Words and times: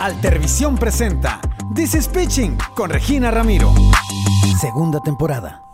Altervisión 0.00 0.78
presenta 0.78 1.40
This 1.74 1.94
is 1.94 2.08
Pitching 2.08 2.56
con 2.74 2.88
Regina 2.88 3.30
Ramiro. 3.30 3.74
Segunda 4.58 4.98
temporada. 5.00 5.69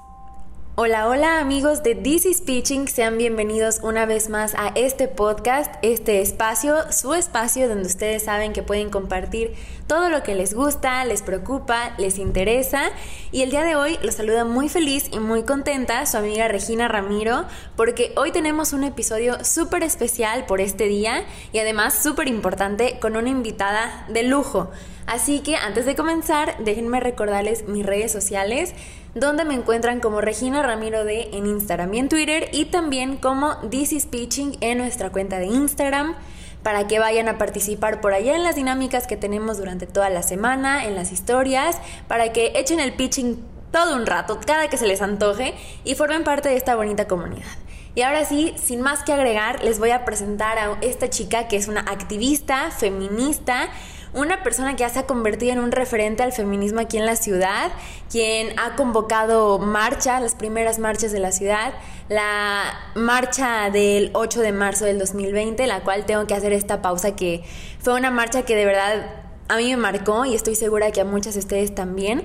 Hola, 0.78 1.08
hola 1.08 1.40
amigos 1.40 1.82
de 1.82 1.94
This 1.94 2.26
is 2.26 2.42
Pitching, 2.42 2.86
sean 2.86 3.16
bienvenidos 3.16 3.80
una 3.82 4.04
vez 4.04 4.28
más 4.28 4.54
a 4.56 4.72
este 4.74 5.08
podcast, 5.08 5.74
este 5.80 6.20
espacio, 6.20 6.92
su 6.92 7.14
espacio 7.14 7.66
donde 7.66 7.86
ustedes 7.86 8.24
saben 8.24 8.52
que 8.52 8.62
pueden 8.62 8.90
compartir 8.90 9.54
todo 9.86 10.10
lo 10.10 10.22
que 10.22 10.34
les 10.34 10.52
gusta, 10.52 11.02
les 11.06 11.22
preocupa, 11.22 11.94
les 11.96 12.18
interesa. 12.18 12.90
Y 13.32 13.40
el 13.40 13.48
día 13.48 13.64
de 13.64 13.74
hoy 13.74 13.98
los 14.02 14.16
saluda 14.16 14.44
muy 14.44 14.68
feliz 14.68 15.08
y 15.10 15.18
muy 15.18 15.44
contenta 15.44 16.04
su 16.04 16.18
amiga 16.18 16.46
Regina 16.46 16.88
Ramiro, 16.88 17.46
porque 17.74 18.12
hoy 18.14 18.30
tenemos 18.30 18.74
un 18.74 18.84
episodio 18.84 19.42
súper 19.46 19.82
especial 19.82 20.44
por 20.44 20.60
este 20.60 20.88
día 20.88 21.24
y 21.54 21.58
además 21.58 21.94
súper 22.02 22.28
importante 22.28 22.98
con 23.00 23.16
una 23.16 23.30
invitada 23.30 24.04
de 24.10 24.24
lujo. 24.24 24.70
Así 25.06 25.40
que 25.40 25.56
antes 25.56 25.86
de 25.86 25.94
comenzar, 25.94 26.56
déjenme 26.58 27.00
recordarles 27.00 27.68
mis 27.68 27.86
redes 27.86 28.10
sociales 28.10 28.74
donde 29.14 29.44
me 29.44 29.54
encuentran 29.54 30.00
como 30.00 30.20
Regina 30.20 30.62
Ramiro 30.62 31.04
de 31.04 31.30
en 31.32 31.46
Instagram 31.46 31.94
y 31.94 31.98
en 32.00 32.08
Twitter 32.08 32.48
y 32.52 32.66
también 32.66 33.16
como 33.16 33.56
This 33.70 33.92
is 33.92 34.06
Pitching 34.06 34.58
en 34.60 34.78
nuestra 34.78 35.10
cuenta 35.10 35.38
de 35.38 35.46
Instagram 35.46 36.16
para 36.62 36.88
que 36.88 36.98
vayan 36.98 37.28
a 37.28 37.38
participar 37.38 38.00
por 38.00 38.12
allá 38.12 38.34
en 38.34 38.42
las 38.42 38.56
dinámicas 38.56 39.06
que 39.06 39.16
tenemos 39.16 39.58
durante 39.58 39.86
toda 39.86 40.10
la 40.10 40.22
semana, 40.22 40.84
en 40.84 40.96
las 40.96 41.12
historias, 41.12 41.78
para 42.08 42.32
que 42.32 42.52
echen 42.56 42.80
el 42.80 42.92
pitching 42.92 43.40
todo 43.70 43.94
un 43.94 44.04
rato, 44.04 44.40
cada 44.44 44.68
que 44.68 44.76
se 44.76 44.86
les 44.86 45.00
antoje 45.00 45.54
y 45.84 45.94
formen 45.94 46.24
parte 46.24 46.48
de 46.48 46.56
esta 46.56 46.74
bonita 46.74 47.06
comunidad. 47.06 47.46
Y 47.94 48.02
ahora 48.02 48.24
sí, 48.24 48.52
sin 48.62 48.82
más 48.82 49.04
que 49.04 49.12
agregar, 49.12 49.62
les 49.62 49.78
voy 49.78 49.90
a 49.90 50.04
presentar 50.04 50.58
a 50.58 50.76
esta 50.82 51.08
chica 51.08 51.46
que 51.46 51.56
es 51.56 51.68
una 51.68 51.80
activista, 51.80 52.70
feminista, 52.70 53.70
una 54.16 54.42
persona 54.42 54.72
que 54.72 54.80
ya 54.80 54.88
se 54.88 55.00
ha 55.00 55.06
convertido 55.06 55.52
en 55.52 55.58
un 55.60 55.70
referente 55.70 56.22
al 56.22 56.32
feminismo 56.32 56.80
aquí 56.80 56.96
en 56.96 57.04
la 57.04 57.16
ciudad, 57.16 57.70
quien 58.10 58.58
ha 58.58 58.74
convocado 58.74 59.58
marcha, 59.58 60.18
las 60.20 60.34
primeras 60.34 60.78
marchas 60.78 61.12
de 61.12 61.20
la 61.20 61.32
ciudad, 61.32 61.74
la 62.08 62.64
marcha 62.94 63.68
del 63.70 64.10
8 64.14 64.40
de 64.40 64.52
marzo 64.52 64.86
del 64.86 64.98
2020, 64.98 65.66
la 65.66 65.80
cual 65.80 66.06
tengo 66.06 66.26
que 66.26 66.32
hacer 66.32 66.54
esta 66.54 66.80
pausa 66.80 67.14
que 67.14 67.44
fue 67.78 67.94
una 67.94 68.10
marcha 68.10 68.42
que 68.42 68.56
de 68.56 68.64
verdad 68.64 69.06
a 69.48 69.58
mí 69.58 69.68
me 69.70 69.76
marcó 69.76 70.24
y 70.24 70.34
estoy 70.34 70.54
segura 70.54 70.90
que 70.92 71.02
a 71.02 71.04
muchas 71.04 71.34
de 71.34 71.40
ustedes 71.40 71.74
también 71.74 72.24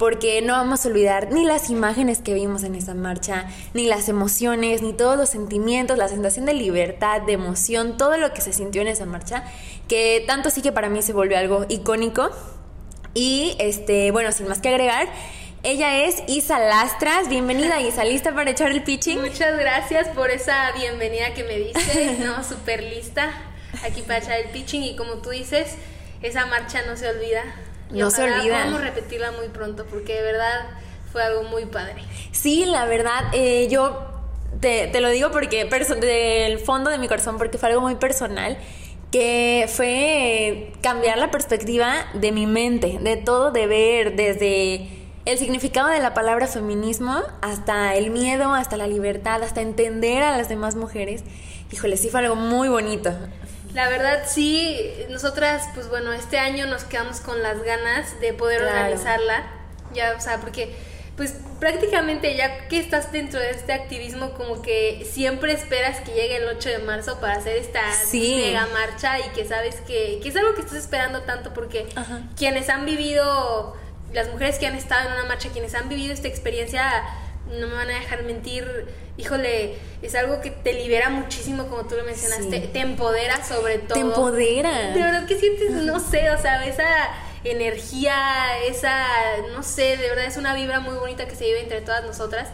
porque 0.00 0.40
no 0.40 0.54
vamos 0.54 0.86
a 0.86 0.88
olvidar 0.88 1.30
ni 1.30 1.44
las 1.44 1.68
imágenes 1.68 2.20
que 2.22 2.32
vimos 2.32 2.62
en 2.62 2.74
esa 2.74 2.94
marcha, 2.94 3.44
ni 3.74 3.84
las 3.84 4.08
emociones, 4.08 4.80
ni 4.80 4.94
todos 4.94 5.18
los 5.18 5.28
sentimientos, 5.28 5.98
la 5.98 6.08
sensación 6.08 6.46
de 6.46 6.54
libertad, 6.54 7.20
de 7.20 7.34
emoción, 7.34 7.98
todo 7.98 8.16
lo 8.16 8.32
que 8.32 8.40
se 8.40 8.54
sintió 8.54 8.80
en 8.80 8.88
esa 8.88 9.04
marcha, 9.04 9.44
que 9.88 10.24
tanto 10.26 10.48
sí 10.48 10.62
que 10.62 10.72
para 10.72 10.88
mí 10.88 11.02
se 11.02 11.12
volvió 11.12 11.36
algo 11.36 11.66
icónico. 11.68 12.30
Y 13.12 13.56
este, 13.58 14.10
bueno, 14.10 14.32
sin 14.32 14.48
más 14.48 14.62
que 14.62 14.70
agregar, 14.70 15.06
ella 15.64 16.02
es 16.06 16.22
Isa 16.28 16.58
Lastras. 16.58 17.28
Bienvenida, 17.28 17.78
Isa. 17.82 18.02
¿Lista 18.02 18.34
para 18.34 18.52
echar 18.52 18.70
el 18.70 18.82
pitching? 18.82 19.20
Muchas 19.20 19.58
gracias 19.58 20.08
por 20.08 20.30
esa 20.30 20.72
bienvenida 20.78 21.34
que 21.34 21.44
me 21.44 21.58
diste. 21.58 22.16
No, 22.24 22.42
súper 22.42 22.84
lista 22.84 23.30
aquí 23.84 24.00
para 24.00 24.20
echar 24.20 24.40
el 24.40 24.48
pitching. 24.48 24.82
Y 24.82 24.96
como 24.96 25.16
tú 25.16 25.28
dices, 25.28 25.74
esa 26.22 26.46
marcha 26.46 26.80
no 26.86 26.96
se 26.96 27.06
olvida 27.06 27.44
no 27.90 28.10
se 28.10 28.22
olvida. 28.22 28.64
Podemos 28.64 28.80
repetirla 28.80 29.32
muy 29.32 29.48
pronto 29.48 29.86
porque 29.86 30.14
de 30.14 30.22
verdad 30.22 30.66
fue 31.12 31.22
algo 31.22 31.42
muy 31.44 31.66
padre. 31.66 32.04
Sí, 32.32 32.64
la 32.66 32.84
verdad, 32.86 33.24
eh, 33.32 33.68
yo 33.68 34.06
te, 34.60 34.86
te, 34.88 35.00
lo 35.00 35.08
digo 35.08 35.30
porque 35.30 35.64
del 35.64 36.58
fondo 36.58 36.90
de 36.90 36.98
mi 36.98 37.08
corazón, 37.08 37.38
porque 37.38 37.58
fue 37.58 37.70
algo 37.70 37.80
muy 37.80 37.96
personal 37.96 38.56
que 39.10 39.68
fue 39.68 40.72
cambiar 40.82 41.18
la 41.18 41.30
perspectiva 41.30 42.06
de 42.14 42.30
mi 42.30 42.46
mente, 42.46 42.98
de 43.00 43.16
todo, 43.16 43.50
de 43.50 43.66
ver 43.66 44.14
desde 44.14 44.88
el 45.24 45.38
significado 45.38 45.88
de 45.88 45.98
la 45.98 46.14
palabra 46.14 46.46
feminismo 46.46 47.20
hasta 47.42 47.94
el 47.96 48.10
miedo, 48.10 48.54
hasta 48.54 48.76
la 48.76 48.86
libertad, 48.86 49.42
hasta 49.42 49.62
entender 49.62 50.22
a 50.22 50.36
las 50.36 50.48
demás 50.48 50.76
mujeres. 50.76 51.24
Híjole, 51.72 51.96
sí 51.96 52.08
fue 52.08 52.20
algo 52.20 52.36
muy 52.36 52.68
bonito. 52.68 53.12
La 53.74 53.88
verdad 53.88 54.24
sí, 54.26 54.78
nosotras 55.10 55.68
pues 55.74 55.88
bueno, 55.88 56.12
este 56.12 56.38
año 56.38 56.66
nos 56.66 56.84
quedamos 56.84 57.20
con 57.20 57.42
las 57.42 57.62
ganas 57.62 58.20
de 58.20 58.32
poder 58.32 58.62
organizarla, 58.62 59.44
ya, 59.92 60.14
o 60.16 60.20
sea, 60.20 60.38
porque 60.38 60.74
pues 61.16 61.34
prácticamente 61.58 62.34
ya 62.34 62.66
que 62.68 62.80
estás 62.80 63.12
dentro 63.12 63.38
de 63.38 63.50
este 63.50 63.74
activismo 63.74 64.32
como 64.32 64.62
que 64.62 65.06
siempre 65.10 65.52
esperas 65.52 66.00
que 66.00 66.12
llegue 66.12 66.36
el 66.36 66.44
8 66.44 66.68
de 66.70 66.78
marzo 66.78 67.20
para 67.20 67.34
hacer 67.34 67.58
esta 67.58 67.82
mega 68.12 68.66
marcha 68.72 69.18
y 69.18 69.28
que 69.34 69.44
sabes 69.44 69.76
que, 69.86 70.18
que, 70.22 70.28
es 70.30 70.36
algo 70.36 70.54
que 70.54 70.62
estás 70.62 70.78
esperando 70.78 71.20
tanto 71.22 71.52
porque 71.52 71.86
quienes 72.36 72.70
han 72.70 72.86
vivido, 72.86 73.76
las 74.14 74.32
mujeres 74.32 74.58
que 74.58 74.66
han 74.66 74.74
estado 74.74 75.08
en 75.08 75.14
una 75.14 75.24
marcha, 75.26 75.50
quienes 75.50 75.74
han 75.74 75.90
vivido 75.90 76.14
esta 76.14 76.28
experiencia 76.28 77.04
no 77.48 77.66
me 77.66 77.74
van 77.74 77.90
a 77.90 77.98
dejar 77.98 78.22
mentir, 78.24 78.86
híjole, 79.16 79.76
es 80.02 80.14
algo 80.14 80.40
que 80.40 80.50
te 80.50 80.72
libera 80.72 81.10
muchísimo, 81.10 81.66
como 81.66 81.86
tú 81.86 81.96
lo 81.96 82.04
mencionaste, 82.04 82.60
te 82.60 82.80
empodera 82.80 83.44
sobre 83.44 83.78
todo. 83.78 83.94
Te 83.94 84.00
empodera. 84.00 84.92
De 84.92 85.02
verdad 85.02 85.26
que 85.26 85.38
sientes, 85.38 85.70
no 85.70 85.98
sé, 86.00 86.30
o 86.30 86.40
sea, 86.40 86.64
esa 86.66 87.10
energía, 87.44 88.14
esa, 88.66 89.06
no 89.52 89.62
sé, 89.62 89.96
de 89.96 90.08
verdad 90.08 90.26
es 90.26 90.36
una 90.36 90.54
vibra 90.54 90.80
muy 90.80 90.94
bonita 90.94 91.26
que 91.26 91.34
se 91.34 91.44
vive 91.44 91.60
entre 91.62 91.80
todas 91.80 92.04
nosotras. 92.04 92.48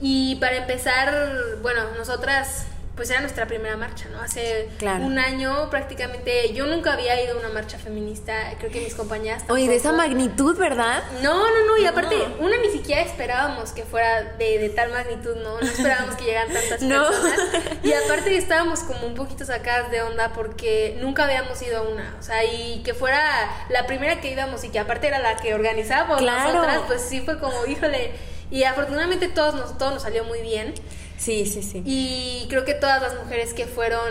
Y 0.00 0.36
para 0.36 0.56
empezar, 0.56 1.58
bueno, 1.62 1.82
nosotras 1.96 2.66
pues 2.96 3.10
era 3.10 3.20
nuestra 3.20 3.46
primera 3.46 3.76
marcha, 3.76 4.08
¿no? 4.08 4.22
Hace 4.22 4.70
un 5.02 5.18
año 5.18 5.68
prácticamente 5.68 6.54
yo 6.54 6.66
nunca 6.66 6.94
había 6.94 7.22
ido 7.22 7.36
a 7.36 7.40
una 7.40 7.50
marcha 7.50 7.78
feminista, 7.78 8.54
creo 8.58 8.72
que 8.72 8.80
mis 8.80 8.94
compañeras 8.94 9.44
Oye, 9.50 9.68
de 9.68 9.76
esa 9.76 9.92
magnitud, 9.92 10.56
¿verdad? 10.56 11.02
No, 11.22 11.34
no, 11.34 11.66
no, 11.66 11.76
y 11.76 11.84
aparte, 11.84 12.16
una 12.38 12.56
ni 12.56 12.70
siquiera 12.70 13.02
esperábamos 13.02 13.72
que 13.72 13.84
fuera 13.84 14.22
de, 14.22 14.72
tal 14.74 14.90
magnitud, 14.92 15.36
¿no? 15.36 15.60
No 15.60 15.66
esperábamos 15.66 16.16
que 16.16 16.24
llegaran 16.24 16.52
tantas 16.52 16.80
personas. 16.84 17.40
Y 17.82 17.92
aparte 17.92 18.34
estábamos 18.34 18.80
como 18.80 19.06
un 19.06 19.14
poquito 19.14 19.44
sacadas 19.44 19.90
de 19.90 20.00
onda 20.00 20.32
porque 20.32 20.96
nunca 21.02 21.24
habíamos 21.24 21.60
ido 21.60 21.78
a 21.78 21.82
una, 21.82 22.16
o 22.18 22.22
sea, 22.22 22.44
y 22.44 22.82
que 22.82 22.94
fuera 22.94 23.20
la 23.68 23.86
primera 23.86 24.22
que 24.22 24.32
íbamos 24.32 24.64
y 24.64 24.70
que 24.70 24.78
aparte 24.78 25.08
era 25.08 25.18
la 25.18 25.36
que 25.36 25.52
organizábamos 25.52 26.22
nosotras, 26.22 26.80
pues 26.86 27.02
sí 27.02 27.20
fue 27.20 27.38
como, 27.38 27.66
híjole, 27.66 28.12
y 28.50 28.64
afortunadamente 28.64 29.28
todos 29.28 29.54
nos, 29.54 29.76
todo 29.76 29.90
nos 29.90 30.02
salió 30.02 30.24
muy 30.24 30.40
bien. 30.40 30.72
Sí, 31.16 31.46
sí, 31.46 31.62
sí. 31.62 31.82
Y 31.84 32.46
creo 32.48 32.64
que 32.64 32.74
todas 32.74 33.00
las 33.00 33.14
mujeres 33.14 33.54
que 33.54 33.66
fueron, 33.66 34.10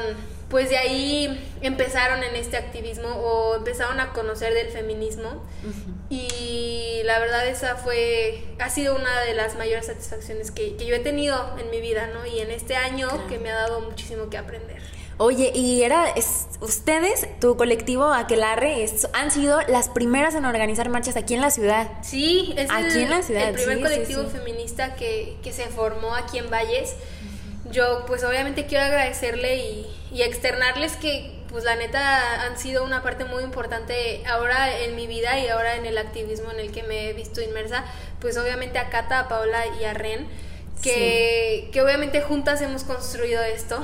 pues 0.50 0.70
de 0.70 0.78
ahí 0.78 1.56
empezaron 1.62 2.24
en 2.24 2.36
este 2.36 2.58
activismo 2.58 3.10
o 3.10 3.56
empezaron 3.56 4.00
a 4.00 4.12
conocer 4.14 4.54
del 4.54 4.70
feminismo. 4.70 5.44
Y 6.10 7.02
la 7.04 7.20
verdad 7.20 7.48
esa 7.48 7.76
fue, 7.76 8.44
ha 8.60 8.70
sido 8.70 8.96
una 8.96 9.22
de 9.22 9.34
las 9.34 9.56
mayores 9.56 9.88
satisfacciones 9.88 10.52
que, 10.52 10.76
que 10.76 10.86
yo 10.86 10.96
he 10.96 11.00
tenido 11.00 11.56
en 11.60 11.70
mi 11.70 11.82
vida, 11.82 12.08
¿no? 12.08 12.26
Y 12.26 12.40
en 12.40 12.52
este 12.52 12.76
año 12.76 13.08
que 13.28 13.40
me 13.40 13.52
ha 13.52 13.56
dado 13.56 13.82
muchísimo 13.82 14.30
que 14.30 14.38
aprender. 14.38 14.82
Oye, 15.18 15.52
y 15.56 15.84
era, 15.84 16.14
ustedes, 16.60 17.28
tu 17.40 17.56
colectivo 17.56 18.12
Aquelarre, 18.12 18.86
han 19.14 19.32
sido 19.32 19.62
las 19.70 19.88
primeras 19.88 20.36
en 20.36 20.44
organizar 20.44 20.90
marchas 20.90 21.16
aquí 21.16 21.36
en 21.36 21.42
la 21.42 21.52
ciudad. 21.52 21.90
Sí, 22.02 22.54
es 22.58 22.70
aquí 22.70 22.98
el, 22.98 23.04
en 23.04 23.10
la 23.10 23.24
ciudad. 23.24 23.50
El 23.50 23.56
primer 23.56 23.82
colectivo 23.82 24.26
feminista 24.26 24.96
que, 24.96 25.38
que, 25.42 25.54
se 25.54 25.68
formó 25.68 26.14
aquí 26.16 26.38
en 26.38 26.50
Valles. 26.50 26.96
Yo, 27.72 28.04
pues 28.08 28.26
obviamente 28.26 28.66
quiero 28.66 28.84
agradecerle 28.84 29.58
y, 29.58 29.88
y, 30.12 30.22
externarles 30.22 30.98
que, 30.98 31.34
pues 31.48 31.64
la 31.64 31.78
neta, 31.78 32.42
han 32.42 32.58
sido 32.58 32.84
una 32.84 33.02
parte 33.02 33.24
muy 33.24 33.42
importante 33.42 34.22
ahora 34.28 34.80
en 34.80 34.98
mi 34.98 35.08
vida 35.08 35.40
y 35.40 35.48
ahora 35.48 35.78
en 35.78 35.86
el 35.86 35.98
activismo 35.98 36.52
en 36.52 36.60
el 36.60 36.72
que 36.74 36.84
me 36.84 37.10
he 37.10 37.14
visto 37.14 37.42
inmersa. 37.42 37.86
Pues 38.20 38.38
obviamente 38.38 38.80
a 38.80 38.90
Cata, 38.90 39.22
a 39.22 39.28
Paola 39.30 39.64
y 39.80 39.86
a 39.86 39.94
Ren, 39.94 40.28
que, 40.84 41.70
que 41.72 41.82
obviamente 41.82 42.22
juntas 42.22 42.60
hemos 42.60 42.84
construido 42.84 43.42
esto 43.42 43.82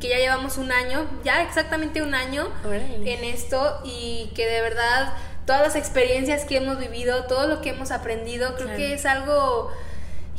que 0.00 0.08
ya 0.08 0.18
llevamos 0.18 0.58
un 0.58 0.70
año, 0.72 1.06
ya 1.24 1.42
exactamente 1.42 2.02
un 2.02 2.14
año 2.14 2.48
en 2.64 3.24
esto 3.24 3.80
y 3.84 4.30
que 4.34 4.46
de 4.46 4.60
verdad 4.60 5.14
todas 5.44 5.62
las 5.62 5.76
experiencias 5.76 6.44
que 6.44 6.58
hemos 6.58 6.78
vivido, 6.78 7.24
todo 7.24 7.48
lo 7.48 7.60
que 7.60 7.70
hemos 7.70 7.90
aprendido, 7.90 8.54
creo 8.56 8.76
que 8.76 8.92
es 8.92 9.06
algo, 9.06 9.72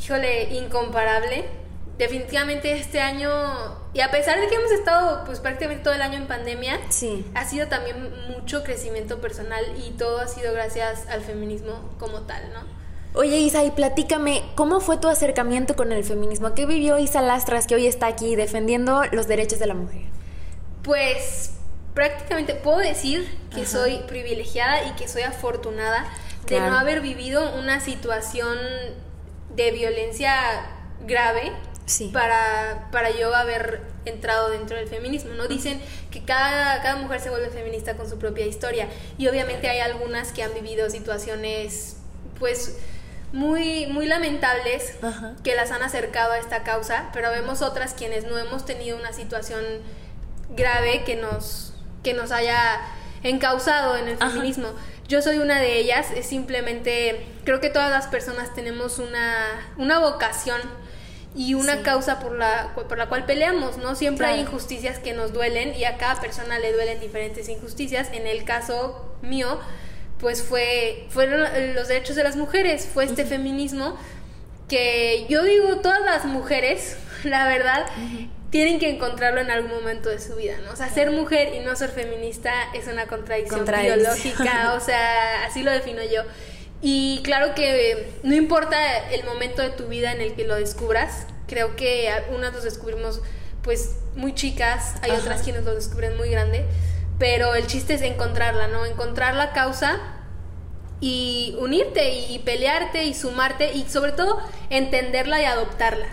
híjole, 0.00 0.54
incomparable. 0.54 1.46
Definitivamente 1.98 2.72
este 2.72 3.00
año, 3.00 3.30
y 3.92 4.00
a 4.00 4.10
pesar 4.10 4.40
de 4.40 4.46
que 4.46 4.54
hemos 4.54 4.70
estado 4.70 5.24
pues 5.26 5.40
prácticamente 5.40 5.84
todo 5.84 5.92
el 5.92 6.00
año 6.00 6.16
en 6.16 6.26
pandemia, 6.26 6.80
sí. 6.88 7.26
ha 7.34 7.44
sido 7.44 7.66
también 7.66 8.10
mucho 8.28 8.62
crecimiento 8.62 9.20
personal 9.20 9.62
y 9.84 9.90
todo 9.90 10.20
ha 10.20 10.28
sido 10.28 10.54
gracias 10.54 11.06
al 11.08 11.20
feminismo 11.20 11.90
como 11.98 12.20
tal, 12.22 12.54
¿no? 12.54 12.79
Oye 13.12 13.38
Isa, 13.38 13.64
y 13.64 13.72
platícame, 13.72 14.44
¿cómo 14.54 14.80
fue 14.80 14.96
tu 14.96 15.08
acercamiento 15.08 15.74
con 15.74 15.90
el 15.90 16.04
feminismo? 16.04 16.54
¿Qué 16.54 16.64
vivió 16.64 16.96
Isa 16.98 17.20
Lastras 17.22 17.66
que 17.66 17.74
hoy 17.74 17.86
está 17.86 18.06
aquí 18.06 18.36
defendiendo 18.36 19.02
los 19.10 19.26
derechos 19.26 19.58
de 19.58 19.66
la 19.66 19.74
mujer? 19.74 20.02
Pues 20.84 21.50
prácticamente 21.94 22.54
puedo 22.54 22.78
decir 22.78 23.28
que 23.52 23.66
soy 23.66 23.98
privilegiada 24.06 24.84
y 24.84 24.92
que 24.92 25.08
soy 25.08 25.22
afortunada 25.22 26.06
de 26.46 26.60
no 26.60 26.78
haber 26.78 27.00
vivido 27.00 27.58
una 27.58 27.80
situación 27.80 28.56
de 29.56 29.72
violencia 29.72 30.32
grave 31.04 31.52
para, 32.12 32.88
para 32.92 33.10
yo 33.10 33.34
haber 33.34 33.82
entrado 34.04 34.50
dentro 34.50 34.76
del 34.76 34.86
feminismo, 34.86 35.34
¿no? 35.34 35.48
Dicen 35.48 35.80
que 36.12 36.24
cada, 36.24 36.80
cada 36.80 36.94
mujer 36.94 37.20
se 37.20 37.30
vuelve 37.30 37.50
feminista 37.50 37.96
con 37.96 38.08
su 38.08 38.18
propia 38.18 38.46
historia 38.46 38.88
y 39.18 39.26
obviamente 39.26 39.68
hay 39.68 39.80
algunas 39.80 40.30
que 40.30 40.44
han 40.44 40.54
vivido 40.54 40.88
situaciones 40.90 41.96
pues 42.38 42.78
muy, 43.32 43.86
muy 43.86 44.06
lamentables 44.06 44.94
que 45.44 45.54
las 45.54 45.70
han 45.70 45.82
acercado 45.82 46.32
a 46.32 46.38
esta 46.38 46.62
causa, 46.62 47.10
pero 47.12 47.30
vemos 47.30 47.62
otras 47.62 47.94
quienes 47.94 48.24
no 48.24 48.38
hemos 48.38 48.64
tenido 48.64 48.96
una 48.96 49.12
situación 49.12 49.64
grave 50.50 51.04
que 51.04 51.16
nos, 51.16 51.74
que 52.02 52.14
nos 52.14 52.32
haya 52.32 52.80
encausado 53.22 53.96
en 53.96 54.08
el 54.08 54.16
feminismo. 54.16 54.68
Yo 55.06 55.22
soy 55.22 55.38
una 55.38 55.60
de 55.60 55.78
ellas, 55.78 56.10
es 56.14 56.26
simplemente, 56.26 57.26
creo 57.44 57.60
que 57.60 57.70
todas 57.70 57.90
las 57.90 58.06
personas 58.06 58.54
tenemos 58.54 58.98
una, 58.98 59.72
una 59.76 59.98
vocación 59.98 60.60
y 61.34 61.54
una 61.54 61.82
causa 61.82 62.18
por 62.18 62.36
la, 62.36 62.72
por 62.74 62.98
la 62.98 63.08
cual 63.08 63.24
peleamos, 63.24 63.76
¿no? 63.78 63.94
Siempre 63.94 64.26
hay 64.26 64.40
injusticias 64.40 64.98
que 64.98 65.12
nos 65.12 65.32
duelen 65.32 65.74
y 65.76 65.84
a 65.84 65.96
cada 65.96 66.20
persona 66.20 66.58
le 66.58 66.72
duelen 66.72 66.98
diferentes 66.98 67.48
injusticias. 67.48 68.08
En 68.12 68.26
el 68.26 68.44
caso 68.44 69.14
mío, 69.22 69.60
pues 70.20 70.42
fue, 70.42 71.06
fueron 71.08 71.40
los 71.74 71.88
derechos 71.88 72.16
de 72.16 72.22
las 72.22 72.36
mujeres, 72.36 72.88
fue 72.92 73.04
este 73.04 73.24
feminismo 73.24 73.96
que 74.68 75.26
yo 75.28 75.42
digo, 75.42 75.78
todas 75.78 76.00
las 76.04 76.24
mujeres, 76.26 76.96
la 77.24 77.48
verdad, 77.48 77.86
tienen 78.50 78.78
que 78.78 78.90
encontrarlo 78.90 79.40
en 79.40 79.50
algún 79.50 79.72
momento 79.72 80.08
de 80.08 80.20
su 80.20 80.36
vida, 80.36 80.56
¿no? 80.64 80.72
O 80.72 80.76
sea, 80.76 80.88
ser 80.88 81.10
mujer 81.10 81.54
y 81.54 81.60
no 81.60 81.74
ser 81.76 81.90
feminista 81.90 82.52
es 82.74 82.86
una 82.86 83.06
contradicción, 83.06 83.64
biológica, 83.64 84.74
o 84.76 84.80
sea, 84.80 85.44
así 85.46 85.62
lo 85.62 85.70
defino 85.70 86.02
yo. 86.04 86.22
Y 86.82 87.20
claro 87.24 87.54
que 87.54 88.08
no 88.22 88.34
importa 88.34 89.10
el 89.10 89.24
momento 89.24 89.60
de 89.60 89.70
tu 89.70 89.86
vida 89.88 90.12
en 90.12 90.20
el 90.20 90.34
que 90.34 90.44
lo 90.44 90.56
descubras, 90.56 91.26
creo 91.46 91.76
que 91.76 92.10
unas 92.34 92.54
los 92.54 92.64
descubrimos 92.64 93.20
pues 93.62 93.96
muy 94.16 94.34
chicas, 94.34 94.94
hay 95.02 95.10
otras 95.10 95.42
quienes 95.42 95.64
lo 95.64 95.74
descubren 95.74 96.16
muy 96.16 96.30
grande, 96.30 96.64
pero 97.20 97.54
el 97.54 97.66
chiste 97.66 97.94
es 97.94 98.02
encontrarla, 98.02 98.66
¿no? 98.66 98.86
Encontrar 98.86 99.34
la 99.34 99.52
causa 99.52 100.00
y 101.00 101.54
unirte 101.58 102.12
y 102.30 102.38
pelearte 102.40 103.04
y 103.04 103.14
sumarte 103.14 103.74
y 103.74 103.84
sobre 103.84 104.12
todo 104.12 104.40
entenderla 104.70 105.40
y 105.40 105.44
adoptarla. 105.44 106.06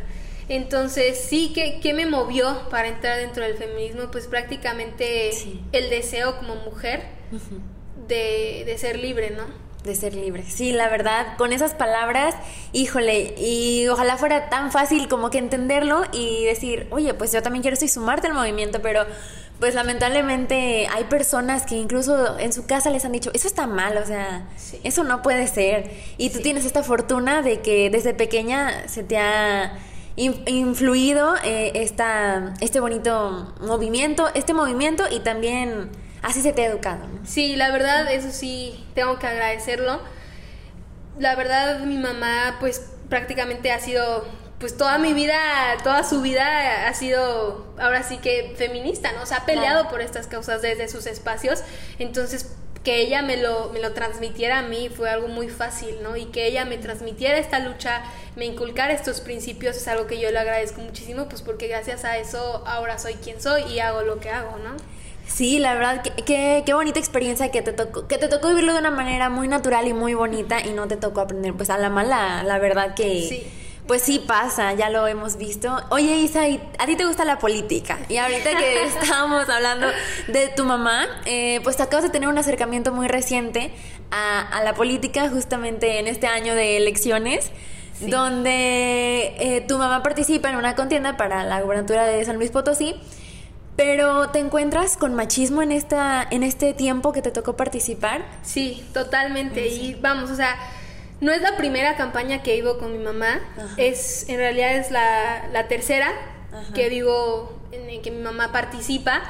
Entonces, 0.50 1.18
sí, 1.20 1.54
¿qué, 1.54 1.94
me 1.94 2.06
movió 2.06 2.70
para 2.70 2.90
entrar 2.90 3.18
dentro 3.20 3.44
del 3.44 3.56
feminismo? 3.56 4.12
Pues 4.12 4.28
prácticamente 4.28 5.32
el 5.72 5.90
deseo 5.90 6.38
como 6.38 6.56
mujer 6.56 7.04
de, 8.08 8.64
de 8.66 8.78
ser 8.78 9.00
libre, 9.00 9.32
¿no? 9.32 9.46
de 9.88 9.96
ser 9.96 10.14
libre. 10.16 10.44
Sí, 10.48 10.72
la 10.72 10.90
verdad, 10.90 11.38
con 11.38 11.54
esas 11.54 11.74
palabras, 11.74 12.36
híjole, 12.74 13.34
y 13.38 13.88
ojalá 13.88 14.18
fuera 14.18 14.50
tan 14.50 14.72
fácil 14.72 15.08
como 15.08 15.30
que 15.32 15.40
entenderlo 15.40 16.04
y 16.12 16.46
decir, 16.46 16.88
oye, 16.92 17.14
pues 17.14 17.32
yo 17.32 17.42
también 17.42 17.64
quiero 17.64 17.78
sumarte 17.78 18.28
al 18.28 18.34
movimiento, 18.34 18.82
pero 18.82 19.06
pues 19.60 19.74
lamentablemente 19.74 20.88
hay 20.88 21.06
personas 21.06 21.66
que 21.66 21.76
incluso 21.76 22.38
en 22.38 22.54
su 22.54 22.66
casa 22.68 22.90
les 22.92 23.06
han 23.06 23.12
dicho, 23.12 23.32
eso 23.34 23.48
está 23.48 23.66
mal, 23.66 23.98
o 23.98 24.06
sea, 24.06 24.48
eso 24.84 25.04
no 25.04 25.22
puede 25.22 25.48
ser. 25.48 25.92
Y 26.18 26.30
tú 26.30 26.40
tienes 26.40 26.66
esta 26.66 26.84
fortuna 26.84 27.42
de 27.42 27.62
que 27.62 27.90
desde 27.90 28.14
pequeña 28.14 28.88
se 28.88 29.04
te 29.04 29.18
ha 29.18 29.80
influido 30.16 31.36
eh, 31.44 31.72
esta, 31.76 32.54
este 32.60 32.80
bonito 32.80 33.54
movimiento, 33.62 34.30
este 34.34 34.54
movimiento 34.54 35.04
y 35.12 35.20
también 35.20 35.90
así 36.22 36.42
se 36.42 36.54
te 36.54 36.64
ha 36.64 36.66
educado. 36.68 37.08
¿no? 37.08 37.26
Sí, 37.26 37.56
la 37.56 37.72
verdad, 37.72 38.12
eso 38.12 38.32
sí, 38.32 38.86
tengo 38.94 39.18
que 39.20 39.28
agradecerlo. 39.28 40.02
La 41.20 41.36
verdad, 41.36 41.80
mi 41.82 41.98
mamá 41.98 42.58
pues 42.60 42.92
prácticamente 43.10 43.72
ha 43.72 43.80
sido 43.80 44.26
pues 44.60 44.76
toda 44.76 44.98
mi 44.98 45.14
vida, 45.14 45.38
toda 45.84 46.04
su 46.04 46.22
vida 46.22 46.88
ha 46.88 46.94
sido 46.94 47.68
ahora 47.78 48.02
sí 48.02 48.18
que 48.18 48.56
feminista, 48.58 49.12
¿no? 49.12 49.22
O 49.22 49.26
sea, 49.26 49.38
ha 49.38 49.46
peleado 49.46 49.88
por 49.90 50.02
estas 50.02 50.26
causas 50.28 50.64
desde 50.64 50.88
sus 50.88 51.06
espacios. 51.06 51.62
Entonces, 52.00 52.56
que 52.84 53.02
ella 53.02 53.22
me 53.22 53.38
lo, 53.38 53.70
me 53.72 53.80
lo 53.82 53.94
transmitiera 53.94 54.60
a 54.60 54.62
mí 54.64 54.90
fue 54.90 55.10
algo 55.10 55.28
muy 55.28 55.50
fácil, 55.50 55.98
¿no? 56.02 56.16
Y 56.16 56.26
que 56.26 56.48
ella 56.48 56.66
me 56.66 56.78
transmitiera 56.78 57.38
esta 57.38 57.60
lucha, 57.60 58.02
me 58.36 58.46
inculcara 58.46 58.94
estos 58.94 59.22
principios 59.22 59.76
es 59.76 59.88
algo 59.88 60.08
que 60.08 60.20
yo 60.20 60.32
le 60.32 60.40
agradezco 60.40 60.82
muchísimo, 60.82 61.28
pues 61.28 61.42
porque 61.42 61.68
gracias 61.68 62.06
a 62.06 62.18
eso 62.18 62.64
ahora 62.66 62.98
soy 62.98 63.16
quien 63.16 63.42
soy 63.42 63.64
y 63.64 63.80
hago 63.80 64.02
lo 64.04 64.20
que 64.20 64.30
hago, 64.30 64.58
¿no? 64.58 64.72
Sí, 65.28 65.60
la 65.60 65.74
verdad, 65.74 66.02
qué, 66.02 66.64
qué 66.66 66.74
bonita 66.74 66.98
experiencia 66.98 67.52
que 67.52 67.62
te 67.62 67.74
tocó, 67.74 68.08
que 68.08 68.18
te 68.18 68.30
tocó 68.30 68.48
vivirlo 68.48 68.72
de 68.72 68.80
una 68.80 68.92
manera 68.92 69.30
muy 69.30 69.50
natural 69.50 69.86
y 69.88 69.94
muy 69.94 70.14
bonita 70.14 70.66
y 70.66 70.72
no 70.72 70.88
te 70.88 70.96
tocó 70.96 71.20
aprender 71.20 71.54
pues 71.54 71.70
a 71.70 71.78
la 71.78 71.90
mala, 71.90 72.42
la 72.44 72.58
verdad 72.58 72.96
que... 72.96 73.28
Sí 73.28 73.67
pues 73.88 74.04
sí 74.04 74.20
pasa, 74.20 74.74
ya 74.74 74.90
lo 74.90 75.08
hemos 75.08 75.38
visto. 75.38 75.76
Oye, 75.90 76.18
Isa, 76.18 76.42
¿a 76.78 76.86
ti 76.86 76.96
te 76.96 77.06
gusta 77.06 77.24
la 77.24 77.40
política? 77.40 77.98
Y 78.10 78.18
ahorita 78.18 78.58
que 78.58 78.84
estábamos 79.02 79.48
hablando 79.50 79.88
de 80.28 80.50
tu 80.50 80.66
mamá, 80.66 81.06
eh, 81.26 81.62
pues 81.64 81.78
te 81.78 81.84
acabas 81.84 82.04
de 82.04 82.10
tener 82.10 82.28
un 82.28 82.38
acercamiento 82.38 82.92
muy 82.92 83.08
reciente 83.08 83.72
a, 84.12 84.62
la 84.64 84.74
política 84.74 85.30
justamente 85.30 86.00
en 86.00 86.08
este 86.08 86.28
año 86.28 86.54
de 86.54 86.78
elecciones. 86.78 87.52
donde 88.02 89.34
eh, 89.40 89.66
tu 89.68 89.80
mamá 89.80 90.04
participa 90.04 90.50
en 90.50 90.56
una 90.56 90.76
contienda 90.76 91.18
para 91.18 91.44
la 91.44 91.62
gubernatura 91.62 92.06
de 92.06 92.24
San 92.26 92.36
Luis 92.36 92.52
Potosí, 92.52 92.94
pero 93.76 94.30
¿te 94.30 94.38
encuentras 94.38 94.98
con 94.98 95.16
machismo 95.16 95.64
en 95.64 95.72
esta 95.72 96.28
en 96.30 96.44
este 96.44 96.74
tiempo 96.74 97.12
que 97.12 97.24
te 97.24 97.32
tocó 97.32 97.56
participar? 97.56 98.26
Sí, 98.44 98.84
totalmente. 98.94 99.68
Y 99.68 99.96
vamos, 99.96 100.30
o 100.30 100.36
sea, 100.36 100.58
no 101.20 101.32
es 101.34 101.42
la 101.42 101.58
primera 101.58 101.96
campaña 101.96 102.44
que 102.44 102.54
vivo 102.54 102.78
con 102.78 102.92
mi 102.92 103.00
mamá, 103.00 103.40
es 103.78 104.30
en 104.30 104.38
realidad 104.38 104.76
es 104.76 104.92
la, 104.92 105.48
la 105.52 105.68
tercera 105.68 106.12
que 106.74 106.90
vivo 106.90 107.60
en 107.72 108.02
que 108.02 108.12
mi 108.12 108.22
mamá 108.22 108.52
participa, 108.52 109.22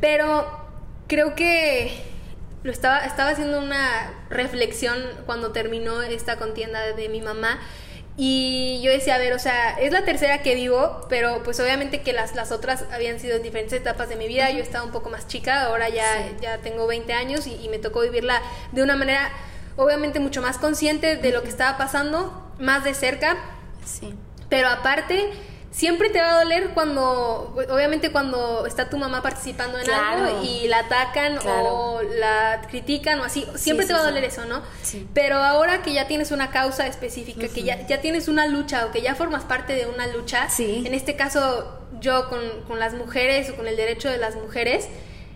pero 0.00 0.46
creo 1.06 1.34
que 1.34 2.04
lo 2.62 2.72
estaba, 2.72 3.04
estaba 3.04 3.30
haciendo 3.30 3.58
una 3.58 4.12
reflexión 4.30 4.98
cuando 5.26 5.52
terminó 5.52 6.02
esta 6.02 6.36
contienda 6.36 6.92
de 6.92 7.08
mi 7.08 7.20
mamá. 7.20 7.60
Y 8.16 8.80
yo 8.82 8.92
decía, 8.92 9.16
a 9.16 9.18
ver, 9.18 9.32
o 9.32 9.40
sea, 9.40 9.72
es 9.72 9.92
la 9.92 10.04
tercera 10.04 10.40
que 10.40 10.54
vivo, 10.54 11.04
pero 11.08 11.42
pues 11.42 11.58
obviamente 11.58 12.00
que 12.02 12.12
las, 12.12 12.36
las 12.36 12.52
otras 12.52 12.84
habían 12.92 13.18
sido 13.18 13.36
en 13.36 13.42
diferentes 13.42 13.72
etapas 13.72 14.08
de 14.08 14.14
mi 14.14 14.28
vida. 14.28 14.50
Yo 14.52 14.62
estaba 14.62 14.84
un 14.84 14.92
poco 14.92 15.10
más 15.10 15.26
chica, 15.26 15.64
ahora 15.64 15.88
ya, 15.88 16.30
ya 16.40 16.58
tengo 16.58 16.86
20 16.86 17.12
años 17.12 17.46
y, 17.48 17.56
y, 17.56 17.68
me 17.68 17.78
tocó 17.78 18.02
vivirla 18.02 18.40
de 18.70 18.84
una 18.84 18.94
manera 18.94 19.32
obviamente 19.76 20.20
mucho 20.20 20.42
más 20.42 20.58
consciente 20.58 21.16
de 21.16 21.32
lo 21.32 21.42
que 21.42 21.48
estaba 21.48 21.76
pasando, 21.78 22.32
más 22.58 22.84
de 22.84 22.94
cerca. 22.94 23.36
Sí. 23.84 24.14
Pero 24.48 24.68
aparte, 24.68 25.32
siempre 25.74 26.08
te 26.08 26.20
va 26.20 26.36
a 26.38 26.44
doler 26.44 26.70
cuando, 26.70 27.52
obviamente 27.68 28.12
cuando 28.12 28.64
está 28.64 28.88
tu 28.88 28.96
mamá 28.96 29.22
participando 29.22 29.78
en 29.78 29.90
algo 29.90 30.42
y 30.44 30.68
la 30.68 30.80
atacan 30.80 31.38
o 31.44 32.00
la 32.02 32.62
critican 32.70 33.18
o 33.20 33.24
así, 33.24 33.44
siempre 33.56 33.84
te 33.84 33.92
va 33.92 33.98
a 33.98 34.04
doler 34.04 34.22
eso, 34.24 34.44
¿no? 34.44 34.62
Pero 35.12 35.38
ahora 35.38 35.82
que 35.82 35.92
ya 35.92 36.06
tienes 36.06 36.30
una 36.30 36.50
causa 36.50 36.86
específica, 36.86 37.48
que 37.48 37.64
ya, 37.64 37.86
ya 37.86 38.00
tienes 38.00 38.28
una 38.28 38.46
lucha 38.46 38.86
o 38.86 38.92
que 38.92 39.02
ya 39.02 39.16
formas 39.16 39.42
parte 39.44 39.74
de 39.74 39.86
una 39.86 40.06
lucha, 40.06 40.46
en 40.58 40.94
este 40.94 41.16
caso 41.16 41.80
yo 42.00 42.28
con, 42.28 42.40
con 42.68 42.78
las 42.78 42.94
mujeres 42.94 43.50
o 43.50 43.56
con 43.56 43.66
el 43.66 43.76
derecho 43.76 44.08
de 44.08 44.18
las 44.18 44.36
mujeres, 44.36 44.88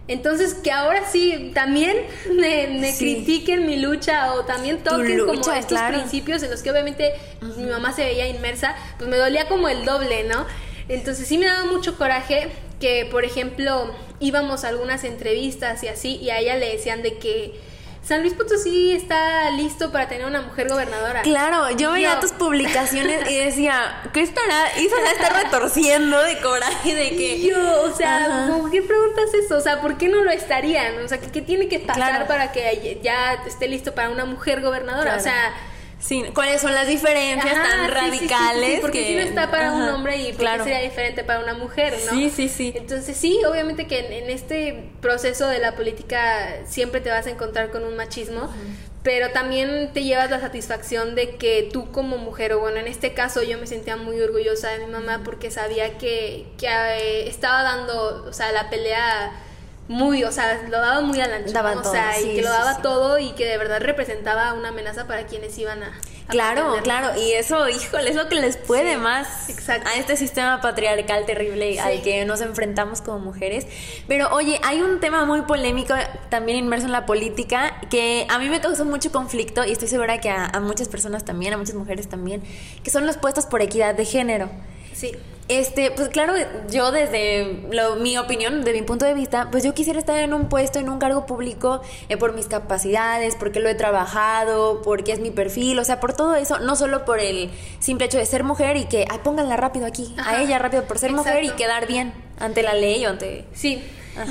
entonces, 0.09 0.55
que 0.55 0.73
ahora 0.73 1.05
sí 1.11 1.53
también 1.55 1.95
me, 2.35 2.95
critiquen 2.99 3.67
mi 3.67 3.77
lucha 3.77 4.33
o 4.35 4.47
también 4.47 4.79
toquen 4.79 5.19
como 5.21 5.53
estos 5.53 5.79
principios 5.83 6.43
en 6.43 6.51
los 6.51 6.63
que 6.63 6.71
obviamente 6.71 7.13
mi 7.59 7.65
mamá 7.65 7.93
se 7.93 8.05
veía 8.05 8.27
inmersa, 8.27 8.75
pues 8.97 9.09
me 9.11 9.19
dolía 9.19 9.49
como 9.49 9.69
el 9.69 9.85
doble, 9.85 10.25
¿no? 10.25 10.47
Entonces 10.89 11.29
sí 11.29 11.37
me 11.37 11.45
daba 11.45 11.67
mucho 11.67 11.99
coraje 11.99 12.49
que, 12.81 13.07
por 13.11 13.27
ejemplo, 13.27 13.95
íbamos 14.19 14.65
a 14.65 14.69
algunas 14.69 15.05
entrevistas 15.05 15.83
y 15.83 15.89
así, 15.89 16.17
y 16.17 16.31
a 16.31 16.39
ella 16.39 16.57
le 16.57 16.73
decían 16.73 17.03
de 17.03 17.19
que 17.19 17.61
San 18.09 18.23
Luis 18.23 18.33
Potosí 18.33 18.93
está 18.93 19.51
listo 19.51 19.93
para 19.93 20.09
tener 20.09 20.27
una 20.27 20.41
mujer 20.41 20.67
gobernadora. 20.71 21.21
Claro, 21.21 21.77
yo 21.77 21.93
veía 21.93 22.19
tus 22.21 22.33
publicaciones 22.33 23.31
y 23.31 23.37
decía, 23.37 24.01
¿qué 24.15 24.23
estará? 24.23 24.81
Isa 24.81 24.97
se 25.05 25.13
está 25.13 25.29
retorciendo 25.29 26.23
de 26.23 26.41
coraje 26.41 26.95
de 26.95 27.11
que. 27.11 27.43
Yo, 27.43 27.83
o 27.83 27.95
sea, 27.95 28.49
¿qué 28.73 28.81
preguntas 28.81 29.35
eso? 29.35 29.59
O 29.59 29.61
sea, 29.61 29.83
¿por 29.83 29.99
qué 29.99 30.09
no 30.09 30.25
lo 30.25 30.31
estarían? 30.31 31.05
O 31.05 31.07
sea, 31.07 31.21
¿qué, 31.21 31.43
tiene 31.43 31.69
que 31.69 31.81
pasar 31.81 32.27
para 32.27 32.51
que 32.51 32.99
ya 33.03 33.35
esté 33.47 33.69
listo 33.69 33.95
para 33.95 34.09
una 34.09 34.25
mujer 34.25 34.63
gobernadora? 34.63 35.15
O 35.15 35.21
sea 35.21 35.53
Sí, 35.99 36.25
¿cuáles 36.33 36.61
son 36.61 36.75
las 36.75 36.87
diferencias 36.87 37.55
tan 37.55 37.91
radicales? 37.91 38.75
Sí, 38.75 38.79
porque 38.81 39.05
si 39.05 39.15
no 39.17 39.21
está 39.21 39.51
para 39.51 39.73
un 39.73 39.83
hombre 39.83 40.17
y 40.17 40.33
por 40.33 40.47
sería 40.59 40.81
diferente 40.81 41.25
para 41.25 41.41
una 41.41 41.55
mujer, 41.55 41.95
¿no? 42.07 42.13
Sí, 42.13 42.31
sí, 42.31 42.49
sí. 42.49 42.73
Entonces 42.77 43.17
sí, 43.17 43.41
obviamente 43.45 43.87
que 43.87 44.19
en, 44.19 44.31
este 44.31 44.91
proceso 45.01 45.49
de 45.49 45.59
la 45.59 45.75
política 45.75 46.59
siempre 46.67 47.01
te 47.01 47.11
vas 47.11 47.27
a 47.27 47.31
encontrar 47.31 47.71
con 47.71 47.85
un 47.85 47.97
machismo, 47.97 48.49
pero 49.03 49.31
también 49.31 49.91
te 49.93 50.05
llevas 50.05 50.31
la 50.31 50.41
satisfacción 50.41 51.17
de 51.17 51.37
que 51.37 51.69
tú 51.73 51.91
como 51.91 52.17
mujer, 52.17 52.53
o 52.53 52.61
bueno, 52.61 52.79
en 52.79 52.87
este 52.87 53.13
caso 53.15 53.43
yo 53.43 53.59
me 53.59 53.67
sentía 53.67 53.97
muy 53.97 54.21
orgullosa 54.21 54.71
de 54.71 54.87
mi 54.87 54.93
mamá 54.93 55.23
porque 55.25 55.51
sabía 55.51 55.99
que, 55.99 56.47
que 56.59 56.69
eh, 56.69 57.29
estaba 57.29 57.63
dando, 57.65 58.25
o 58.29 58.33
sea, 58.33 58.53
la 58.53 58.71
pelea 58.71 59.33
muy, 59.89 60.23
o 60.25 60.31
sea, 60.31 60.63
lo 60.69 60.79
daba 60.81 61.01
muy 61.01 61.21
adelante. 61.21 61.51
o 61.59 61.91
sea, 61.91 62.21
y 62.21 62.37
que 62.37 62.43
lo 62.43 62.51
daba 62.51 62.83
todo 62.83 63.19
y 63.19 63.33
que 63.33 63.47
de 63.47 63.59
verdad 63.59 63.81
representaba 63.81 64.53
una 64.53 64.69
amenaza 64.69 65.07
para 65.07 65.27
quienes 65.27 65.57
iban 65.59 65.83
a, 65.83 65.99
Claro, 66.29 66.75
claro, 66.83 67.19
y 67.19 67.33
eso, 67.33 67.69
híjole, 67.71 68.11
es 68.11 68.17
lo 68.17 68.29
que 68.29 68.35
les 68.35 68.59
puede 68.59 68.99
más 68.99 69.49
a 69.69 69.97
este 69.97 70.15
sistema 70.17 70.61
patriarcal 70.61 71.25
terrible 71.25 71.81
al 71.81 72.03
que 72.03 72.27
nos 72.27 72.43
enfrentamos 72.43 73.01
como 73.01 73.19
mujeres. 73.19 73.67
Pero 74.07 74.29
oye, 74.35 74.61
hay 74.63 74.83
un 74.83 75.01
tema 75.01 75.25
muy 75.25 75.43
polémico 75.43 75.95
también 76.29 76.59
inmerso 76.59 76.85
en 76.85 76.93
la 76.93 77.07
política 77.07 77.81
que 77.91 78.27
a 78.29 78.39
mí 78.39 78.51
me 78.51 78.61
causó 78.61 78.85
mucho 78.85 79.11
conflicto 79.11 79.65
y 79.65 79.73
estoy 79.73 79.89
segura 79.89 80.21
que 80.21 80.29
a, 80.29 80.45
a 80.45 80.61
muchas 80.61 80.89
personas 80.89 81.25
también, 81.25 81.55
a 81.55 81.57
muchas 81.57 81.77
mujeres 81.77 82.09
también, 82.09 82.43
que 82.83 82.91
son 82.91 83.07
los 83.07 83.17
puestos 83.17 83.47
por 83.47 83.63
equidad 83.63 83.95
de 83.95 84.05
género. 84.05 84.51
Sí. 84.93 85.13
Este, 85.49 85.91
pues 85.91 86.11
claro, 86.11 86.35
yo 86.71 86.93
desde 86.93 87.63
mi 88.01 88.19
opinión, 88.19 88.65
de 88.65 88.75
mi 88.75 88.83
punto 88.83 89.07
de 89.07 89.15
vista, 89.15 89.49
pues 89.51 89.65
yo 89.65 89.73
quisiera 89.73 89.99
estar 89.99 90.19
en 90.19 90.35
un 90.35 90.51
puesto, 90.51 90.79
en 90.79 90.91
un 90.91 90.99
cargo 90.99 91.25
público 91.25 91.81
eh, 92.11 92.19
por 92.19 92.35
mis 92.35 92.49
capacidades, 92.49 93.35
porque 93.35 93.59
lo 93.59 93.71
he 93.71 93.75
trabajado, 93.75 94.83
porque 94.83 95.13
es 95.13 95.21
mi 95.21 95.31
perfil, 95.31 95.79
o 95.79 95.85
sea, 95.85 96.01
por 96.01 96.13
todo 96.13 96.35
eso, 96.35 96.59
no 96.59 96.77
solo 96.77 97.07
por 97.07 97.19
el 97.19 97.51
simple 97.79 98.07
hecho 98.07 98.19
de 98.19 98.27
ser 98.27 98.45
mujer 98.45 98.77
y 98.77 98.85
que, 98.85 99.07
ay, 99.09 99.21
pónganla 99.25 99.57
rápido 99.57 99.87
aquí, 99.87 100.15
a 100.19 100.43
ella 100.43 100.59
rápido 100.59 100.85
por 100.85 100.99
ser 100.99 101.13
mujer 101.13 101.43
y 101.43 101.51
quedar 101.53 101.87
bien 101.87 102.13
ante 102.39 102.63
la 102.63 102.75
ley 102.75 103.07
o 103.07 103.09
ante... 103.09 103.47
Sí. 103.55 103.83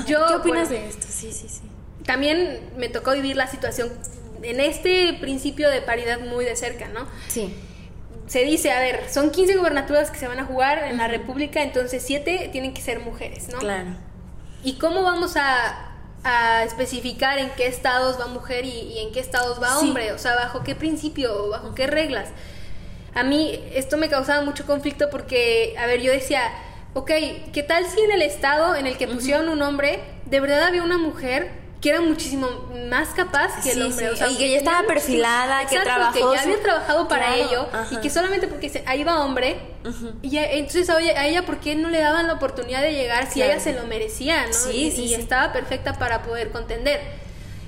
Yo, 0.06 0.24
¿Qué 0.28 0.34
opinas 0.34 0.68
de 0.68 0.86
esto? 0.86 1.06
Sí, 1.08 1.32
sí, 1.32 1.48
sí. 1.48 1.62
También 2.04 2.60
me 2.76 2.88
tocó 2.88 3.12
vivir 3.12 3.36
la 3.36 3.48
situación 3.48 3.90
en 4.42 4.60
este 4.60 5.14
principio 5.14 5.68
de 5.68 5.82
paridad 5.82 6.20
muy 6.20 6.44
de 6.44 6.54
cerca, 6.54 6.86
¿no? 6.88 7.08
Sí 7.26 7.52
se 8.28 8.44
dice, 8.44 8.70
a 8.70 8.78
ver, 8.78 9.08
son 9.10 9.30
15 9.30 9.56
gubernaturas 9.56 10.10
que 10.10 10.18
se 10.18 10.28
van 10.28 10.38
a 10.38 10.44
jugar 10.44 10.84
en 10.84 10.98
la 10.98 11.08
República, 11.08 11.62
entonces 11.62 12.02
7 12.06 12.50
tienen 12.52 12.74
que 12.74 12.82
ser 12.82 13.00
mujeres, 13.00 13.48
¿no? 13.48 13.58
Claro. 13.58 13.90
¿Y 14.62 14.74
cómo 14.74 15.02
vamos 15.02 15.36
a, 15.36 15.84
especificar 16.64 17.38
en 17.38 17.48
qué 17.56 17.66
estados 17.68 18.20
va 18.20 18.26
mujer 18.26 18.66
y, 18.66 18.98
en 18.98 19.12
qué 19.12 19.20
estados 19.20 19.62
va 19.62 19.78
hombre? 19.78 20.12
O 20.12 20.18
sea, 20.18 20.34
¿bajo 20.34 20.62
qué 20.62 20.74
principio, 20.74 21.48
bajo 21.48 21.74
qué 21.74 21.86
reglas? 21.86 22.28
A 23.14 23.22
mí 23.22 23.64
esto 23.72 23.96
me 23.96 24.10
causaba 24.10 24.44
mucho 24.44 24.66
conflicto 24.66 25.08
porque, 25.10 25.74
a 25.78 25.86
ver, 25.86 26.02
yo 26.02 26.12
decía, 26.12 26.42
ok, 26.92 27.10
¿qué 27.54 27.64
tal 27.66 27.86
si 27.86 28.00
en 28.00 28.12
el 28.12 28.20
estado 28.20 28.76
en 28.76 28.86
el 28.86 28.98
que 28.98 29.08
pusieron 29.08 29.48
un 29.48 29.62
hombre, 29.62 30.00
de 30.26 30.40
verdad 30.40 30.64
había 30.64 30.82
una 30.82 30.98
mujer 30.98 31.50
que 31.80 31.90
era 31.90 32.00
muchísimo 32.00 32.48
más 32.88 33.10
capaz 33.10 33.62
que 33.62 33.72
el 33.72 33.82
hombre. 33.82 34.10
y 34.30 34.36
que 34.36 34.50
ya 34.50 34.58
estaba 34.58 34.86
perfilada, 34.86 35.66
que 35.66 35.78
trabajó. 35.78 36.12
que 36.12 36.36
ya 36.36 36.42
había 36.42 36.60
trabajado 36.60 37.06
para 37.06 37.36
ello 37.36 37.68
y 37.90 37.96
que 37.98 38.10
solamente 38.10 38.48
porque 38.48 38.82
ahí 38.86 39.04
va 39.04 39.24
hombre, 39.24 39.60
y 40.22 40.36
entonces 40.38 40.90
a 40.90 41.00
ella, 41.00 41.20
a 41.20 41.26
ella, 41.26 41.46
¿por 41.46 41.60
qué 41.60 41.76
no 41.76 41.88
le 41.88 42.00
daban 42.00 42.26
la 42.26 42.34
oportunidad 42.34 42.82
de 42.82 42.92
llegar 42.92 43.30
si 43.30 43.42
ella 43.42 43.60
se 43.60 43.72
lo 43.74 43.84
merecía, 43.84 44.46
¿no? 44.46 44.70
y, 44.72 44.88
y 44.88 45.14
estaba 45.14 45.52
perfecta 45.52 45.94
para 45.94 46.22
poder 46.22 46.50
contender. 46.50 47.00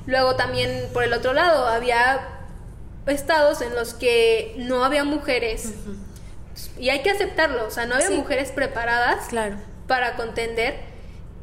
Luego 0.06 0.34
también, 0.34 0.88
por 0.92 1.04
el 1.04 1.12
otro 1.12 1.32
lado, 1.32 1.66
había 1.68 2.20
estados 3.06 3.60
en 3.60 3.74
los 3.74 3.94
que 3.94 4.54
no 4.58 4.84
había 4.84 5.04
mujeres. 5.04 5.74
Y 6.78 6.90
hay 6.90 7.02
que 7.02 7.10
aceptarlo, 7.10 7.66
o 7.66 7.70
sea, 7.70 7.86
no 7.86 7.94
había 7.94 8.10
mujeres 8.10 8.50
preparadas 8.50 9.28
claro. 9.28 9.56
para 9.86 10.16
contender 10.16 10.89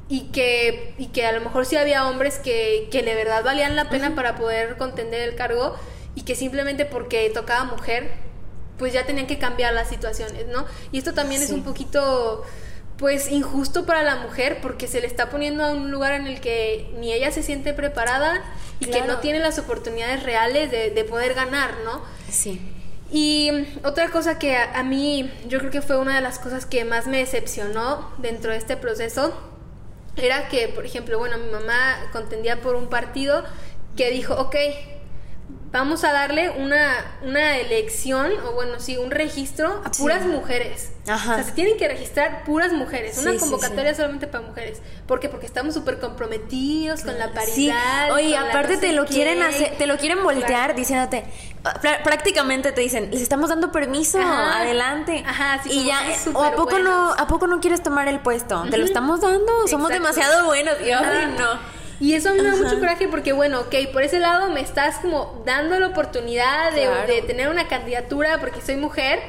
y 0.09 0.31
que, 0.31 0.93
y 0.97 1.07
que 1.07 1.25
a 1.25 1.31
lo 1.31 1.41
mejor 1.41 1.65
sí 1.65 1.75
había 1.75 2.07
hombres 2.07 2.39
que, 2.39 2.87
que 2.91 3.03
de 3.03 3.13
verdad 3.13 3.43
valían 3.43 3.75
la 3.75 3.89
pena 3.89 4.15
para 4.15 4.35
poder 4.35 4.77
contender 4.77 5.21
el 5.21 5.35
cargo 5.35 5.75
y 6.15 6.21
que 6.21 6.35
simplemente 6.35 6.85
porque 6.85 7.29
tocaba 7.33 7.65
mujer, 7.65 8.11
pues 8.77 8.93
ya 8.93 9.05
tenían 9.05 9.27
que 9.27 9.37
cambiar 9.37 9.73
las 9.73 9.89
situaciones, 9.89 10.47
¿no? 10.47 10.65
Y 10.91 10.97
esto 10.97 11.13
también 11.13 11.41
es 11.41 11.51
un 11.51 11.63
poquito, 11.63 12.43
pues, 12.97 13.29
injusto 13.29 13.85
para 13.85 14.03
la 14.03 14.15
mujer 14.15 14.59
porque 14.61 14.87
se 14.87 15.01
le 15.01 15.07
está 15.07 15.29
poniendo 15.29 15.65
a 15.65 15.71
un 15.71 15.91
lugar 15.91 16.13
en 16.13 16.25
el 16.25 16.39
que 16.39 16.89
ni 16.97 17.11
ella 17.11 17.31
se 17.31 17.43
siente 17.43 17.73
preparada 17.73 18.43
y 18.79 18.85
que 18.85 19.01
no 19.01 19.17
tiene 19.17 19.39
las 19.39 19.59
oportunidades 19.59 20.23
reales 20.23 20.71
de, 20.71 20.91
de 20.91 21.03
poder 21.03 21.33
ganar, 21.33 21.71
¿no? 21.83 22.01
Sí. 22.29 22.61
Y 23.11 23.51
otra 23.83 24.09
cosa 24.09 24.39
que 24.39 24.55
a, 24.55 24.79
a, 24.79 24.83
mí 24.83 25.31
yo 25.47 25.59
creo 25.59 25.71
que 25.71 25.81
fue 25.81 25.97
una 25.97 26.15
de 26.15 26.21
las 26.21 26.39
cosas 26.39 26.65
que 26.65 26.83
más 26.85 27.07
me 27.07 27.17
decepcionó 27.17 28.11
dentro 28.17 28.51
de 28.51 28.57
este 28.57 28.75
proceso 28.75 29.33
era 30.17 30.49
que, 30.49 30.67
por 30.67 30.85
ejemplo, 30.85 31.17
bueno, 31.19 31.37
mi 31.37 31.49
mamá 31.49 32.09
contendía 32.11 32.61
por 32.61 32.75
un 32.75 32.89
partido 32.89 33.43
que 33.95 34.09
dijo, 34.11 34.33
ok, 34.35 34.55
vamos 35.77 36.03
a 36.03 36.11
darle 36.11 36.49
una, 36.49 36.93
una 37.21 37.57
elección, 37.57 38.31
o 38.45 38.53
bueno, 38.53 38.79
sí, 38.79 38.97
un 38.97 39.11
registro 39.11 39.81
a 39.85 39.91
puras 39.91 40.25
mujeres. 40.25 40.91
Ajá. 41.07 41.33
O 41.33 41.35
sea, 41.35 41.43
se 41.43 41.51
tienen 41.51 41.77
que 41.77 41.87
registrar 41.87 42.43
puras 42.43 42.73
mujeres, 42.73 43.17
una 43.19 43.37
convocatoria 43.37 43.95
solamente 43.95 44.27
para 44.27 44.45
mujeres. 44.45 44.81
¿Por 45.05 45.19
qué? 45.19 45.29
Porque 45.29 45.45
estamos 45.45 45.73
súper 45.73 45.99
comprometidos 45.99 47.03
con 47.03 47.17
la 47.17 47.31
paridad. 47.31 48.07
Sí, 48.07 48.11
oye, 48.11 48.37
aparte 48.37 48.77
te 48.77 48.91
lo 48.91 49.05
quieren 49.05 49.41
hacer, 49.41 49.77
te 49.77 49.87
lo 49.87 49.97
quieren 49.97 50.21
voltear 50.23 50.75
diciéndote, 50.75 51.25
ah, 51.63 51.79
prácticamente 52.03 52.71
te 52.71 52.81
dicen, 52.81 53.09
les 53.11 53.21
estamos 53.21 53.49
dando 53.49 53.71
permiso, 53.71 54.19
adelante. 54.19 55.23
Ajá, 55.25 55.61
sí, 55.63 55.69
y 55.71 55.85
ya, 55.85 56.01
o 56.33 56.43
a 56.43 56.53
poco 56.55 56.79
no, 56.79 57.13
a 57.13 57.27
poco 57.27 57.47
no 57.47 57.59
quieres 57.59 57.81
tomar 57.81 58.07
el 58.07 58.19
puesto, 58.19 58.65
te 58.69 58.77
lo 58.77 58.85
estamos 58.85 59.21
dando, 59.21 59.67
somos 59.67 59.89
demasiado 59.89 60.45
buenos, 60.45 60.77
Dios, 60.79 61.01
no. 61.37 61.76
Y 61.99 62.13
eso 62.13 62.33
me 62.33 62.43
da 62.43 62.55
mucho 62.55 62.79
coraje 62.79 63.07
porque, 63.07 63.33
bueno, 63.33 63.61
ok, 63.61 63.75
por 63.91 64.03
ese 64.03 64.19
lado 64.19 64.49
me 64.49 64.61
estás 64.61 64.97
como 64.97 65.41
dando 65.45 65.79
la 65.79 65.87
oportunidad 65.87 66.71
de, 66.73 67.21
tener 67.23 67.49
una 67.49 67.67
candidatura 67.67 68.39
porque 68.39 68.61
soy 68.61 68.75
mujer, 68.75 69.19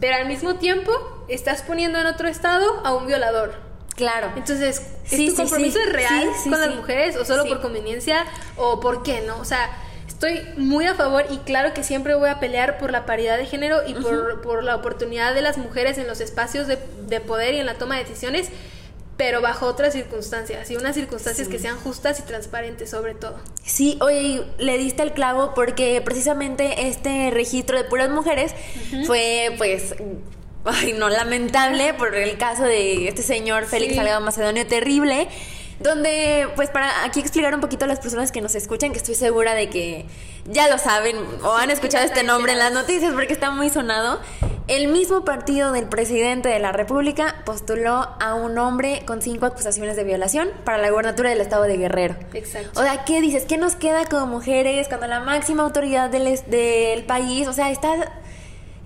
pero 0.00 0.16
al 0.16 0.26
mismo 0.26 0.56
tiempo 0.56 0.92
estás 1.28 1.62
poniendo 1.62 1.98
en 1.98 2.06
otro 2.06 2.28
estado 2.28 2.80
a 2.84 2.94
un 2.94 3.06
violador. 3.06 3.54
Claro. 3.94 4.32
Entonces, 4.36 4.82
¿es 5.10 5.26
tu 5.30 5.34
compromiso 5.34 5.80
es 5.80 5.92
real 5.92 6.28
con 6.44 6.60
las 6.60 6.74
mujeres 6.74 7.16
o 7.16 7.24
solo 7.24 7.46
por 7.46 7.60
conveniencia 7.60 8.26
o 8.56 8.78
por 8.80 9.02
qué 9.02 9.22
no? 9.22 9.38
O 9.38 9.44
sea, 9.44 9.70
estoy 10.06 10.40
muy 10.56 10.86
a 10.86 10.94
favor 10.94 11.24
y 11.30 11.38
claro 11.38 11.74
que 11.74 11.82
siempre 11.82 12.14
voy 12.14 12.28
a 12.28 12.38
pelear 12.38 12.78
por 12.78 12.92
la 12.92 13.06
paridad 13.06 13.38
de 13.38 13.46
género 13.46 13.80
y 13.86 13.94
por, 13.94 14.40
por, 14.40 14.62
la 14.62 14.76
oportunidad 14.76 15.34
de 15.34 15.42
las 15.42 15.58
mujeres 15.58 15.98
en 15.98 16.06
los 16.06 16.20
espacios 16.20 16.68
de, 16.68 16.78
de 17.08 17.20
poder 17.20 17.54
y 17.54 17.58
en 17.58 17.66
la 17.66 17.74
toma 17.74 17.96
de 17.96 18.04
decisiones 18.04 18.50
pero 19.18 19.42
bajo 19.42 19.66
otras 19.66 19.92
circunstancias 19.92 20.70
y 20.70 20.76
unas 20.76 20.94
circunstancias 20.94 21.48
que 21.48 21.58
sean 21.58 21.76
justas 21.76 22.20
y 22.20 22.22
transparentes 22.22 22.88
sobre 22.88 23.14
todo. 23.14 23.36
Sí, 23.64 23.98
oye, 24.00 24.44
le 24.58 24.78
diste 24.78 25.02
el 25.02 25.12
clavo 25.12 25.52
porque 25.54 26.00
precisamente 26.02 26.88
este 26.88 27.30
registro 27.30 27.76
de 27.76 27.84
puras 27.84 28.08
mujeres 28.10 28.54
fue 29.06 29.52
pues 29.58 29.96
ay 30.64 30.92
no 30.92 31.08
lamentable 31.08 31.94
por 31.94 32.14
el 32.14 32.38
caso 32.38 32.62
de 32.62 33.08
este 33.08 33.22
señor 33.22 33.66
Félix 33.66 33.96
Salgado 33.96 34.20
Macedonio 34.20 34.66
terrible 34.66 35.28
donde, 35.80 36.48
pues 36.56 36.70
para 36.70 37.04
aquí 37.04 37.20
explicar 37.20 37.54
un 37.54 37.60
poquito 37.60 37.84
a 37.84 37.88
las 37.88 38.00
personas 38.00 38.32
que 38.32 38.40
nos 38.40 38.54
escuchan, 38.54 38.92
que 38.92 38.98
estoy 38.98 39.14
segura 39.14 39.54
de 39.54 39.70
que 39.70 40.06
ya 40.46 40.68
lo 40.68 40.78
saben 40.78 41.16
o 41.42 41.56
han 41.56 41.70
escuchado 41.70 42.04
este 42.04 42.22
nombre 42.22 42.52
en 42.52 42.58
las 42.58 42.72
noticias 42.72 43.12
porque 43.12 43.32
está 43.32 43.50
muy 43.50 43.70
sonado, 43.70 44.20
el 44.66 44.88
mismo 44.88 45.24
partido 45.24 45.72
del 45.72 45.86
presidente 45.86 46.48
de 46.48 46.58
la 46.58 46.72
República 46.72 47.36
postuló 47.44 48.08
a 48.20 48.34
un 48.34 48.58
hombre 48.58 49.02
con 49.06 49.22
cinco 49.22 49.46
acusaciones 49.46 49.96
de 49.96 50.04
violación 50.04 50.50
para 50.64 50.78
la 50.78 50.90
gobernatura 50.90 51.30
del 51.30 51.40
estado 51.40 51.62
de 51.62 51.76
Guerrero. 51.76 52.16
Exacto. 52.34 52.78
O 52.78 52.82
sea, 52.82 53.04
¿qué 53.04 53.20
dices? 53.20 53.44
¿Qué 53.44 53.56
nos 53.56 53.76
queda 53.76 54.04
como 54.04 54.26
mujeres 54.26 54.88
cuando 54.88 55.06
la 55.06 55.20
máxima 55.20 55.62
autoridad 55.62 56.10
del, 56.10 56.38
del 56.46 57.04
país, 57.04 57.48
o 57.48 57.52
sea, 57.52 57.70
está 57.70 58.12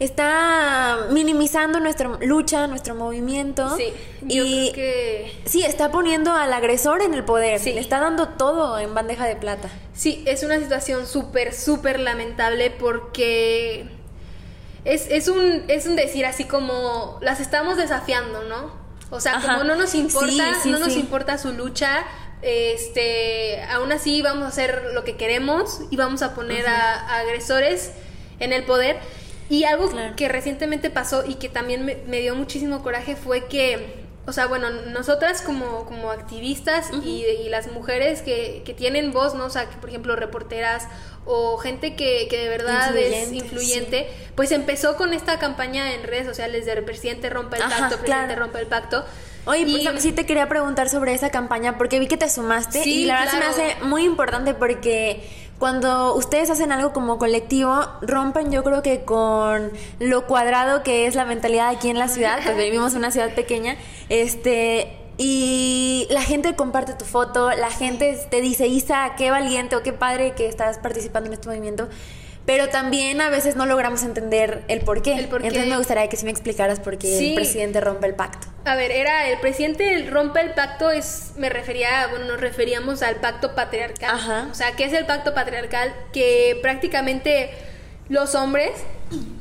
está 0.05 1.07
minimizando 1.11 1.81
nuestra 1.81 2.09
lucha, 2.21 2.67
nuestro 2.67 2.95
movimiento. 2.95 3.77
Sí, 3.77 3.93
yo 4.23 4.45
y 4.45 4.73
que... 4.73 5.41
sí, 5.45 5.63
está 5.63 5.91
poniendo 5.91 6.33
al 6.33 6.53
agresor 6.53 7.03
en 7.03 7.15
el 7.15 7.25
poder, 7.25 7.61
sí. 7.61 7.73
le 7.73 7.81
está 7.81 8.01
dando 8.01 8.29
todo 8.29 8.79
en 8.79 8.95
bandeja 8.95 9.27
de 9.27 9.37
plata. 9.37 9.69
Sí, 9.95 10.23
es 10.27 10.43
una 10.43 10.59
situación 10.59 11.07
súper, 11.07 11.55
súper 11.55 12.01
lamentable 12.01 12.71
porque 12.71 13.87
es, 14.85 15.07
es, 15.11 15.29
un, 15.29 15.65
es 15.69 15.87
un 15.87 15.97
decir 15.97 16.27
así 16.27 16.45
como 16.45 17.19
las 17.21 17.41
estamos 17.41 17.77
desafiando, 17.77 18.43
¿no? 18.45 18.83
O 19.11 19.21
sea, 19.21 19.41
como 19.41 19.65
no 19.65 19.77
nos 19.77 19.95
importa, 19.95 20.53
no 20.65 20.79
nos 20.79 20.97
importa 20.97 21.37
su 21.37 21.53
lucha, 21.53 22.03
este, 22.41 23.63
aún 23.65 23.93
así 23.93 24.23
vamos 24.23 24.45
a 24.45 24.49
hacer 24.49 24.91
lo 24.95 25.05
que 25.05 25.17
queremos 25.17 25.83
y 25.91 25.97
vamos 25.97 26.23
a 26.23 26.35
poner 26.35 26.67
a 26.67 27.19
agresores 27.19 27.93
en 28.41 28.53
el 28.53 28.65
poder 28.65 28.99
y 29.53 29.65
algo 29.65 29.91
que 30.17 30.31
recientemente 30.31 30.89
pasó 30.89 31.25
y 31.27 31.35
que 31.35 31.51
también 31.51 31.85
me, 31.85 32.21
dio 32.21 32.35
muchísimo 32.35 32.83
coraje 32.83 33.17
fue 33.17 33.49
que, 33.49 34.03
o 34.25 34.33
sea, 34.33 34.47
bueno, 34.47 34.71
nosotras 34.71 35.43
como, 35.43 35.85
como 35.85 36.11
activistas 36.11 36.91
y, 37.05 37.51
las 37.51 37.71
mujeres 37.71 38.23
que, 38.23 38.63
que, 38.65 38.73
tienen 38.73 39.13
voz, 39.13 39.35
¿no? 39.35 39.45
O 39.45 39.51
sea, 39.51 39.69
que 39.69 39.77
por 39.77 39.91
ejemplo 39.91 40.17
reporteras 40.17 40.89
o 41.27 41.59
gente 41.59 41.97
que, 41.97 42.29
que 42.31 42.39
de 42.39 42.49
verdad 42.49 42.97
es 42.97 43.31
influyente, 43.31 44.09
pues 44.37 44.53
empezó 44.53 44.97
con 44.97 45.13
esta 45.13 45.39
campaña 45.39 45.93
en 45.93 46.03
redes 46.03 46.27
sociales 46.27 46.65
de 46.65 46.81
presidente 46.81 47.29
rompa 47.29 47.59
el 47.59 47.65
pacto, 47.65 47.99
presidente 47.99 48.35
rompa 48.37 48.59
el 48.59 48.69
pacto. 48.69 49.05
Oye, 49.45 49.67
pues 49.71 50.03
sí 50.03 50.13
te 50.13 50.25
quería 50.25 50.49
preguntar 50.49 50.89
sobre 50.89 51.13
esa 51.13 51.29
campaña 51.31 51.77
porque 51.77 51.99
vi 51.99 52.07
que 52.07 52.17
te 52.17 52.31
sumaste 52.31 52.89
y 52.89 53.05
la 53.05 53.21
verdad 53.21 53.33
se 53.33 53.39
me 53.39 53.45
hace 53.45 53.85
muy 53.85 54.05
importante 54.05 54.55
porque 54.55 55.29
cuando 55.63 56.17
ustedes 56.17 56.51
hacen 56.51 56.73
algo 56.73 56.93
como 56.93 57.19
colectivo, 57.19 57.87
rompen 58.01 58.51
yo 58.51 58.65
creo 58.65 58.83
que 58.83 59.05
con 59.05 59.71
lo 60.01 60.27
cuadrado 60.27 60.83
que 60.83 61.07
es 61.07 61.15
la 61.15 61.25
mentalidad 61.25 61.69
aquí 61.69 61.89
en 61.89 62.01
la 62.01 62.09
ciudad, 62.09 62.41
porque 62.45 62.65
vivimos 62.65 62.95
en 62.95 62.99
una 62.99 63.13
ciudad 63.13 63.33
pequeña, 63.33 63.77
este, 64.09 64.93
y 65.19 66.09
la 66.11 66.23
gente 66.23 66.57
comparte 66.57 66.95
tu 66.95 67.05
foto, 67.05 67.53
la 67.53 67.71
gente 67.71 68.19
te 68.29 68.41
dice, 68.41 68.67
Isa, 68.67 69.13
qué 69.17 69.31
valiente 69.31 69.77
o 69.77 69.85
qué 69.85 69.93
padre 69.93 70.33
que 70.33 70.49
estás 70.49 70.79
participando 70.79 71.29
en 71.29 71.35
este 71.35 71.47
movimiento. 71.47 71.89
Pero 72.47 72.69
también 72.69 73.21
a 73.21 73.31
veces 73.31 73.55
no 73.57 73.67
logramos 73.67 74.03
entender 74.03 74.65
el 74.69 74.81
por 74.81 75.03
qué. 75.03 75.15
Entonces 75.15 75.67
me 75.67 75.77
gustaría 75.77 76.09
que 76.09 76.17
si 76.17 76.25
me 76.25 76.31
explicaras 76.31 76.81
por 76.81 76.99
qué 76.99 77.31
el 77.31 77.35
presidente 77.35 77.81
rompe 77.81 78.07
el 78.07 78.15
pacto. 78.15 78.49
A 78.65 78.75
ver, 78.75 78.91
era 78.91 79.29
el 79.29 79.39
presidente 79.39 80.09
rompe 80.11 80.41
el 80.41 80.53
pacto, 80.53 80.91
es 80.91 81.33
me 81.37 81.49
refería, 81.49 82.09
bueno, 82.09 82.27
nos 82.27 82.41
referíamos 82.41 83.03
al 83.03 83.17
pacto 83.17 83.55
patriarcal. 83.55 84.15
Ajá. 84.15 84.49
O 84.51 84.55
sea, 84.55 84.73
¿qué 84.73 84.85
es 84.85 84.93
el 84.93 85.07
pacto 85.07 85.35
patriarcal? 85.35 85.95
Que 86.13 86.59
prácticamente 86.63 87.51
los 88.09 88.35
hombres, 88.35 88.71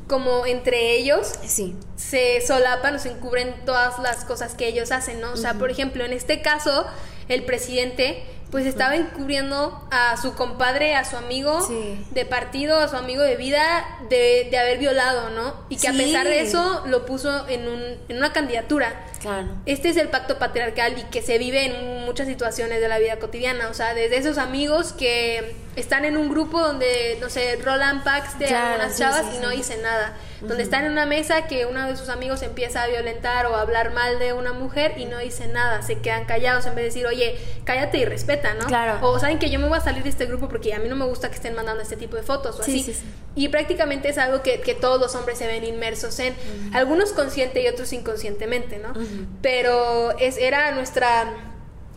como 0.06 0.46
entre 0.46 0.96
ellos, 0.96 1.32
sí. 1.44 1.74
se 1.96 2.40
solapan 2.40 2.96
o 2.96 2.98
se 2.98 3.10
encubren 3.10 3.54
todas 3.64 3.98
las 3.98 4.24
cosas 4.24 4.54
que 4.54 4.68
ellos 4.68 4.92
hacen, 4.92 5.20
¿no? 5.20 5.32
O 5.32 5.36
sea, 5.36 5.54
por 5.54 5.70
ejemplo, 5.70 6.04
en 6.04 6.12
este 6.12 6.40
caso, 6.40 6.86
el 7.28 7.44
presidente 7.44 8.22
pues 8.52 8.66
estaba 8.66 8.96
encubriendo 8.96 9.82
a 9.90 10.18
su 10.18 10.34
compadre, 10.34 10.94
a 10.94 11.06
su 11.06 11.16
amigo 11.16 11.66
de 12.10 12.26
partido, 12.26 12.78
a 12.78 12.86
su 12.86 12.96
amigo 12.96 13.22
de 13.22 13.36
vida, 13.36 13.62
de, 14.10 14.46
de 14.50 14.58
haber 14.58 14.76
violado, 14.76 15.30
¿no? 15.30 15.54
Y 15.70 15.78
que 15.78 15.88
a 15.88 15.92
pesar 15.92 16.26
de 16.26 16.42
eso 16.42 16.82
lo 16.86 17.06
puso 17.06 17.48
en, 17.48 17.66
un, 17.66 17.80
en 18.10 18.16
una 18.18 18.34
candidatura. 18.34 19.06
Claro. 19.20 19.48
Este 19.64 19.88
es 19.88 19.96
el 19.96 20.08
pacto 20.08 20.38
patriarcal 20.38 20.98
y 20.98 21.04
que 21.04 21.22
se 21.22 21.38
vive 21.38 21.64
en 21.64 22.04
muchas 22.04 22.26
situaciones 22.26 22.82
de 22.82 22.88
la 22.88 22.98
vida 22.98 23.18
cotidiana, 23.18 23.68
o 23.68 23.74
sea, 23.74 23.94
desde 23.94 24.18
esos 24.18 24.36
amigos 24.36 24.92
que 24.92 25.56
están 25.76 26.04
en 26.04 26.18
un 26.18 26.28
grupo 26.28 26.60
donde, 26.60 27.16
no 27.22 27.30
sé, 27.30 27.56
rolan 27.56 28.04
packs 28.04 28.38
de 28.38 28.48
algunas 28.48 28.98
chavas 28.98 29.24
y 29.34 29.38
no 29.38 29.48
dicen 29.48 29.80
nada 29.80 30.14
donde 30.42 30.62
están 30.62 30.84
en 30.84 30.92
una 30.92 31.06
mesa 31.06 31.46
que 31.46 31.66
uno 31.66 31.86
de 31.86 31.96
sus 31.96 32.08
amigos 32.08 32.42
empieza 32.42 32.82
a 32.82 32.86
violentar 32.88 33.46
o 33.46 33.56
a 33.56 33.60
hablar 33.60 33.92
mal 33.92 34.18
de 34.18 34.32
una 34.32 34.52
mujer 34.52 34.94
y 34.96 35.04
no 35.04 35.18
dicen 35.18 35.52
nada, 35.52 35.82
se 35.82 36.00
quedan 36.00 36.24
callados 36.24 36.66
en 36.66 36.74
vez 36.74 36.82
de 36.82 36.88
decir, 36.88 37.06
oye, 37.06 37.38
cállate 37.64 37.98
y 37.98 38.04
respeta, 38.04 38.54
¿no? 38.54 38.66
Claro. 38.66 38.98
O 39.06 39.18
saben 39.18 39.38
que 39.38 39.50
yo 39.50 39.58
me 39.58 39.68
voy 39.68 39.78
a 39.78 39.80
salir 39.80 40.02
de 40.02 40.08
este 40.08 40.26
grupo 40.26 40.48
porque 40.48 40.74
a 40.74 40.78
mí 40.78 40.88
no 40.88 40.96
me 40.96 41.04
gusta 41.04 41.28
que 41.28 41.36
estén 41.36 41.54
mandando 41.54 41.82
este 41.82 41.96
tipo 41.96 42.16
de 42.16 42.22
fotos 42.22 42.58
o 42.58 42.62
así. 42.62 42.94
Y 43.34 43.48
prácticamente 43.48 44.08
es 44.08 44.18
algo 44.18 44.42
que, 44.42 44.60
que, 44.60 44.74
todos 44.74 45.00
los 45.00 45.14
hombres 45.14 45.38
se 45.38 45.46
ven 45.46 45.64
inmersos 45.64 46.18
en, 46.18 46.34
algunos 46.72 47.12
consciente 47.12 47.62
y 47.62 47.68
otros 47.68 47.92
inconscientemente, 47.92 48.78
¿no? 48.78 48.92
Pero 49.40 50.16
es, 50.18 50.36
era 50.36 50.72
nuestra 50.72 51.51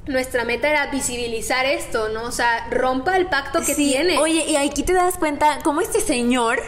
nuestra 0.07 0.45
meta 0.45 0.69
era 0.69 0.88
visibilizar 0.88 1.65
esto, 1.65 2.09
¿no? 2.09 2.24
O 2.24 2.31
sea, 2.31 2.67
rompa 2.69 3.17
el 3.17 3.27
pacto 3.27 3.62
que 3.62 3.74
tiene. 3.74 4.17
Oye, 4.19 4.45
y 4.47 4.55
aquí 4.55 4.83
te 4.83 4.93
das 4.93 5.17
cuenta 5.17 5.59
cómo 5.63 5.81
este 5.81 6.00
señor 6.00 6.62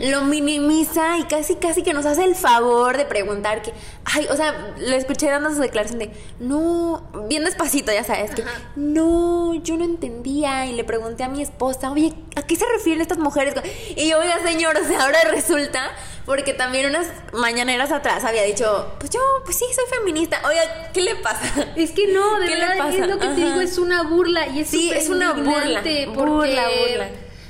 lo 0.00 0.22
minimiza 0.22 1.18
y 1.18 1.24
casi, 1.24 1.56
casi 1.56 1.82
que 1.82 1.92
nos 1.92 2.06
hace 2.06 2.24
el 2.24 2.34
favor 2.36 2.96
de 2.96 3.04
preguntar 3.04 3.62
que, 3.62 3.72
ay, 4.04 4.26
o 4.30 4.36
sea, 4.36 4.74
lo 4.78 4.94
escuché 4.94 5.28
dando 5.28 5.50
su 5.50 5.60
declaración 5.60 5.98
de, 5.98 6.10
no, 6.38 7.10
bien 7.28 7.44
despacito, 7.44 7.92
ya 7.92 8.04
sabes, 8.04 8.30
que, 8.30 8.44
no, 8.76 9.54
yo 9.54 9.76
no 9.76 9.84
entendía 9.84 10.66
y 10.66 10.72
le 10.72 10.84
pregunté 10.84 11.24
a 11.24 11.28
mi 11.28 11.42
esposa, 11.42 11.90
oye, 11.90 12.14
¿a 12.36 12.42
qué 12.42 12.54
se 12.54 12.64
refieren 12.66 13.02
estas 13.02 13.18
mujeres? 13.18 13.54
Y 13.96 14.08
yo, 14.08 14.18
oiga, 14.18 14.40
señor, 14.44 14.76
o 14.76 14.86
sea, 14.86 15.02
ahora 15.02 15.18
resulta 15.30 15.90
porque 16.26 16.54
también 16.54 16.86
unas 16.86 17.06
mañaneras 17.32 17.92
atrás 17.92 18.24
había 18.24 18.42
dicho, 18.42 18.94
pues 18.98 19.10
yo, 19.10 19.20
pues 19.44 19.58
sí, 19.58 19.64
soy 19.74 19.84
feminista. 19.98 20.40
Oiga, 20.46 20.90
¿qué 20.92 21.02
le 21.02 21.16
pasa? 21.16 21.66
Es 21.76 21.92
que 21.92 22.08
no, 22.08 22.40
de 22.40 22.48
verdad, 22.48 22.92
es 22.92 23.06
lo 23.06 23.18
que 23.18 23.26
te 23.28 23.34
digo, 23.34 23.60
es 23.60 23.78
una 23.78 24.02
burla 24.02 24.46
y 24.46 24.60
es 24.60 24.68
Sí, 24.68 24.90
es 24.90 25.08
una 25.08 25.32
burla. 25.32 25.80
Porque 25.80 26.06
burla, 26.06 26.68
burla. 26.68 27.08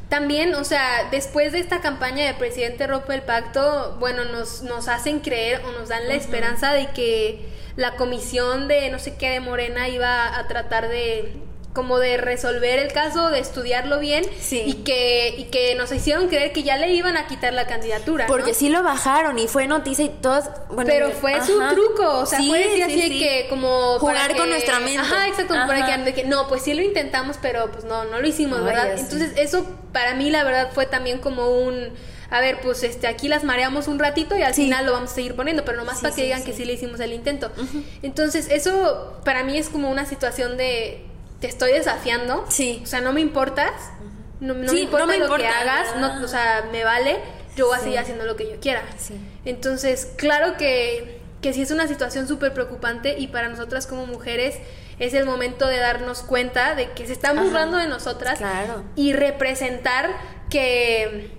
También, 0.08 0.54
o 0.54 0.64
sea, 0.64 1.08
después 1.10 1.52
de 1.52 1.60
esta 1.60 1.80
campaña 1.80 2.26
de 2.26 2.34
presidente 2.34 2.86
rompe 2.86 3.14
el 3.14 3.22
pacto, 3.22 3.96
bueno, 3.98 4.24
nos, 4.24 4.62
nos 4.62 4.88
hacen 4.88 5.20
creer 5.20 5.62
o 5.66 5.72
nos 5.72 5.88
dan 5.88 6.06
la 6.08 6.14
esperanza 6.14 6.72
de 6.72 6.90
que 6.90 7.48
la 7.76 7.96
comisión 7.96 8.68
de 8.68 8.90
no 8.90 8.98
sé 8.98 9.16
qué 9.16 9.30
de 9.30 9.40
Morena 9.40 9.88
iba 9.88 10.38
a 10.38 10.46
tratar 10.46 10.88
de 10.88 11.32
como 11.74 11.98
de 11.98 12.16
resolver 12.16 12.78
el 12.78 12.92
caso, 12.92 13.30
de 13.30 13.40
estudiarlo 13.40 13.98
bien 13.98 14.24
y 14.52 14.74
que 14.84 15.34
y 15.36 15.44
que 15.44 15.74
nos 15.74 15.90
hicieron 15.90 16.28
creer 16.28 16.52
que 16.52 16.62
ya 16.62 16.76
le 16.76 16.92
iban 16.94 17.16
a 17.16 17.26
quitar 17.26 17.52
la 17.52 17.66
candidatura. 17.66 18.26
Porque 18.26 18.54
sí 18.54 18.68
lo 18.68 18.82
bajaron 18.84 19.38
y 19.40 19.48
fue 19.48 19.66
noticia 19.66 20.04
y 20.04 20.08
todos... 20.08 20.44
Bueno, 20.68 20.88
Pero 20.88 21.10
fue 21.10 21.40
su 21.44 21.60
truco, 21.70 22.20
o 22.20 22.26
sea, 22.26 22.38
fue 22.38 22.82
así 22.82 23.18
que 23.18 23.46
como... 23.50 23.98
Jugar 23.98 24.36
con 24.36 24.48
nuestra 24.48 24.78
mente. 24.78 24.98
Ajá, 24.98 25.26
exacto, 25.26 25.54
para 25.54 26.04
que, 26.14 26.24
no, 26.24 26.46
pues 26.48 26.62
sí 26.62 26.74
lo 26.74 26.82
intentamos, 26.82 27.38
pero 27.42 27.70
pues 27.72 27.84
no, 27.84 28.04
no 28.04 28.20
lo 28.20 28.26
hicimos, 28.26 28.62
¿verdad? 28.62 28.96
Entonces 28.96 29.32
eso 29.36 29.66
para 29.92 30.14
mí 30.14 30.30
la 30.30 30.44
verdad 30.44 30.70
fue 30.72 30.86
también 30.86 31.18
como 31.18 31.50
un 31.50 31.92
a 32.30 32.40
ver, 32.40 32.60
pues 32.62 32.82
este, 32.82 33.06
aquí 33.06 33.28
las 33.28 33.44
mareamos 33.44 33.86
un 33.86 33.98
ratito 33.98 34.36
y 34.36 34.42
al 34.42 34.54
final 34.54 34.86
lo 34.86 34.92
vamos 34.92 35.12
a 35.12 35.14
seguir 35.14 35.36
poniendo, 35.36 35.64
pero 35.64 35.78
nomás 35.78 36.00
para 36.00 36.14
que 36.14 36.22
digan 36.22 36.42
que 36.42 36.52
sí 36.52 36.64
le 36.64 36.72
hicimos 36.72 36.98
el 37.00 37.12
intento. 37.12 37.52
Entonces, 38.02 38.48
eso 38.50 39.20
para 39.24 39.44
mí 39.44 39.56
es 39.56 39.68
como 39.68 39.88
una 39.88 40.04
situación 40.04 40.56
de 40.56 41.04
te 41.44 41.50
estoy 41.50 41.72
desafiando. 41.72 42.46
Sí. 42.48 42.80
O 42.82 42.86
sea, 42.86 43.02
no 43.02 43.12
me 43.12 43.20
importas. 43.20 43.70
No, 44.40 44.54
me 44.54 44.80
importa 44.80 45.14
lo 45.14 45.36
que 45.36 45.46
hagas. 45.46 45.94
No, 45.98 46.24
o 46.24 46.26
sea, 46.26 46.70
me 46.72 46.84
vale. 46.84 47.18
Yo 47.54 47.66
voy 47.66 47.76
a 47.76 47.80
seguir 47.80 47.98
haciendo 47.98 48.24
lo 48.24 48.34
que 48.34 48.50
yo 48.50 48.58
quiera. 48.60 48.82
Sí. 48.96 49.20
Entonces, 49.44 50.10
claro 50.16 50.56
que, 50.56 51.20
que 51.42 51.52
sí 51.52 51.60
es 51.60 51.70
una 51.70 51.86
situación 51.86 52.26
súper 52.26 52.54
preocupante 52.54 53.16
y 53.18 53.26
para 53.26 53.48
nosotras 53.48 53.86
como 53.86 54.06
mujeres 54.06 54.56
es 54.98 55.12
el 55.12 55.26
momento 55.26 55.66
de 55.66 55.76
darnos 55.76 56.22
cuenta 56.22 56.74
de 56.74 56.92
que 56.92 57.06
se 57.06 57.12
están 57.12 57.36
burlando 57.36 57.76
de 57.76 57.88
nosotras 57.88 58.38
claro. 58.38 58.82
y 58.96 59.12
representar 59.12 60.16
que 60.48 61.30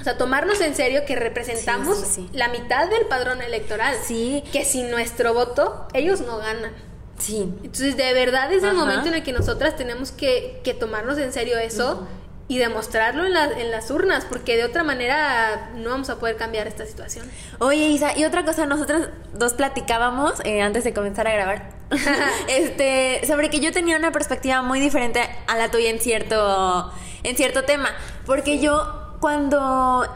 o 0.00 0.04
sea, 0.04 0.16
tomarnos 0.16 0.58
en 0.62 0.74
serio 0.74 1.04
que 1.06 1.16
representamos 1.16 2.18
la 2.32 2.48
mitad 2.48 2.88
del 2.88 3.04
padrón 3.08 3.42
electoral. 3.42 3.94
Sí. 4.02 4.42
Que 4.52 4.64
sin 4.64 4.90
nuestro 4.90 5.34
voto, 5.34 5.86
ellos 5.92 6.22
no 6.22 6.38
ganan. 6.38 6.72
Sí. 7.18 7.42
Entonces, 7.62 7.96
de 7.96 8.12
verdad 8.12 8.52
es 8.52 8.62
el 8.62 8.74
momento 8.74 9.08
en 9.08 9.14
el 9.14 9.22
que 9.22 9.32
nosotras 9.32 9.76
tenemos 9.76 10.10
que, 10.12 10.60
que 10.64 10.74
tomarnos 10.74 11.18
en 11.18 11.32
serio 11.32 11.58
eso 11.58 12.06
y 12.46 12.58
demostrarlo 12.58 13.24
en, 13.24 13.34
en, 13.58 13.70
las 13.70 13.90
urnas, 13.90 14.26
porque 14.26 14.56
de 14.56 14.64
otra 14.64 14.82
manera 14.84 15.70
no 15.76 15.90
vamos 15.90 16.10
a 16.10 16.18
poder 16.18 16.36
cambiar 16.36 16.66
esta 16.66 16.84
situación. 16.84 17.30
Oye, 17.58 17.88
Isa, 17.88 18.16
y 18.18 18.24
otra 18.24 18.44
cosa, 18.44 18.66
nosotras 18.66 19.08
dos 19.32 19.54
platicábamos 19.54 20.34
eh, 20.44 20.60
antes 20.60 20.84
de 20.84 20.92
comenzar 20.92 21.26
a 21.26 21.32
grabar, 21.32 21.70
este, 22.48 23.26
sobre 23.26 23.48
que 23.48 23.60
yo 23.60 23.72
tenía 23.72 23.96
una 23.96 24.12
perspectiva 24.12 24.60
muy 24.60 24.80
diferente 24.80 25.20
a 25.46 25.56
la 25.56 25.70
tuya 25.70 25.88
en 25.88 26.00
cierto, 26.00 26.92
en 27.22 27.36
cierto 27.36 27.64
tema, 27.64 27.90
porque 28.26 28.58
yo 28.58 29.16
cuando 29.20 30.06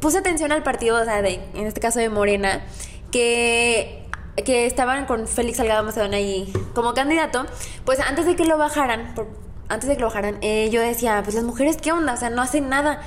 puse 0.00 0.18
atención 0.18 0.50
al 0.50 0.64
partido, 0.64 1.00
o 1.00 1.04
sea, 1.04 1.22
de, 1.22 1.40
en 1.54 1.66
este 1.66 1.80
caso 1.80 2.00
de 2.00 2.08
Morena, 2.08 2.64
que 3.12 4.05
que 4.44 4.66
estaban 4.66 5.06
con 5.06 5.26
Félix 5.26 5.58
Salgado 5.58 5.82
Macedonio 5.84 6.18
ahí 6.18 6.52
como 6.74 6.94
candidato, 6.94 7.46
pues 7.84 8.00
antes 8.00 8.26
de 8.26 8.36
que 8.36 8.44
lo 8.44 8.58
bajaran, 8.58 9.14
antes 9.68 9.88
de 9.88 9.96
que 9.96 10.00
lo 10.00 10.08
bajaran, 10.08 10.38
eh, 10.42 10.68
yo 10.70 10.80
decía, 10.80 11.20
pues 11.22 11.34
las 11.34 11.44
mujeres, 11.44 11.76
¿qué 11.76 11.92
onda? 11.92 12.14
O 12.14 12.16
sea, 12.16 12.30
no 12.30 12.42
hacen 12.42 12.68
nada. 12.68 13.00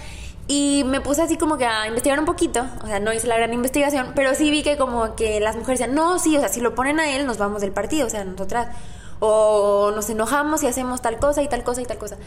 Y 0.47 0.83
me 0.87 0.99
puse 0.99 1.21
así 1.21 1.37
como 1.37 1.57
que 1.57 1.67
a 1.67 1.87
investigar 1.87 2.19
un 2.19 2.25
poquito, 2.25 2.65
o 2.83 2.87
sea, 2.87 2.99
no 2.99 3.13
hice 3.13 3.27
la 3.27 3.37
gran 3.37 3.53
investigación, 3.53 4.13
pero 4.15 4.33
sí 4.33 4.49
vi 4.49 4.63
que 4.63 4.77
como 4.77 5.15
que 5.15 5.39
las 5.39 5.55
mujeres 5.55 5.79
decían, 5.79 5.95
no, 5.95 6.17
sí, 6.17 6.35
o 6.35 6.39
sea, 6.39 6.49
si 6.49 6.59
lo 6.59 6.73
ponen 6.73 6.99
a 6.99 7.11
él, 7.15 7.27
nos 7.27 7.37
vamos 7.37 7.61
del 7.61 7.71
partido, 7.71 8.07
o 8.07 8.09
sea, 8.09 8.23
nosotras, 8.23 8.75
o 9.19 9.91
nos 9.93 10.09
enojamos 10.09 10.63
y 10.63 10.67
hacemos 10.67 11.03
tal 11.03 11.19
cosa 11.19 11.43
y 11.43 11.47
tal 11.47 11.63
cosa 11.63 11.83
y 11.83 11.85
tal 11.85 11.99
cosa. 11.99 12.17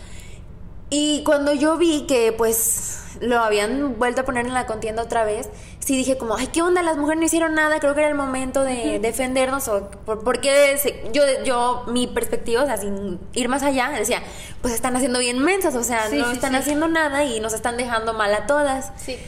Y 0.94 1.24
cuando 1.24 1.54
yo 1.54 1.78
vi 1.78 2.06
que 2.06 2.32
pues 2.32 3.16
lo 3.20 3.38
habían 3.38 3.98
vuelto 3.98 4.20
a 4.20 4.24
poner 4.24 4.46
en 4.46 4.52
la 4.52 4.66
contienda 4.66 5.02
otra 5.02 5.24
vez, 5.24 5.48
sí 5.84 5.96
dije 5.96 6.16
como, 6.16 6.36
ay, 6.36 6.48
¿qué 6.48 6.62
onda? 6.62 6.82
Las 6.82 6.96
mujeres 6.96 7.18
no 7.18 7.26
hicieron 7.26 7.54
nada, 7.54 7.80
creo 7.80 7.94
que 7.94 8.00
era 8.00 8.08
el 8.08 8.14
momento 8.14 8.62
de 8.62 8.98
defendernos 9.00 9.66
o 9.68 9.90
porque 10.24 10.76
yo, 11.12 11.22
yo, 11.44 11.84
mi 11.88 12.06
perspectiva, 12.06 12.62
o 12.62 12.66
sea, 12.66 12.76
sin 12.76 13.18
ir 13.32 13.48
más 13.48 13.62
allá, 13.62 13.90
decía, 13.90 14.22
pues 14.60 14.74
están 14.74 14.94
haciendo 14.96 15.18
bien 15.18 15.38
mensas, 15.40 15.74
o 15.74 15.82
sea, 15.82 16.08
no 16.10 16.30
están 16.30 16.54
haciendo 16.54 16.88
nada 16.88 17.24
y 17.24 17.40
nos 17.40 17.52
están 17.52 17.76
dejando 17.76 18.14
mal 18.14 18.32
a 18.34 18.46
todas. 18.46 18.92
Sí. 18.96 19.18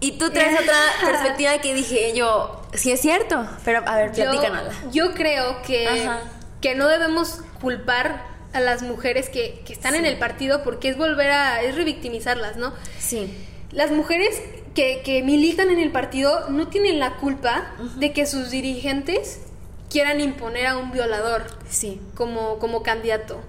Y 0.00 0.12
tú 0.12 0.30
traes 0.30 0.58
otra 0.62 0.78
perspectiva 1.04 1.58
que 1.58 1.74
dije 1.74 2.12
yo, 2.14 2.62
sí 2.72 2.90
es 2.90 3.00
cierto, 3.00 3.46
pero 3.64 3.82
a 3.86 3.96
ver, 3.96 4.12
platícanos. 4.12 4.74
Yo, 4.84 5.08
yo 5.08 5.14
creo 5.14 5.60
que, 5.62 6.08
que 6.62 6.74
no 6.76 6.88
debemos 6.88 7.40
culpar 7.60 8.24
a 8.54 8.60
las 8.60 8.82
mujeres 8.82 9.28
que, 9.28 9.60
que 9.66 9.74
están 9.74 9.94
en 9.94 10.06
el 10.06 10.18
partido 10.18 10.62
porque 10.64 10.88
es 10.88 10.96
volver 10.96 11.30
a, 11.30 11.60
es 11.60 11.74
revictimizarlas, 11.74 12.56
¿no? 12.56 12.72
Sí. 12.98 13.36
Las 13.70 13.90
mujeres 13.90 14.40
que, 14.78 15.02
que 15.02 15.24
militan 15.24 15.70
en 15.70 15.80
el 15.80 15.90
partido 15.90 16.50
no 16.50 16.68
tienen 16.68 17.00
la 17.00 17.16
culpa 17.16 17.74
de 17.96 18.12
que 18.12 18.26
sus 18.26 18.52
dirigentes 18.52 19.40
quieran 19.90 20.20
imponer 20.20 20.68
a 20.68 20.76
un 20.76 20.92
violador 20.92 21.46
sí. 21.68 22.00
como, 22.14 22.60
como 22.60 22.84
candidato. 22.84 23.40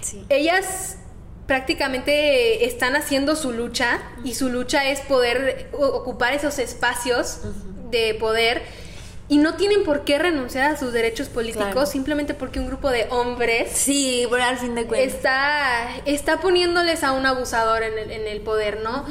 Sí. 0.00 0.24
Ellas 0.28 0.98
prácticamente 1.48 2.66
están 2.66 2.94
haciendo 2.94 3.34
su 3.34 3.50
lucha 3.50 4.00
y 4.22 4.34
su 4.34 4.48
lucha 4.48 4.88
es 4.88 5.00
poder 5.00 5.70
ocupar 5.72 6.34
esos 6.34 6.60
espacios 6.60 7.40
de 7.90 8.14
poder 8.14 8.62
y 9.28 9.38
no 9.38 9.56
tienen 9.56 9.82
por 9.82 10.04
qué 10.04 10.20
renunciar 10.20 10.70
a 10.70 10.76
sus 10.76 10.92
derechos 10.92 11.28
políticos 11.28 11.90
simplemente 11.90 12.32
porque 12.34 12.60
un 12.60 12.68
grupo 12.68 12.90
de 12.90 13.08
hombres 13.10 13.72
sí 13.72 14.24
al 14.40 14.58
fin 14.58 14.76
de 14.76 14.86
cuentas 14.86 15.14
está 15.16 15.88
está 16.04 16.40
poniéndoles 16.40 17.02
a 17.02 17.10
un 17.10 17.26
abusador 17.26 17.82
en 17.82 17.98
el, 17.98 18.10
en 18.12 18.28
el 18.28 18.40
poder 18.40 18.82
no 18.82 19.04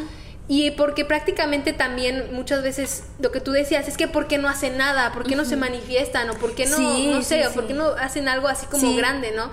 y 0.48 0.72
porque 0.72 1.06
prácticamente 1.06 1.74
también 1.74 2.30
muchas 2.32 2.62
veces 2.62 3.06
lo 3.20 3.32
que 3.32 3.42
tú 3.42 3.52
decías 3.52 3.88
es 3.88 3.98
que 3.98 4.08
por 4.08 4.28
qué 4.28 4.38
no 4.38 4.48
hacen 4.48 4.78
nada 4.78 5.12
por 5.12 5.26
qué 5.26 5.36
no 5.36 5.44
se 5.44 5.56
manifiestan 5.56 6.30
o 6.30 6.36
por 6.36 6.54
qué 6.54 6.68
no 6.68 6.78
no 6.78 7.22
sé 7.24 7.48
o 7.48 7.52
por 7.52 7.66
qué 7.68 7.74
no 7.74 7.88
hacen 7.90 8.28
algo 8.28 8.48
así 8.48 8.68
como 8.68 8.96
grande 8.96 9.32
no 9.32 9.50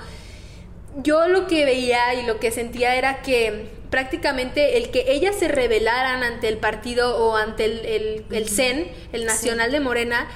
yo 1.03 1.27
lo 1.29 1.47
que 1.47 1.65
veía 1.65 2.15
y 2.15 2.27
lo 2.27 2.39
que 2.39 2.51
sentía 2.51 2.97
era 2.97 3.23
que 3.23 3.71
prácticamente 3.91 4.79
el 4.79 4.91
que 4.91 5.13
ellas 5.13 5.37
se 5.39 5.49
rebelaran 5.49 6.23
ante 6.23 6.49
el 6.49 6.59
partido 6.59 7.19
o 7.19 7.37
ante 7.37 7.67
el, 7.67 8.25
el, 8.31 8.49
CEN, 8.49 8.91
el 9.13 9.27
Nacional 9.27 9.71
de 9.71 9.81
Morena, 9.81 10.29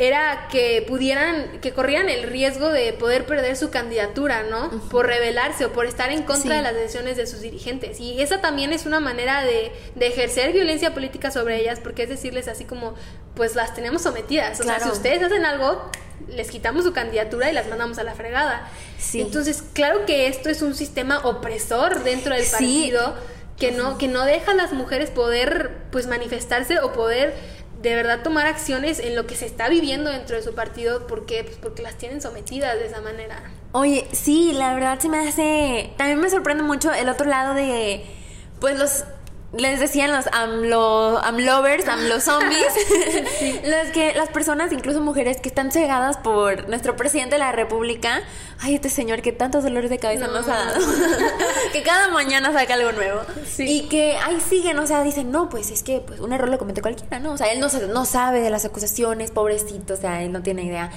era 0.00 0.48
que 0.50 0.82
pudieran, 0.88 1.60
que 1.60 1.72
corrían 1.72 2.08
el 2.08 2.22
riesgo 2.22 2.70
de 2.70 2.94
poder 2.94 3.26
perder 3.26 3.54
su 3.54 3.68
candidatura, 3.68 4.44
¿no? 4.44 4.70
Por 4.90 5.06
rebelarse 5.06 5.66
o 5.66 5.74
por 5.74 5.84
estar 5.84 6.10
en 6.10 6.22
contra 6.22 6.56
de 6.56 6.62
las 6.62 6.72
decisiones 6.74 7.18
de 7.18 7.26
sus 7.26 7.42
dirigentes. 7.42 8.00
Y 8.00 8.22
esa 8.22 8.40
también 8.40 8.72
es 8.72 8.86
una 8.86 8.98
manera 8.98 9.44
de, 9.44 9.70
de, 9.94 10.06
ejercer 10.06 10.54
violencia 10.54 10.94
política 10.94 11.30
sobre 11.30 11.60
ellas, 11.60 11.80
porque 11.80 12.04
es 12.04 12.08
decirles 12.08 12.48
así 12.48 12.64
como, 12.64 12.94
pues 13.34 13.54
las 13.54 13.74
tenemos 13.74 14.00
sometidas. 14.00 14.58
O 14.60 14.62
sea, 14.62 14.80
si 14.80 14.88
ustedes 14.88 15.22
hacen 15.22 15.44
algo, 15.44 15.90
les 16.28 16.50
quitamos 16.50 16.84
su 16.84 16.94
candidatura 16.94 17.50
y 17.50 17.52
las 17.52 17.68
mandamos 17.68 17.98
a 17.98 18.02
la 18.02 18.14
fregada. 18.14 18.70
Entonces, 19.12 19.62
claro 19.74 20.06
que 20.06 20.28
esto 20.28 20.48
es 20.48 20.62
un 20.62 20.74
sistema 20.74 21.18
opresor 21.26 22.04
dentro 22.04 22.34
del 22.34 22.46
partido 22.46 23.16
que 23.58 23.70
no, 23.70 23.98
que 23.98 24.08
no 24.08 24.24
deja 24.24 24.52
a 24.52 24.54
las 24.54 24.72
mujeres 24.72 25.10
poder 25.10 25.72
pues 25.92 26.06
manifestarse 26.06 26.80
o 26.80 26.94
poder 26.94 27.34
de 27.80 27.94
verdad 27.94 28.22
tomar 28.22 28.46
acciones 28.46 28.98
en 28.98 29.16
lo 29.16 29.26
que 29.26 29.36
se 29.36 29.46
está 29.46 29.68
viviendo 29.68 30.10
dentro 30.10 30.36
de 30.36 30.42
su 30.42 30.54
partido 30.54 31.06
porque 31.06 31.44
pues 31.44 31.56
porque 31.56 31.82
las 31.82 31.96
tienen 31.96 32.20
sometidas 32.20 32.78
de 32.78 32.86
esa 32.86 33.00
manera. 33.00 33.42
Oye, 33.72 34.06
sí, 34.12 34.52
la 34.52 34.74
verdad 34.74 34.98
se 34.98 35.08
me 35.08 35.26
hace 35.26 35.92
también 35.96 36.20
me 36.20 36.28
sorprende 36.28 36.62
mucho 36.62 36.92
el 36.92 37.08
otro 37.08 37.26
lado 37.26 37.54
de 37.54 38.04
pues 38.60 38.78
los 38.78 39.04
les 39.52 39.80
decían 39.80 40.12
los 40.12 40.26
amlo, 40.28 41.18
amlovers, 41.18 41.88
amlo 41.88 42.20
zombies, 42.20 42.72
los 43.64 43.92
que 43.92 44.14
las 44.14 44.28
personas, 44.28 44.72
incluso 44.72 45.00
mujeres 45.00 45.38
que 45.40 45.48
están 45.48 45.72
cegadas 45.72 46.18
por 46.18 46.68
nuestro 46.68 46.94
presidente 46.94 47.34
de 47.34 47.40
la 47.40 47.50
República. 47.50 48.22
Ay, 48.60 48.76
este 48.76 48.90
señor 48.90 49.22
que 49.22 49.32
tantos 49.32 49.64
dolores 49.64 49.90
de 49.90 49.98
cabeza 49.98 50.28
nos 50.28 50.46
ha 50.46 50.54
dado. 50.56 50.86
que 51.72 51.82
cada 51.82 52.08
mañana 52.08 52.52
saca 52.52 52.74
algo 52.74 52.92
nuevo. 52.92 53.22
Y 53.58 53.88
que 53.88 54.16
ahí 54.18 54.40
siguen, 54.40 54.78
o 54.78 54.86
sea, 54.86 55.02
dicen, 55.02 55.32
"No, 55.32 55.48
pues 55.48 55.70
es 55.70 55.82
que 55.82 56.00
pues 56.00 56.20
un 56.20 56.32
error 56.32 56.48
lo 56.48 56.58
comete 56.58 56.80
cualquiera", 56.80 57.18
¿no? 57.18 57.32
O 57.32 57.36
sea, 57.36 57.48
él 57.52 57.58
no 57.58 57.68
no 57.92 58.04
sabe 58.04 58.40
de 58.40 58.50
las 58.50 58.64
acusaciones, 58.64 59.32
pobrecito, 59.32 59.94
o 59.94 59.96
sea, 59.96 60.22
él 60.22 60.30
no 60.30 60.42
tiene 60.42 60.62
idea. 60.62 60.90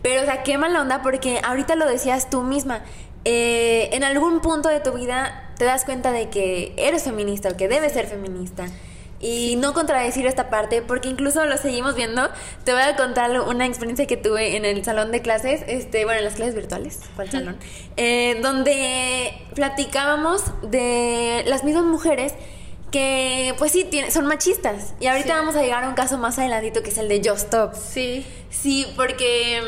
Pero 0.00 0.22
o 0.22 0.24
sea, 0.24 0.42
qué 0.44 0.56
mala 0.56 0.80
onda 0.80 1.02
porque 1.02 1.40
ahorita 1.44 1.74
lo 1.74 1.86
decías 1.86 2.30
tú 2.30 2.42
misma. 2.42 2.82
Eh, 3.24 3.90
en 3.92 4.04
algún 4.04 4.40
punto 4.40 4.68
de 4.68 4.80
tu 4.80 4.92
vida 4.92 5.47
te 5.58 5.64
das 5.64 5.84
cuenta 5.84 6.12
de 6.12 6.30
que 6.30 6.72
eres 6.76 7.02
feminista 7.02 7.50
o 7.50 7.56
que 7.56 7.68
debes 7.68 7.92
ser 7.92 8.06
feminista. 8.06 8.66
Y 9.20 9.56
no 9.56 9.74
contradecir 9.74 10.26
esta 10.28 10.48
parte, 10.48 10.80
porque 10.80 11.08
incluso 11.08 11.44
lo 11.44 11.56
seguimos 11.56 11.96
viendo. 11.96 12.30
Te 12.62 12.72
voy 12.72 12.82
a 12.82 12.94
contar 12.94 13.40
una 13.40 13.66
experiencia 13.66 14.06
que 14.06 14.16
tuve 14.16 14.56
en 14.56 14.64
el 14.64 14.84
salón 14.84 15.10
de 15.10 15.20
clases, 15.22 15.62
este, 15.66 16.04
bueno, 16.04 16.20
en 16.20 16.24
las 16.24 16.36
clases 16.36 16.54
virtuales, 16.54 17.00
¿cuál 17.16 17.28
salón? 17.28 17.56
Eh, 17.96 18.38
donde 18.42 19.32
platicábamos 19.56 20.44
de 20.62 21.42
las 21.48 21.64
mismas 21.64 21.82
mujeres 21.82 22.34
que, 22.92 23.54
pues 23.58 23.72
sí, 23.72 23.90
son 24.10 24.26
machistas. 24.26 24.94
Y 25.00 25.08
ahorita 25.08 25.34
vamos 25.34 25.56
a 25.56 25.62
llegar 25.62 25.82
a 25.82 25.88
un 25.88 25.96
caso 25.96 26.16
más 26.16 26.38
adelantito 26.38 26.84
que 26.84 26.90
es 26.90 26.98
el 26.98 27.08
de 27.08 27.18
Just 27.18 27.46
Stop. 27.46 27.74
Sí. 27.74 28.24
Sí, 28.50 28.86
porque 28.96 29.60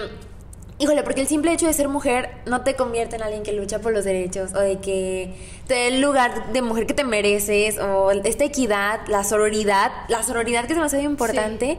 Híjole, 0.81 1.03
porque 1.03 1.21
el 1.21 1.29
simple 1.29 1.53
hecho 1.53 1.67
de 1.67 1.75
ser 1.75 1.89
mujer 1.89 2.31
no 2.47 2.63
te 2.63 2.75
convierte 2.75 3.15
en 3.15 3.23
alguien 3.23 3.43
que 3.43 3.53
lucha 3.53 3.81
por 3.81 3.93
los 3.93 4.03
derechos 4.03 4.55
o 4.55 4.61
de 4.61 4.79
que 4.79 5.31
te 5.67 5.75
dé 5.75 5.89
el 5.89 6.01
lugar 6.01 6.55
de 6.55 6.63
mujer 6.63 6.87
que 6.87 6.95
te 6.95 7.05
mereces 7.05 7.79
o 7.79 8.11
esta 8.11 8.45
equidad, 8.45 9.01
la 9.07 9.23
sororidad, 9.23 9.93
la 10.09 10.23
sororidad 10.23 10.63
que 10.65 10.73
es 10.73 10.77
demasiado 10.77 11.05
importante. 11.05 11.77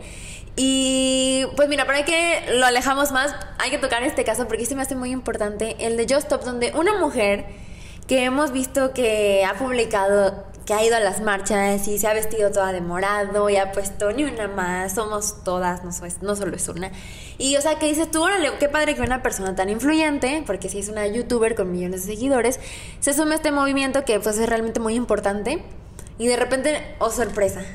Y 0.56 1.48
pues 1.56 1.68
mira, 1.68 1.88
para 1.88 2.06
que 2.06 2.44
lo 2.54 2.64
alejamos 2.64 3.12
más, 3.12 3.34
hay 3.58 3.72
que 3.72 3.80
tocar 3.80 4.04
este 4.04 4.24
caso 4.24 4.48
porque 4.48 4.62
este 4.62 4.76
me 4.76 4.84
hace 4.84 4.96
muy 4.96 5.10
importante, 5.10 5.78
el 5.80 5.98
de 5.98 6.04
Just 6.04 6.26
Stop, 6.26 6.44
donde 6.44 6.72
una 6.76 7.00
mujer 7.00 7.46
que 8.08 8.24
hemos 8.24 8.52
visto 8.52 8.94
que 8.94 9.44
ha 9.46 9.56
publicado 9.56 10.46
que 10.72 10.76
ha 10.76 10.86
ido 10.86 10.96
a 10.96 11.02
las 11.02 11.20
marchas 11.20 11.86
y 11.90 12.00
se 12.00 12.08
ha 12.08 12.14
vestido 12.14 12.50
toda 12.50 12.72
de 12.72 12.80
morado 12.80 13.50
y 13.50 13.58
ha 13.58 13.74
puesto 13.74 14.14
ni 14.14 14.24
una 14.24 14.48
más, 14.48 14.96
somos 14.96 15.44
todas, 15.44 15.84
no, 15.84 15.92
no 16.22 16.36
solo 16.38 16.56
es 16.56 16.70
una. 16.70 16.94
Y 17.38 17.58
o 17.58 17.62
sea, 17.62 17.78
que 17.78 17.88
dices 17.88 18.10
tú, 18.10 18.24
órale, 18.24 18.54
qué 18.58 18.70
padre 18.70 18.96
que 18.96 19.02
una 19.02 19.22
persona 19.22 19.54
tan 19.54 19.68
influyente, 19.68 20.46
porque 20.48 20.70
si 20.70 20.80
es 20.80 20.88
una 20.88 21.06
youtuber 21.08 21.56
con 21.56 21.74
millones 21.74 22.06
de 22.08 22.14
seguidores, 22.14 22.58
se 23.02 23.14
sume 23.14 23.34
a 23.34 23.36
este 23.36 23.52
movimiento 23.52 24.06
que 24.06 24.22
pues 24.22 24.38
es 24.38 24.48
realmente 24.48 24.80
muy 24.80 24.96
importante 24.96 25.62
y 26.18 26.28
de 26.28 26.38
repente, 26.38 26.96
oh 27.00 27.10
sorpresa, 27.10 27.66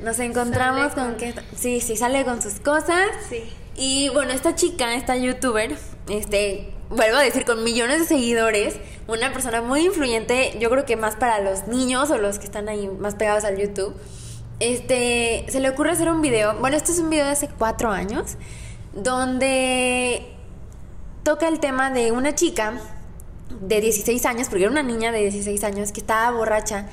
nos 0.00 0.18
encontramos 0.18 0.94
con, 0.94 1.16
que, 1.16 1.34
sí, 1.54 1.82
sí, 1.82 1.98
sale 1.98 2.24
con 2.24 2.40
sus 2.40 2.60
cosas. 2.60 3.10
Sí. 3.28 3.42
Y 3.76 4.08
bueno, 4.08 4.32
esta 4.32 4.54
chica, 4.54 4.94
esta 4.94 5.16
youtuber, 5.16 5.76
este, 6.08 6.72
vuelvo 6.94 7.16
a 7.16 7.22
decir, 7.22 7.44
con 7.44 7.64
millones 7.64 8.00
de 8.00 8.06
seguidores, 8.06 8.76
una 9.08 9.32
persona 9.32 9.62
muy 9.62 9.86
influyente, 9.86 10.56
yo 10.60 10.70
creo 10.70 10.84
que 10.84 10.96
más 10.96 11.16
para 11.16 11.40
los 11.40 11.66
niños 11.66 12.10
o 12.10 12.18
los 12.18 12.38
que 12.38 12.44
están 12.44 12.68
ahí 12.68 12.88
más 12.88 13.14
pegados 13.14 13.44
al 13.44 13.58
YouTube. 13.58 13.94
Este, 14.60 15.44
se 15.48 15.60
le 15.60 15.70
ocurre 15.70 15.90
hacer 15.90 16.08
un 16.10 16.22
video, 16.22 16.56
bueno, 16.58 16.76
este 16.76 16.92
es 16.92 16.98
un 16.98 17.10
video 17.10 17.24
de 17.24 17.32
hace 17.32 17.48
cuatro 17.48 17.90
años, 17.90 18.36
donde 18.92 20.32
toca 21.24 21.48
el 21.48 21.58
tema 21.58 21.90
de 21.90 22.12
una 22.12 22.34
chica 22.34 22.74
de 23.60 23.80
16 23.80 24.24
años, 24.26 24.48
porque 24.48 24.64
era 24.64 24.70
una 24.70 24.82
niña 24.82 25.12
de 25.12 25.20
16 25.20 25.64
años 25.64 25.92
que 25.92 26.00
estaba 26.00 26.30
borracha 26.30 26.86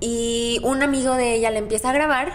y 0.00 0.60
un 0.62 0.82
amigo 0.82 1.14
de 1.14 1.34
ella 1.34 1.50
le 1.50 1.58
empieza 1.58 1.90
a 1.90 1.92
grabar 1.92 2.32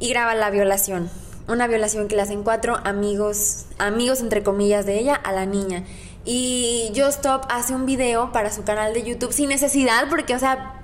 y 0.00 0.10
graba 0.10 0.34
la 0.34 0.50
violación 0.50 1.10
una 1.48 1.66
violación 1.66 2.08
que 2.08 2.16
le 2.16 2.22
hacen 2.22 2.42
cuatro 2.42 2.78
amigos, 2.84 3.66
amigos 3.78 4.20
entre 4.20 4.42
comillas 4.42 4.86
de 4.86 4.98
ella 4.98 5.14
a 5.14 5.32
la 5.32 5.46
niña. 5.46 5.84
Y 6.24 6.92
Just 6.94 7.24
Stop 7.24 7.46
hace 7.48 7.74
un 7.74 7.86
video 7.86 8.32
para 8.32 8.52
su 8.52 8.62
canal 8.62 8.92
de 8.92 9.02
YouTube 9.02 9.32
sin 9.32 9.48
necesidad, 9.48 10.08
porque, 10.10 10.34
o 10.34 10.38
sea, 10.38 10.74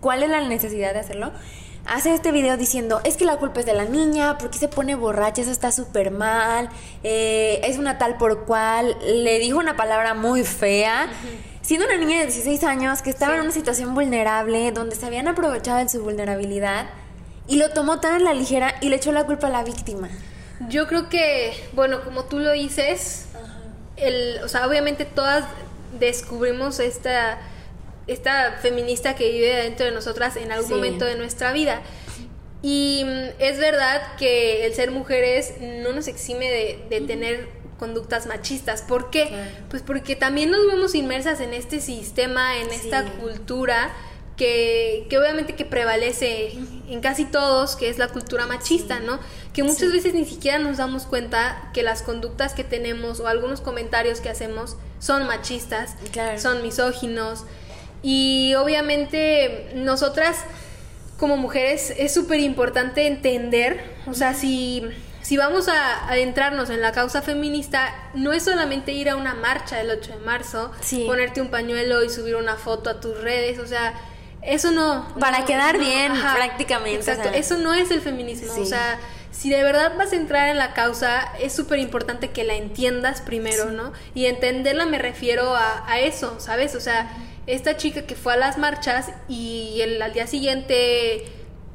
¿cuál 0.00 0.22
es 0.22 0.30
la 0.30 0.40
necesidad 0.40 0.92
de 0.92 1.00
hacerlo? 1.00 1.32
Hace 1.86 2.14
este 2.14 2.32
video 2.32 2.56
diciendo, 2.56 3.00
es 3.04 3.16
que 3.16 3.24
la 3.24 3.36
culpa 3.36 3.60
es 3.60 3.66
de 3.66 3.74
la 3.74 3.84
niña, 3.84 4.38
porque 4.38 4.56
se 4.56 4.68
pone 4.68 4.94
borracha, 4.94 5.42
eso 5.42 5.50
está 5.50 5.72
súper 5.72 6.10
mal, 6.10 6.70
eh, 7.02 7.60
es 7.64 7.76
una 7.76 7.98
tal 7.98 8.16
por 8.16 8.44
cual, 8.44 8.96
le 9.04 9.38
dijo 9.38 9.58
una 9.58 9.76
palabra 9.76 10.14
muy 10.14 10.44
fea. 10.44 11.08
Siendo 11.60 11.86
una 11.86 11.96
niña 11.96 12.18
de 12.18 12.26
16 12.26 12.62
años 12.64 13.02
que 13.02 13.10
estaba 13.10 13.34
en 13.34 13.40
una 13.42 13.50
situación 13.50 13.94
vulnerable, 13.94 14.70
donde 14.70 14.96
se 14.96 15.06
habían 15.06 15.28
aprovechado 15.28 15.78
de 15.78 15.88
su 15.88 16.02
vulnerabilidad, 16.02 16.86
y 17.46 17.56
lo 17.56 17.70
tomó 17.70 18.00
tan 18.00 18.14
a 18.14 18.18
la 18.18 18.34
ligera 18.34 18.74
y 18.80 18.88
le 18.88 18.96
echó 18.96 19.12
la 19.12 19.24
culpa 19.24 19.48
a 19.48 19.50
la 19.50 19.64
víctima. 19.64 20.08
Yo 20.68 20.86
creo 20.86 21.08
que, 21.08 21.52
bueno, 21.72 22.02
como 22.02 22.24
tú 22.24 22.38
lo 22.38 22.52
dices, 22.52 23.26
el, 23.96 24.40
o 24.42 24.48
sea, 24.48 24.66
obviamente 24.66 25.04
todas 25.04 25.44
descubrimos 25.98 26.80
esta, 26.80 27.38
esta 28.06 28.52
feminista 28.62 29.14
que 29.14 29.30
vive 29.30 29.54
dentro 29.62 29.86
de 29.86 29.92
nosotras 29.92 30.36
en 30.36 30.52
algún 30.52 30.70
momento 30.70 31.04
de 31.04 31.16
nuestra 31.16 31.52
vida. 31.52 31.82
Y 32.62 33.04
mm, 33.04 33.40
es 33.40 33.58
verdad 33.58 34.16
que 34.16 34.64
el 34.64 34.74
ser 34.74 34.90
mujeres 34.90 35.54
no 35.60 35.92
nos 35.92 36.08
exime 36.08 36.50
de, 36.88 37.00
tener 37.02 37.48
conductas 37.78 38.26
machistas. 38.26 38.82
¿Por 38.82 39.10
qué? 39.10 39.28
Pues 39.68 39.82
porque 39.82 40.16
también 40.16 40.50
nos 40.50 40.66
vemos 40.66 40.94
inmersas 40.94 41.40
en 41.40 41.52
este 41.52 41.80
sistema, 41.80 42.56
en 42.58 42.70
esta 42.70 43.04
cultura 43.04 43.90
que, 44.36 45.06
que, 45.08 45.18
obviamente 45.18 45.54
que 45.54 45.64
prevalece 45.64 46.52
en 46.88 47.00
casi 47.00 47.24
todos, 47.24 47.76
que 47.76 47.88
es 47.88 47.98
la 47.98 48.08
cultura 48.08 48.46
machista, 48.46 49.00
¿no? 49.00 49.20
Que 49.52 49.62
muchas 49.62 49.92
veces 49.92 50.14
ni 50.14 50.24
siquiera 50.24 50.58
nos 50.58 50.78
damos 50.78 51.04
cuenta 51.04 51.70
que 51.72 51.82
las 51.82 52.02
conductas 52.02 52.54
que 52.54 52.64
tenemos 52.64 53.20
o 53.20 53.28
algunos 53.28 53.60
comentarios 53.60 54.20
que 54.20 54.28
hacemos 54.28 54.76
son 54.98 55.26
machistas, 55.26 55.94
son 56.38 56.62
misóginos. 56.62 57.44
Y 58.02 58.54
obviamente 58.56 59.70
nosotras 59.74 60.36
como 61.18 61.36
mujeres 61.36 61.94
es 61.96 62.12
súper 62.12 62.40
importante 62.40 63.06
entender, 63.06 63.94
o 64.06 64.14
sea, 64.14 64.34
si, 64.34 64.82
si 65.22 65.36
vamos 65.36 65.68
a 65.68 66.08
adentrarnos 66.08 66.70
en 66.70 66.80
la 66.80 66.92
causa 66.92 67.22
feminista, 67.22 67.94
no 68.14 68.32
es 68.32 68.42
solamente 68.42 68.92
ir 68.92 69.08
a 69.08 69.16
una 69.16 69.34
marcha 69.34 69.80
el 69.80 69.90
8 69.90 70.18
de 70.18 70.24
marzo, 70.24 70.72
ponerte 71.06 71.40
un 71.40 71.48
pañuelo 71.48 72.02
y 72.04 72.10
subir 72.10 72.36
una 72.36 72.56
foto 72.56 72.90
a 72.90 73.00
tus 73.00 73.18
redes, 73.20 73.58
o 73.58 73.66
sea, 73.66 73.94
eso 74.44 74.70
no. 74.70 75.06
Para 75.18 75.44
quedar 75.44 75.78
bien, 75.78 76.12
prácticamente. 76.12 77.10
Exacto, 77.10 77.30
eso 77.34 77.58
no 77.58 77.74
es 77.74 77.90
el 77.90 78.00
feminismo. 78.00 78.52
O 78.58 78.66
sea, 78.66 78.98
si 79.30 79.50
de 79.50 79.62
verdad 79.62 79.94
vas 79.96 80.12
a 80.12 80.16
entrar 80.16 80.48
en 80.48 80.58
la 80.58 80.74
causa, 80.74 81.32
es 81.40 81.52
súper 81.52 81.78
importante 81.78 82.30
que 82.30 82.44
la 82.44 82.54
entiendas 82.54 83.20
primero, 83.22 83.70
¿no? 83.70 83.92
Y 84.14 84.26
entenderla 84.26 84.86
me 84.86 84.98
refiero 84.98 85.54
a, 85.56 85.90
a, 85.90 85.98
eso, 86.00 86.38
¿sabes? 86.38 86.74
O 86.74 86.80
sea, 86.80 87.10
esta 87.46 87.76
chica 87.76 88.02
que 88.02 88.14
fue 88.14 88.34
a 88.34 88.36
las 88.36 88.58
marchas 88.58 89.10
y 89.28 89.80
el, 89.80 90.00
al 90.00 90.12
día 90.12 90.26
siguiente, 90.26 91.24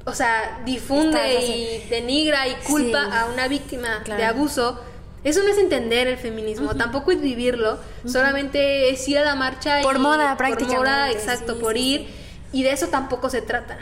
o 0.05 0.13
sea, 0.13 0.61
difunde 0.65 1.43
y 1.43 1.87
denigra 1.89 2.47
y 2.47 2.53
culpa 2.67 3.01
a 3.01 3.25
una 3.25 3.47
víctima 3.47 4.03
de 4.05 4.23
abuso. 4.23 4.79
Eso 5.23 5.43
no 5.43 5.49
es 5.49 5.57
entender 5.57 6.07
el 6.07 6.17
feminismo, 6.17 6.75
tampoco 6.75 7.11
es 7.11 7.19
vivirlo, 7.19 7.77
solamente 8.05 8.89
es 8.89 9.05
ir 9.09 9.17
a 9.17 9.25
la 9.25 9.35
marcha 9.35 9.81
por 9.81 9.99
moda 9.99 10.37
prácticamente. 10.37 10.75
Por 10.77 10.85
moda, 10.85 11.11
exacto, 11.11 11.59
por 11.59 11.75
ir 11.75 12.18
y 12.51 12.63
de 12.63 12.71
eso 12.71 12.87
tampoco 12.87 13.29
se 13.29 13.41
trata. 13.41 13.77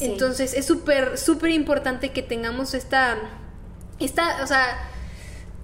Entonces 0.00 0.54
es 0.54 0.66
súper, 0.66 1.16
súper 1.18 1.50
importante 1.50 2.10
que 2.12 2.22
tengamos 2.22 2.74
esta, 2.74 3.16
esta, 3.98 4.42
o 4.42 4.46
sea, 4.46 4.90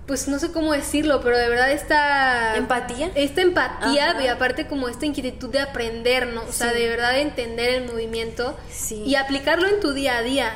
pues 0.06 0.26
no 0.26 0.38
sé 0.38 0.52
cómo 0.52 0.72
decirlo, 0.72 1.20
pero 1.22 1.38
de 1.38 1.48
verdad 1.48 1.70
esta... 1.70 2.56
Empatía. 2.56 3.10
Esta 3.14 3.42
empatía 3.42 4.16
y 4.22 4.26
aparte 4.26 4.66
como 4.66 4.88
esta 4.88 5.06
inquietud 5.06 5.50
de 5.50 5.60
aprender, 5.60 6.28
¿no? 6.28 6.42
O 6.42 6.52
sea, 6.52 6.72
de 6.72 6.88
verdad 6.88 7.18
entender 7.18 7.70
el 7.74 7.86
movimiento 7.86 8.56
y 8.90 9.14
aplicarlo 9.14 9.68
en 9.68 9.80
tu 9.80 9.92
día 9.92 10.18
a 10.18 10.22
día. 10.22 10.52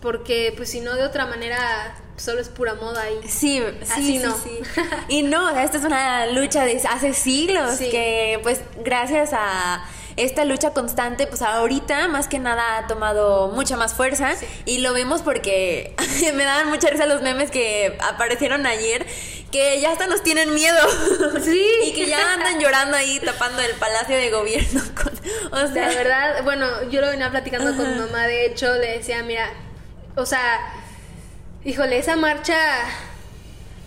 Porque 0.00 0.54
pues 0.56 0.70
si 0.70 0.80
no, 0.80 0.94
de 0.94 1.04
otra 1.04 1.26
manera 1.26 1.96
solo 2.16 2.40
es 2.40 2.48
pura 2.48 2.74
moda 2.74 3.04
y 3.10 3.28
sí, 3.28 3.62
sí, 3.96 4.18
no. 4.18 4.36
Sí, 4.36 4.58
y 5.08 5.22
no, 5.22 5.50
esta 5.50 5.78
es 5.78 5.84
una 5.84 6.26
lucha 6.26 6.64
de 6.64 6.80
hace 6.90 7.14
siglos 7.14 7.78
que 7.78 8.40
pues 8.42 8.60
gracias 8.84 9.30
a 9.32 9.84
esta 10.18 10.44
lucha 10.44 10.70
constante, 10.70 11.26
pues 11.28 11.42
ahorita 11.42 12.08
más 12.08 12.26
que 12.26 12.40
nada 12.40 12.78
ha 12.78 12.86
tomado 12.88 13.48
mucha 13.48 13.76
más 13.76 13.94
fuerza 13.94 14.34
y 14.64 14.78
lo 14.78 14.92
vemos 14.92 15.22
porque 15.22 15.94
me 16.34 16.44
daban 16.44 16.68
mucha 16.68 16.90
risa 16.90 17.06
los 17.06 17.22
memes 17.22 17.50
que 17.52 17.96
aparecieron 18.00 18.66
ayer, 18.66 19.06
que 19.52 19.80
ya 19.80 19.92
hasta 19.92 20.06
nos 20.08 20.22
tienen 20.22 20.54
miedo. 20.54 20.78
Sí. 21.42 21.64
y 21.86 21.92
que 21.92 22.06
ya 22.06 22.34
andan 22.34 22.58
llorando 22.58 22.96
ahí 22.96 23.20
tapando 23.20 23.60
el 23.62 23.72
palacio 23.72 24.16
de 24.16 24.30
gobierno. 24.30 24.82
o 25.52 25.66
sea, 25.72 25.88
la 25.88 25.94
verdad, 25.94 26.44
bueno, 26.44 26.66
yo 26.90 27.00
lo 27.00 27.08
venía 27.08 27.30
platicando 27.30 27.76
con 27.76 27.90
mi 27.90 27.98
mamá, 27.98 28.26
de 28.26 28.46
hecho, 28.46 28.74
le 28.74 28.98
decía, 28.98 29.22
mira, 29.22 29.50
o 30.16 30.26
sea, 30.26 30.60
híjole, 31.64 31.98
esa 31.98 32.16
marcha 32.16 32.56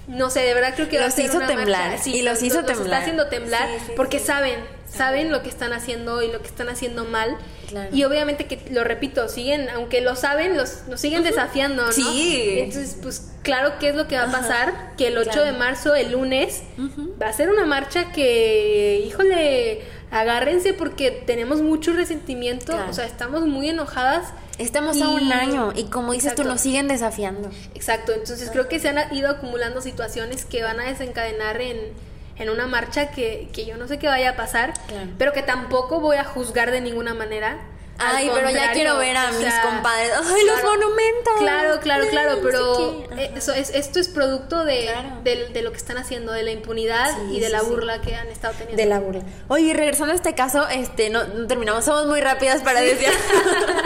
no 0.07 0.29
sé, 0.29 0.41
de 0.41 0.53
verdad 0.53 0.73
creo 0.75 0.89
que 0.89 0.99
los 0.99 1.17
hizo 1.19 1.39
temblar. 1.39 1.99
sí, 1.99 2.15
y 2.15 2.21
los 2.21 2.41
hizo 2.41 2.63
temblar. 2.63 2.85
está 2.85 2.97
haciendo 2.97 3.27
temblar 3.27 3.69
porque 3.95 4.19
saben 4.19 4.59
saben 4.91 5.31
lo 5.31 5.41
que 5.41 5.49
están 5.49 5.73
haciendo 5.73 6.21
y 6.21 6.31
lo 6.31 6.41
que 6.41 6.47
están 6.47 6.69
haciendo 6.69 7.05
mal. 7.05 7.37
Y 7.93 8.03
obviamente 8.03 8.45
que, 8.45 8.61
lo 8.71 8.83
repito, 8.83 9.29
siguen, 9.29 9.69
aunque 9.69 10.01
lo 10.01 10.15
saben, 10.15 10.57
los, 10.57 10.87
nos 10.89 10.99
siguen 10.99 11.23
desafiando, 11.23 11.85
¿no? 11.85 11.91
Sí. 11.91 12.59
Entonces, 12.59 12.97
pues 13.01 13.31
claro, 13.43 13.73
¿qué 13.79 13.89
es 13.89 13.95
lo 13.95 14.07
que 14.07 14.17
va 14.17 14.23
a 14.23 14.31
pasar? 14.31 14.93
Que 14.97 15.07
el 15.07 15.17
8 15.17 15.43
de 15.43 15.53
marzo, 15.53 15.95
el 15.95 16.11
lunes, 16.11 16.63
va 17.21 17.29
a 17.29 17.33
ser 17.33 17.49
una 17.49 17.65
marcha 17.65 18.11
que, 18.11 19.03
híjole, 19.07 19.81
agárrense 20.11 20.73
porque 20.73 21.11
tenemos 21.11 21.61
mucho 21.61 21.93
resentimiento, 21.93 22.77
o 22.89 22.93
sea, 22.93 23.05
estamos 23.05 23.47
muy 23.47 23.69
enojadas. 23.69 24.33
Estamos 24.57 25.01
a 25.01 25.07
un 25.07 25.31
año 25.31 25.71
y 25.75 25.85
como 25.85 26.11
dices 26.11 26.35
tú, 26.35 26.43
nos 26.43 26.61
siguen 26.61 26.87
desafiando. 26.87 27.49
Exacto, 27.73 28.11
entonces 28.11 28.51
creo 28.51 28.67
que 28.67 28.79
se 28.79 28.89
han 28.89 29.15
ido 29.15 29.29
acumulando 29.29 29.81
situaciones 29.81 30.45
que 30.45 30.61
van 30.61 30.79
a 30.79 30.83
desencadenar 30.83 31.61
en 31.61 31.77
en 32.41 32.49
una 32.49 32.67
marcha 32.67 33.11
que, 33.11 33.49
que 33.53 33.65
yo 33.65 33.77
no 33.77 33.87
sé 33.87 33.99
qué 33.99 34.07
vaya 34.07 34.31
a 34.31 34.35
pasar, 34.35 34.73
pero 35.17 35.31
que 35.31 35.43
tampoco 35.43 35.99
voy 35.99 36.17
a 36.17 36.23
juzgar 36.23 36.71
de 36.71 36.81
ninguna 36.81 37.13
manera. 37.13 37.59
Ay, 38.03 38.31
pero 38.33 38.49
ya 38.49 38.71
quiero 38.71 38.97
ver 38.97 39.15
a 39.15 39.31
mis 39.31 39.53
compadres. 39.53 40.11
¡Ay, 40.17 40.43
los 40.45 40.63
monumentos! 40.63 41.33
Claro, 41.37 41.79
claro, 41.81 42.05
claro, 42.09 42.39
pero 42.41 43.05
eso 43.35 43.53
es, 43.53 43.69
esto 43.69 43.99
es 43.99 44.07
producto 44.07 44.65
de, 44.65 44.89
de, 45.23 45.61
lo 45.61 45.71
que 45.71 45.77
están 45.77 45.97
haciendo, 45.97 46.31
de 46.31 46.41
la 46.41 46.51
impunidad 46.51 47.11
y 47.31 47.39
de 47.39 47.49
la 47.49 47.61
burla 47.61 48.01
que 48.01 48.15
han 48.15 48.27
estado 48.29 48.53
teniendo. 48.53 48.81
De 48.81 48.89
la 48.89 48.99
burla. 48.99 49.21
Oye, 49.49 49.73
regresando 49.75 50.13
a 50.13 50.15
este 50.15 50.33
caso, 50.33 50.67
este, 50.67 51.11
no, 51.11 51.23
terminamos, 51.47 51.85
somos 51.85 52.07
muy 52.07 52.21
rápidas 52.21 52.63
para 52.63 52.81
decir. 52.81 53.09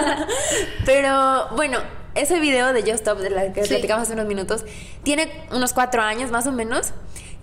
pero 0.85 1.49
bueno, 1.55 1.79
ese 2.15 2.39
video 2.39 2.71
de 2.71 2.81
Just 2.81 2.95
Stop, 2.95 3.19
de 3.19 3.29
la 3.29 3.51
que 3.51 3.63
platicamos 3.63 4.03
hace 4.03 4.13
unos 4.13 4.27
minutos, 4.27 4.63
tiene 5.03 5.29
unos 5.51 5.73
cuatro 5.73 6.01
años 6.01 6.31
más 6.31 6.47
o 6.47 6.53
menos. 6.53 6.93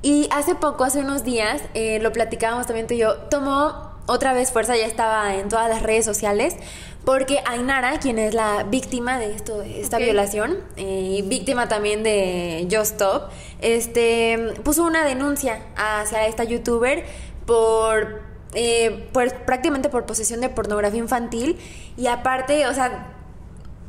Y 0.03 0.29
hace 0.33 0.57
poco, 0.57 0.85
hace 0.85 0.99
unos 0.99 1.23
días, 1.23 1.63
eh, 1.75 2.01
lo 2.01 2.13
platicábamos 2.13 2.67
también 2.67 2.89
tú 2.89 2.95
y 2.95 2.99
yo, 2.99 3.15
tomó 3.31 3.93
otra 4.07 4.33
vez 4.33 4.51
fuerza, 4.51 4.77
ya 4.77 4.87
estaba 4.87 5.37
en 5.37 5.49
todas 5.49 5.69
las 5.69 5.83
redes 5.83 6.05
sociales, 6.05 6.57
porque 7.05 7.41
Ainara, 7.47 7.99
quien 8.01 8.19
es 8.19 8.35
la 8.35 8.65
víctima 8.65 9.19
de 9.19 9.33
esto, 9.33 9.63
esta 9.63 9.99
violación, 9.99 10.59
eh, 10.77 11.19
y 11.19 11.23
víctima 11.23 11.69
también 11.69 12.03
de 12.03 12.67
Just 12.71 12.93
Stop, 12.93 13.31
este, 13.61 14.55
puso 14.65 14.85
una 14.85 15.05
denuncia 15.05 15.61
hacia 15.77 16.27
esta 16.27 16.43
youtuber 16.43 17.05
por, 17.47 18.23
eh, 18.55 19.09
por 19.13 19.33
prácticamente 19.45 19.89
por 19.89 20.05
posesión 20.05 20.41
de 20.41 20.49
pornografía 20.49 20.99
infantil. 20.99 21.59
Y 21.97 22.09
aparte, 22.09 22.67
o 22.67 22.75
sea, 22.75 23.22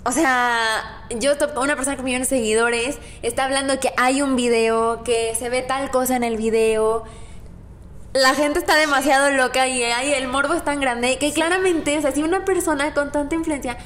o 0.05 0.11
sea, 0.11 1.05
yo, 1.09 1.31
una 1.61 1.75
persona 1.75 1.95
con 1.95 2.05
millones 2.05 2.29
de 2.29 2.37
seguidores, 2.37 2.97
está 3.21 3.45
hablando 3.45 3.79
que 3.79 3.93
hay 3.97 4.21
un 4.21 4.35
video, 4.35 5.03
que 5.03 5.33
se 5.35 5.49
ve 5.49 5.61
tal 5.61 5.91
cosa 5.91 6.15
en 6.15 6.23
el 6.23 6.35
video. 6.35 7.03
La 8.13 8.35
gente 8.35 8.59
está 8.59 8.75
demasiado 8.75 9.31
loca 9.31 9.67
y 9.67 9.81
el 9.81 10.27
morbo 10.27 10.53
es 10.53 10.63
tan 10.63 10.79
grande 10.79 11.17
que 11.17 11.31
claramente, 11.31 11.97
o 11.97 12.01
sea, 12.01 12.11
si 12.11 12.21
una 12.21 12.45
persona 12.45 12.93
con 12.93 13.11
tanta 13.11 13.35
influencia, 13.35 13.77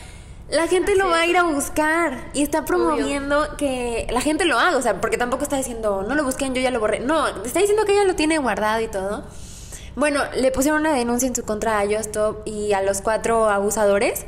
la 0.50 0.68
gente 0.68 0.96
lo 0.96 1.10
va 1.10 1.20
a 1.20 1.26
ir 1.26 1.38
a 1.38 1.44
buscar 1.44 2.30
y 2.34 2.42
está 2.42 2.66
promoviendo 2.66 3.56
que 3.58 4.08
la 4.10 4.22
gente 4.22 4.46
lo 4.46 4.58
haga, 4.58 4.78
o 4.78 4.82
sea, 4.82 5.00
porque 5.00 5.18
tampoco 5.18 5.44
está 5.44 5.58
diciendo, 5.58 6.04
no 6.08 6.16
lo 6.16 6.24
busquen, 6.24 6.56
yo 6.56 6.62
ya 6.62 6.72
lo 6.72 6.80
borré. 6.80 7.00
No, 7.00 7.28
está 7.28 7.60
diciendo 7.60 7.86
que 7.86 7.92
ella 7.94 8.06
lo 8.06 8.16
tiene 8.16 8.38
guardado 8.38 8.82
y 8.82 8.88
todo. 8.88 9.24
Bueno, 9.96 10.22
le 10.36 10.52
pusieron 10.52 10.82
una 10.82 10.94
denuncia 10.94 11.28
en 11.28 11.36
su 11.36 11.44
contra 11.44 11.80
a 11.80 11.86
Justop 11.86 12.48
y 12.48 12.74
a 12.74 12.82
los 12.82 13.02
cuatro 13.02 13.50
abusadores. 13.50 14.26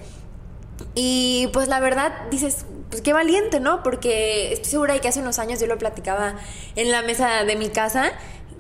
Y 1.02 1.48
pues 1.54 1.70
la 1.70 1.80
verdad 1.80 2.12
dices, 2.30 2.66
pues 2.90 3.02
qué 3.02 3.14
valiente, 3.14 3.62
¿no? 3.62 3.84
Porque 3.84 4.52
estoy 4.52 4.72
segura 4.72 4.94
de 4.96 5.00
que 5.00 5.08
hace 5.08 5.22
unos 5.22 5.40
años 5.40 5.62
yo 5.62 5.66
lo 5.66 5.78
platicaba 5.78 6.36
en 6.76 6.92
la 6.92 7.02
mesa 7.04 7.46
de 7.46 7.56
mi 7.56 7.70
casa 7.70 8.12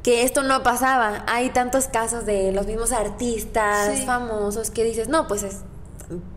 que 0.03 0.23
esto 0.23 0.41
no 0.41 0.63
pasaba. 0.63 1.25
Hay 1.27 1.49
tantos 1.49 1.89
casos 1.89 2.25
de 2.25 2.53
los 2.53 2.65
mismos 2.65 2.93
artistas 2.93 4.05
famosos 4.05 4.71
que 4.71 4.85
dices, 4.85 5.09
no, 5.09 5.27
pues 5.27 5.43
es 5.43 5.63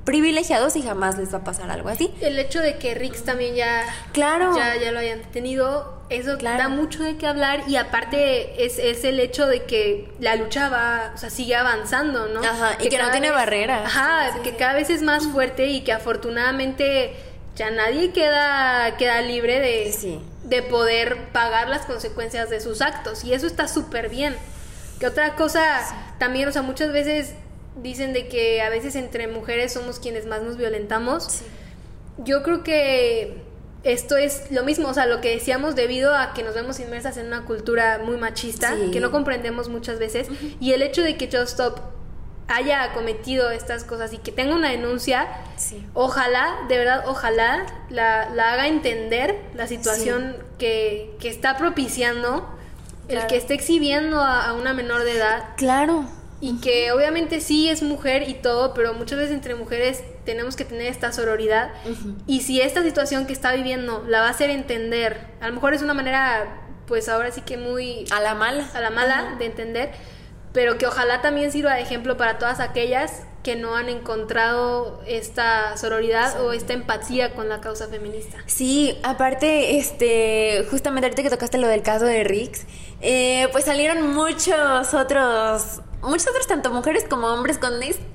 privilegiados 0.04 0.76
y 0.76 0.82
jamás 0.82 1.16
les 1.16 1.32
va 1.32 1.38
a 1.38 1.44
pasar 1.44 1.70
algo 1.70 1.88
así. 1.88 2.12
El 2.20 2.38
hecho 2.38 2.60
de 2.60 2.76
que 2.76 2.94
Rix 2.94 3.24
también 3.24 3.54
ya, 3.54 3.84
claro. 4.12 4.56
ya, 4.56 4.76
ya 4.76 4.92
lo 4.92 4.98
hayan 4.98 5.18
detenido, 5.18 6.02
eso 6.10 6.36
da 6.36 6.68
mucho 6.68 7.02
de 7.02 7.16
qué 7.16 7.26
hablar 7.26 7.62
y 7.66 7.76
aparte 7.76 8.64
es, 8.64 8.78
es, 8.78 9.04
el 9.04 9.18
hecho 9.18 9.46
de 9.46 9.64
que 9.64 10.12
la 10.20 10.36
lucha 10.36 10.68
va, 10.68 11.12
o 11.14 11.18
sea, 11.18 11.30
sigue 11.30 11.56
avanzando, 11.56 12.28
¿no? 12.28 12.40
Ajá, 12.40 12.76
y 12.80 12.88
que 12.88 12.98
no 12.98 13.10
tiene 13.10 13.30
barrera. 13.30 13.86
Ajá, 13.86 14.42
que 14.42 14.56
cada 14.56 14.74
vez 14.74 14.90
es 14.90 15.02
más 15.02 15.26
fuerte 15.26 15.68
y 15.68 15.82
que 15.82 15.92
afortunadamente 15.92 17.16
ya 17.56 17.70
nadie 17.70 18.12
queda, 18.12 18.96
queda 18.98 19.22
libre 19.22 19.60
de, 19.60 20.20
de 20.44 20.62
poder 20.62 21.30
pagar 21.32 21.68
las 21.68 21.86
consecuencias 21.86 22.50
de 22.50 22.60
sus 22.60 22.82
actos 22.82 23.24
y 23.24 23.32
eso 23.32 23.46
está 23.46 23.68
súper 23.68 24.10
bien. 24.10 24.36
Que 25.00 25.06
otra 25.06 25.34
cosa 25.34 25.80
también, 26.18 26.48
o 26.48 26.52
sea, 26.52 26.62
muchas 26.62 26.92
veces 26.92 27.34
dicen 27.76 28.12
de 28.12 28.28
que 28.28 28.60
a 28.62 28.68
veces 28.68 28.96
entre 28.96 29.26
mujeres 29.28 29.72
somos 29.72 29.98
quienes 29.98 30.26
más 30.26 30.42
nos 30.42 30.56
violentamos. 30.56 31.42
Yo 32.18 32.42
creo 32.42 32.62
que 32.62 33.42
esto 33.84 34.16
es 34.16 34.50
lo 34.50 34.64
mismo, 34.64 34.88
o 34.88 34.94
sea, 34.94 35.06
lo 35.06 35.20
que 35.20 35.30
decíamos 35.30 35.74
debido 35.74 36.14
a 36.14 36.34
que 36.34 36.42
nos 36.42 36.54
vemos 36.54 36.78
inmersas 36.78 37.16
en 37.16 37.26
una 37.26 37.44
cultura 37.44 38.00
muy 38.04 38.16
machista, 38.16 38.74
que 38.92 39.00
no 39.00 39.10
comprendemos 39.10 39.68
muchas 39.68 39.98
veces, 39.98 40.28
y 40.60 40.72
el 40.72 40.82
hecho 40.82 41.02
de 41.02 41.16
que 41.16 41.26
Just 41.26 41.52
Stop 41.52 41.80
haya 42.48 42.92
cometido 42.92 43.50
estas 43.50 43.84
cosas 43.84 44.12
y 44.12 44.18
que 44.18 44.30
tenga 44.30 44.54
una 44.54 44.70
denuncia, 44.70 45.26
ojalá, 45.94 46.58
de 46.68 46.78
verdad, 46.78 47.04
ojalá 47.06 47.66
la, 47.88 48.22
haga 48.22 48.68
entender 48.68 49.40
la 49.54 49.66
situación 49.66 50.36
que, 50.58 51.16
que, 51.18 51.28
está 51.28 51.56
propiciando, 51.56 52.48
el 53.08 53.26
que 53.26 53.36
esté 53.36 53.54
exhibiendo 53.54 54.20
a, 54.20 54.48
a 54.48 54.52
una 54.52 54.74
menor 54.74 55.02
de 55.02 55.16
edad. 55.16 55.44
Claro 55.56 56.06
y 56.42 56.60
que 56.60 56.90
obviamente 56.90 57.40
sí 57.40 57.68
es 57.68 57.84
mujer 57.84 58.28
y 58.28 58.34
todo, 58.34 58.74
pero 58.74 58.94
muchas 58.94 59.16
veces 59.16 59.32
entre 59.32 59.54
mujeres 59.54 60.02
tenemos 60.24 60.56
que 60.56 60.64
tener 60.64 60.88
esta 60.88 61.12
sororidad. 61.12 61.70
Y 62.26 62.40
si 62.40 62.60
esta 62.60 62.82
situación 62.82 63.26
que 63.26 63.32
está 63.32 63.52
viviendo 63.52 64.04
la 64.08 64.22
va 64.22 64.26
a 64.26 64.30
hacer 64.30 64.50
entender, 64.50 65.28
a 65.40 65.46
lo 65.46 65.54
mejor 65.54 65.72
es 65.72 65.82
una 65.82 65.94
manera 65.94 66.58
pues 66.88 67.08
ahora 67.08 67.30
sí 67.30 67.42
que 67.42 67.56
muy 67.56 68.06
a 68.10 68.20
la 68.20 68.34
mala, 68.34 68.68
a 68.74 68.80
la 68.80 68.90
mala 68.90 69.36
de 69.38 69.46
entender, 69.46 69.92
pero 70.52 70.78
que 70.78 70.86
ojalá 70.88 71.22
también 71.22 71.52
sirva 71.52 71.74
de 71.74 71.82
ejemplo 71.82 72.16
para 72.16 72.38
todas 72.38 72.58
aquellas 72.58 73.22
que 73.44 73.54
no 73.54 73.76
han 73.76 73.88
encontrado 73.88 75.00
esta 75.06 75.76
sororidad 75.76 76.44
o 76.44 76.52
esta 76.52 76.72
empatía 76.72 77.34
con 77.34 77.48
la 77.48 77.60
causa 77.60 77.86
feminista. 77.86 78.38
Sí, 78.46 78.98
aparte, 79.04 79.78
este, 79.78 80.66
justamente 80.70 81.06
ahorita 81.06 81.22
que 81.22 81.30
tocaste 81.30 81.58
lo 81.58 81.68
del 81.68 81.82
caso 81.82 82.04
de 82.04 82.24
Rix, 82.24 82.66
eh, 83.00 83.46
pues 83.52 83.64
salieron 83.64 84.12
muchos 84.12 84.92
otros 84.92 85.80
muchas 86.02 86.28
otras, 86.28 86.46
tanto 86.46 86.70
mujeres 86.72 87.04
como 87.08 87.28
hombres, 87.28 87.58
con 87.58 87.82
esta 87.82 88.12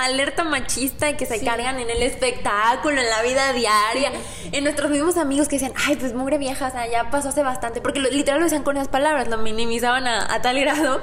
alerta 0.00 0.44
machista 0.44 1.16
que 1.16 1.26
se 1.26 1.44
cargan 1.44 1.78
en 1.78 1.90
el 1.90 2.02
espectáculo, 2.02 3.00
en 3.00 3.08
la 3.08 3.22
vida 3.22 3.52
diaria, 3.52 4.12
en 4.52 4.64
nuestros 4.64 4.90
mismos 4.90 5.16
amigos 5.16 5.48
que 5.48 5.56
decían, 5.56 5.72
ay, 5.86 5.96
pues 5.96 6.14
mugre 6.14 6.38
vieja, 6.38 6.68
o 6.68 6.70
sea, 6.70 6.86
ya 6.86 7.10
pasó 7.10 7.30
hace 7.30 7.42
bastante, 7.42 7.80
porque 7.80 8.00
literal 8.00 8.40
lo 8.40 8.44
decían 8.44 8.62
con 8.62 8.76
esas 8.76 8.88
palabras, 8.88 9.28
lo 9.28 9.38
minimizaban 9.38 10.06
a, 10.06 10.42
tal 10.42 10.58
grado. 10.60 11.00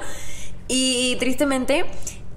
Y, 0.68 1.16
tristemente, 1.16 1.84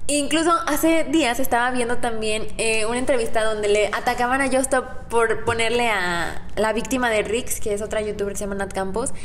Incluso 0.08 0.52
hace 0.68 1.04
días 1.06 1.40
estaba 1.40 1.72
viendo 1.72 1.98
también 1.98 2.46
eh, 2.60 2.86
una 2.86 3.00
entrevista 3.00 3.44
donde 3.44 3.68
le 3.70 3.88
atacaban 3.88 4.40
a 4.40 4.50
Justo 4.50 4.86
por 5.10 5.46
ponerle 5.46 5.90
a 5.90 6.48
la 6.56 6.74
víctima 6.74 7.10
de 7.10 7.24
Rix, 7.24 7.60
que 7.60 7.74
es 7.74 7.82
otra 7.82 8.02
youtuber 8.02 8.34
que 8.34 8.38
se 8.38 8.44
llama 8.44 8.54
Nat 8.54 8.72
Campos, 8.72 9.16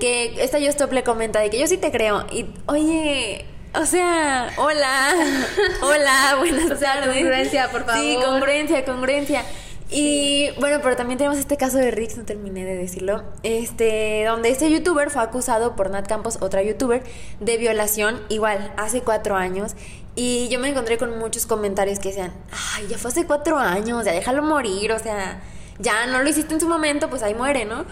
que 0.00 0.42
esta 0.42 0.58
Justop 0.58 0.94
le 0.94 1.04
comenta 1.04 1.40
de 1.40 1.50
que 1.50 1.58
yo 1.58 1.66
sí 1.66 1.76
te 1.76 1.90
creo. 1.90 2.24
Y 2.32 2.46
oye, 2.64 3.44
o 3.74 3.86
sea, 3.86 4.50
hola, 4.56 5.14
hola, 5.82 6.36
buenas 6.38 6.70
o 6.70 6.76
sea, 6.76 6.94
tardes. 6.94 7.16
Congruencia, 7.16 7.70
por 7.70 7.84
favor. 7.84 8.02
Sí, 8.02 8.18
congruencia, 8.24 8.84
congruencia. 8.84 9.44
Y 9.92 10.50
bueno, 10.60 10.78
pero 10.82 10.94
también 10.94 11.18
tenemos 11.18 11.38
este 11.38 11.56
caso 11.56 11.78
de 11.78 11.90
Rix, 11.90 12.16
no 12.16 12.24
terminé 12.24 12.64
de 12.64 12.76
decirlo, 12.76 13.24
este, 13.42 14.24
donde 14.24 14.50
este 14.50 14.70
youtuber 14.70 15.10
fue 15.10 15.20
acusado 15.20 15.74
por 15.74 15.90
Nat 15.90 16.06
Campos, 16.06 16.38
otra 16.40 16.62
youtuber, 16.62 17.02
de 17.40 17.56
violación, 17.56 18.20
igual, 18.28 18.72
hace 18.76 19.00
cuatro 19.00 19.34
años. 19.34 19.74
Y 20.14 20.48
yo 20.48 20.60
me 20.60 20.68
encontré 20.68 20.96
con 20.96 21.18
muchos 21.18 21.46
comentarios 21.46 21.98
que 21.98 22.10
decían, 22.10 22.32
ay, 22.76 22.86
ya 22.88 22.98
fue 22.98 23.10
hace 23.10 23.26
cuatro 23.26 23.58
años, 23.58 24.04
ya 24.04 24.12
déjalo 24.12 24.44
morir, 24.44 24.92
o 24.92 24.98
sea, 25.00 25.40
ya 25.80 26.06
no 26.06 26.22
lo 26.22 26.28
hiciste 26.28 26.54
en 26.54 26.60
su 26.60 26.68
momento, 26.68 27.10
pues 27.10 27.24
ahí 27.24 27.34
muere, 27.34 27.64
¿no? 27.64 27.84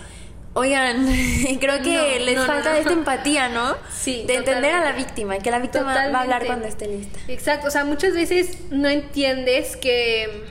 Oigan, 0.58 1.06
creo 1.60 1.82
que 1.82 2.18
les 2.18 2.44
falta 2.44 2.76
esta 2.78 2.92
empatía, 2.92 3.48
¿no? 3.48 3.76
Sí. 3.98 4.24
De 4.26 4.34
entender 4.34 4.74
a 4.74 4.80
la 4.82 4.92
víctima 4.92 5.38
que 5.38 5.50
la 5.50 5.58
víctima 5.58 5.94
va 5.94 6.18
a 6.18 6.22
hablar 6.22 6.46
cuando 6.46 6.66
esté 6.66 6.88
lista. 6.88 7.18
Exacto, 7.28 7.68
o 7.68 7.70
sea, 7.70 7.84
muchas 7.84 8.14
veces 8.14 8.58
no 8.70 8.88
entiendes 8.88 9.76
que 9.76 10.46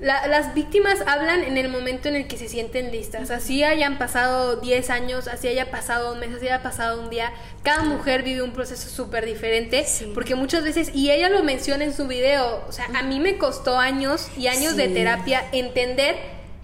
las 0.00 0.54
víctimas 0.54 1.00
hablan 1.06 1.42
en 1.42 1.56
el 1.56 1.68
momento 1.68 2.08
en 2.08 2.16
el 2.16 2.26
que 2.26 2.36
se 2.36 2.48
sienten 2.48 2.92
listas. 2.92 3.30
Así 3.30 3.62
hayan 3.62 3.98
pasado 3.98 4.56
10 4.56 4.90
años, 4.90 5.28
así 5.28 5.48
haya 5.48 5.70
pasado 5.70 6.12
un 6.12 6.20
mes, 6.20 6.34
así 6.34 6.46
haya 6.46 6.62
pasado 6.62 7.00
un 7.00 7.10
día. 7.10 7.32
Cada 7.62 7.82
mujer 7.82 8.22
vive 8.22 8.42
un 8.42 8.52
proceso 8.52 8.88
súper 8.88 9.26
diferente. 9.26 9.84
Porque 10.14 10.34
muchas 10.34 10.64
veces, 10.64 10.94
y 10.94 11.10
ella 11.10 11.28
lo 11.28 11.42
menciona 11.42 11.84
en 11.84 11.94
su 11.94 12.06
video, 12.06 12.64
o 12.68 12.72
sea, 12.72 12.86
a 12.94 13.02
mí 13.02 13.20
me 13.20 13.38
costó 13.38 13.78
años 13.78 14.28
y 14.36 14.46
años 14.46 14.76
de 14.76 14.88
terapia 14.88 15.44
entender 15.52 16.16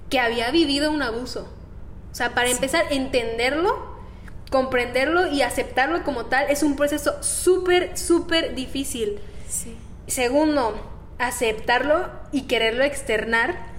que 0.09 0.21
había 0.21 0.51
vivido 0.51 0.91
un 0.91 1.03
abuso. 1.03 1.60
O 2.11 2.15
sea, 2.15 2.35
para 2.35 2.51
empezar, 2.51 2.87
entenderlo, 2.91 3.97
comprenderlo 4.51 5.31
y 5.31 5.43
aceptarlo 5.43 6.03
como 6.03 6.27
tal 6.27 6.51
es 6.51 6.63
un 6.63 6.77
proceso 6.77 7.23
súper, 7.23 7.97
súper 7.97 8.55
difícil. 8.55 9.21
Segundo, 10.07 10.75
aceptarlo 11.19 12.09
y 12.33 12.43
quererlo 12.43 12.85
externar 12.85 13.71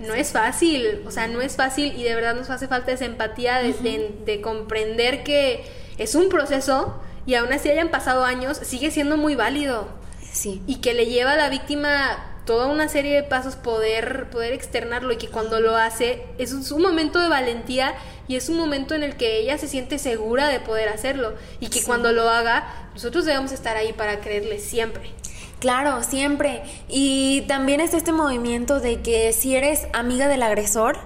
no 0.00 0.14
es 0.14 0.32
fácil, 0.32 1.02
o 1.06 1.10
sea, 1.10 1.28
no 1.28 1.40
es 1.40 1.56
fácil 1.56 1.94
y 1.96 2.02
de 2.02 2.14
verdad 2.14 2.34
nos 2.34 2.50
hace 2.50 2.66
falta 2.66 2.92
esa 2.92 3.04
empatía 3.04 3.60
de, 3.62 4.40
comprender 4.42 5.22
que 5.22 5.64
es 5.98 6.14
un 6.14 6.28
proceso 6.28 7.00
y 7.26 7.34
aún 7.34 7.52
así 7.52 7.70
hayan 7.70 7.90
pasado 7.90 8.24
años, 8.24 8.58
sigue 8.58 8.90
siendo 8.90 9.16
muy 9.16 9.34
válido. 9.34 9.88
Sí. 10.32 10.60
Y 10.66 10.76
que 10.76 10.94
le 10.94 11.06
lleva 11.06 11.32
a 11.32 11.36
la 11.36 11.48
víctima 11.48 12.33
toda 12.44 12.66
una 12.66 12.88
serie 12.88 13.14
de 13.14 13.22
pasos 13.22 13.56
poder, 13.56 14.28
poder 14.30 14.52
externarlo 14.52 15.12
y 15.12 15.16
que 15.16 15.28
cuando 15.28 15.60
lo 15.60 15.76
hace 15.76 16.22
es 16.38 16.52
un 16.52 16.82
momento 16.82 17.18
de 17.18 17.28
valentía 17.28 17.94
y 18.28 18.36
es 18.36 18.48
un 18.48 18.56
momento 18.56 18.94
en 18.94 19.02
el 19.02 19.16
que 19.16 19.38
ella 19.38 19.58
se 19.58 19.68
siente 19.68 19.98
segura 19.98 20.48
de 20.48 20.60
poder 20.60 20.88
hacerlo 20.88 21.34
y 21.60 21.68
que 21.68 21.82
cuando 21.82 22.12
lo 22.12 22.28
haga 22.28 22.88
nosotros 22.94 23.24
debemos 23.24 23.52
estar 23.52 23.76
ahí 23.76 23.92
para 23.92 24.20
creerle 24.20 24.58
siempre. 24.58 25.10
Claro, 25.58 26.02
siempre. 26.02 26.62
Y 26.88 27.42
también 27.48 27.80
es 27.80 27.94
este 27.94 28.12
movimiento 28.12 28.80
de 28.80 29.00
que 29.00 29.32
si 29.32 29.56
eres 29.56 29.86
amiga 29.94 30.28
del 30.28 30.42
agresor, 30.42 30.98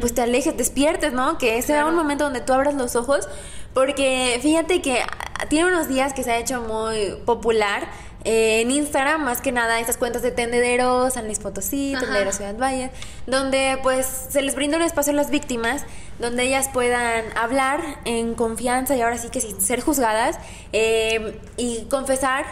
pues 0.00 0.14
te 0.14 0.20
alejes, 0.20 0.56
despiertes, 0.56 1.12
¿no? 1.12 1.38
Que 1.38 1.60
sea 1.62 1.86
un 1.86 1.94
momento 1.94 2.24
donde 2.24 2.40
tú 2.40 2.52
abras 2.52 2.74
los 2.74 2.94
ojos, 2.94 3.28
porque 3.74 4.38
fíjate 4.42 4.82
que 4.82 5.02
tiene 5.48 5.68
unos 5.68 5.88
días 5.88 6.12
que 6.12 6.22
se 6.22 6.30
ha 6.30 6.38
hecho 6.38 6.60
muy 6.60 7.16
popular 7.24 7.88
eh, 8.24 8.60
en 8.60 8.70
Instagram, 8.70 9.24
más 9.24 9.40
que 9.40 9.50
nada, 9.50 9.80
estas 9.80 9.96
cuentas 9.96 10.22
de 10.22 10.30
tendederos, 10.30 11.14
San 11.14 11.26
Luis 11.26 11.40
Potosí, 11.40 11.94
Tendederos 11.98 12.36
Ciudad 12.36 12.56
Valle, 12.56 12.90
donde 13.26 13.78
pues 13.82 14.06
se 14.06 14.42
les 14.42 14.54
brinda 14.54 14.76
un 14.76 14.84
espacio 14.84 15.12
a 15.12 15.16
las 15.16 15.30
víctimas, 15.30 15.84
donde 16.20 16.44
ellas 16.44 16.68
puedan 16.72 17.24
hablar 17.36 17.80
en 18.04 18.34
confianza 18.34 18.94
y 18.94 19.00
ahora 19.00 19.18
sí 19.18 19.28
que 19.30 19.40
sin 19.40 19.60
ser 19.60 19.80
juzgadas 19.80 20.38
eh, 20.72 21.40
y 21.56 21.86
confesar 21.90 22.44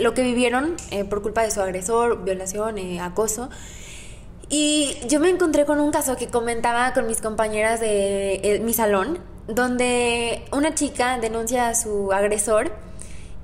lo 0.00 0.14
que 0.14 0.22
vivieron 0.22 0.76
eh, 0.90 1.04
por 1.04 1.22
culpa 1.22 1.42
de 1.42 1.52
su 1.52 1.60
agresor, 1.60 2.24
violación, 2.24 2.76
acoso. 3.00 3.50
Y 4.48 4.96
yo 5.08 5.20
me 5.20 5.30
encontré 5.30 5.64
con 5.64 5.80
un 5.80 5.92
caso 5.92 6.16
que 6.16 6.26
comentaba 6.26 6.92
con 6.92 7.06
mis 7.06 7.20
compañeras 7.20 7.80
de 7.80 8.60
mi 8.64 8.74
salón, 8.74 9.20
donde 9.46 10.44
una 10.52 10.74
chica 10.74 11.18
denuncia 11.18 11.68
a 11.68 11.74
su 11.74 12.12
agresor 12.12 12.72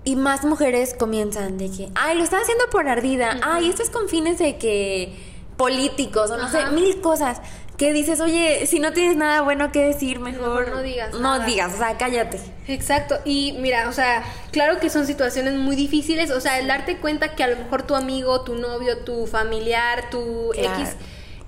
y 0.04 0.16
más 0.16 0.44
mujeres 0.44 0.94
comienzan 0.94 1.58
de 1.58 1.70
que, 1.70 1.88
ay, 1.94 2.16
lo 2.16 2.24
está 2.24 2.38
haciendo 2.38 2.64
por 2.70 2.88
ardida, 2.88 3.38
ay, 3.42 3.68
esto 3.68 3.82
es 3.82 3.90
con 3.90 4.08
fines 4.08 4.38
de 4.38 4.56
que 4.56 5.14
políticos 5.56 6.30
o 6.30 6.36
no 6.36 6.48
sé, 6.48 6.66
mil 6.66 7.00
cosas 7.00 7.40
que 7.76 7.92
dices, 7.92 8.20
oye, 8.20 8.66
si 8.66 8.80
no 8.80 8.92
tienes 8.92 9.16
nada 9.16 9.42
bueno 9.42 9.70
que 9.70 9.84
decir, 9.84 10.18
mejor, 10.18 10.68
no 10.68 10.82
digas. 10.82 11.14
No 11.14 11.38
digas, 11.46 11.74
o 11.74 11.78
sea, 11.78 11.96
cállate. 11.96 12.40
Exacto, 12.66 13.18
y 13.24 13.56
mira, 13.60 13.88
o 13.88 13.92
sea, 13.92 14.24
claro 14.50 14.80
que 14.80 14.90
son 14.90 15.06
situaciones 15.06 15.54
muy 15.54 15.76
difíciles, 15.76 16.32
o 16.32 16.40
sea, 16.40 16.58
el 16.58 16.66
darte 16.66 16.98
cuenta 16.98 17.36
que 17.36 17.44
a 17.44 17.48
lo 17.48 17.56
mejor 17.56 17.84
tu 17.84 17.94
amigo, 17.94 18.42
tu 18.42 18.56
novio, 18.56 19.04
tu 19.04 19.26
familiar, 19.26 20.10
tu 20.10 20.52
X 20.54 20.96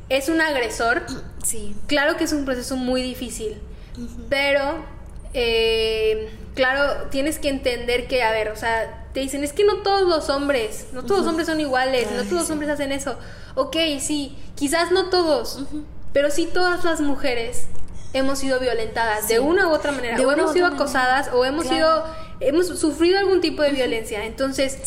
es 0.08 0.28
un 0.28 0.40
agresor, 0.40 1.02
sí. 1.42 1.74
claro 1.86 2.16
que 2.16 2.24
es 2.24 2.32
un 2.32 2.44
proceso 2.44 2.76
muy 2.76 3.00
difícil, 3.02 3.60
pero, 4.28 4.84
eh, 5.34 6.28
claro, 6.54 7.08
tienes 7.10 7.38
que 7.38 7.48
entender 7.48 8.08
que, 8.08 8.22
a 8.22 8.32
ver, 8.32 8.50
o 8.50 8.56
sea, 8.56 9.06
te 9.12 9.20
dicen, 9.20 9.44
es 9.44 9.52
que 9.52 9.64
no 9.64 9.78
todos 9.78 10.08
los 10.08 10.28
hombres, 10.28 10.86
no 10.92 11.04
todos 11.04 11.20
los 11.20 11.28
hombres 11.28 11.46
son 11.46 11.60
iguales, 11.60 12.10
no 12.12 12.22
todos 12.22 12.42
los 12.42 12.50
hombres 12.50 12.70
hacen 12.70 12.92
eso. 12.92 13.16
Ok, 13.54 13.76
sí, 14.00 14.36
quizás 14.54 14.92
no 14.92 15.10
todos, 15.10 15.60
pero 16.12 16.30
sí 16.30 16.48
todas 16.52 16.84
las 16.84 17.00
mujeres 17.00 17.66
hemos 18.12 18.38
sido 18.38 18.58
violentadas 18.60 19.28
de 19.28 19.40
una 19.40 19.68
u 19.68 19.72
otra 19.72 19.92
manera, 19.92 20.20
o 20.20 20.32
hemos 20.32 20.52
sido 20.52 20.66
acosadas, 20.66 21.30
o 21.32 21.44
hemos 21.44 21.66
sido, 21.66 22.04
hemos 22.40 22.66
sufrido 22.78 23.18
algún 23.18 23.40
tipo 23.40 23.62
de 23.62 23.70
violencia. 23.70 24.24
Entonces, 24.24 24.78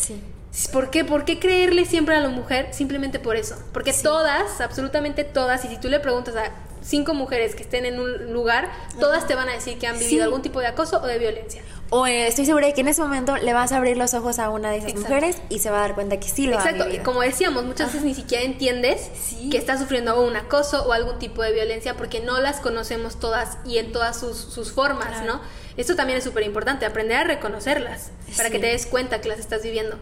¿por 0.72 0.90
qué? 0.90 1.04
¿Por 1.04 1.24
qué 1.24 1.38
creerle 1.38 1.84
siempre 1.84 2.14
a 2.14 2.20
la 2.20 2.28
mujer? 2.28 2.68
Simplemente 2.72 3.18
por 3.18 3.36
eso. 3.36 3.56
Porque 3.72 3.92
todas, 3.92 4.60
absolutamente 4.60 5.24
todas, 5.24 5.64
y 5.64 5.68
si 5.68 5.78
tú 5.78 5.88
le 5.88 6.00
preguntas 6.00 6.36
a 6.36 6.52
cinco 6.84 7.14
mujeres 7.14 7.54
que 7.54 7.62
estén 7.62 7.86
en 7.86 7.98
un 7.98 8.32
lugar, 8.32 8.70
todas 9.00 9.26
te 9.26 9.34
van 9.34 9.48
a 9.48 9.52
decir 9.52 9.78
que 9.78 9.86
han 9.86 9.98
vivido 9.98 10.24
algún 10.24 10.42
tipo 10.42 10.60
de 10.60 10.66
acoso 10.66 11.00
o 11.02 11.06
de 11.06 11.18
violencia. 11.18 11.62
O 11.90 12.06
eh, 12.06 12.26
estoy 12.26 12.44
segura 12.44 12.66
de 12.66 12.74
que 12.74 12.80
en 12.80 12.88
ese 12.88 13.02
momento 13.02 13.36
le 13.36 13.52
vas 13.52 13.72
a 13.72 13.76
abrir 13.76 13.96
los 13.96 14.14
ojos 14.14 14.38
a 14.38 14.50
una 14.50 14.70
de 14.70 14.78
esas 14.78 14.94
mujeres 14.94 15.36
y 15.48 15.58
se 15.60 15.70
va 15.70 15.78
a 15.78 15.80
dar 15.80 15.94
cuenta 15.94 16.18
que 16.18 16.28
sí 16.28 16.46
lo 16.46 16.54
Exacto. 16.54 16.88
Y 16.90 16.98
como 16.98 17.20
decíamos, 17.20 17.64
muchas 17.64 17.88
veces 17.88 18.04
ni 18.04 18.14
siquiera 18.14 18.44
entiendes 18.44 19.10
que 19.50 19.56
está 19.56 19.78
sufriendo 19.78 20.20
un 20.20 20.36
acoso 20.36 20.86
o 20.86 20.92
algún 20.92 21.18
tipo 21.18 21.42
de 21.42 21.52
violencia 21.52 21.94
porque 21.94 22.20
no 22.20 22.40
las 22.40 22.60
conocemos 22.60 23.18
todas 23.18 23.58
y 23.64 23.78
en 23.78 23.92
todas 23.92 24.18
sus, 24.18 24.72
formas, 24.72 25.24
¿no? 25.24 25.40
Esto 25.76 25.94
también 25.94 26.18
es 26.18 26.24
súper 26.24 26.44
importante, 26.44 26.86
aprender 26.86 27.16
a 27.16 27.24
reconocerlas 27.24 28.10
para 28.36 28.50
que 28.50 28.58
te 28.58 28.66
des 28.66 28.86
cuenta 28.86 29.20
que 29.20 29.28
las 29.28 29.38
estás 29.38 29.62
viviendo. 29.62 29.98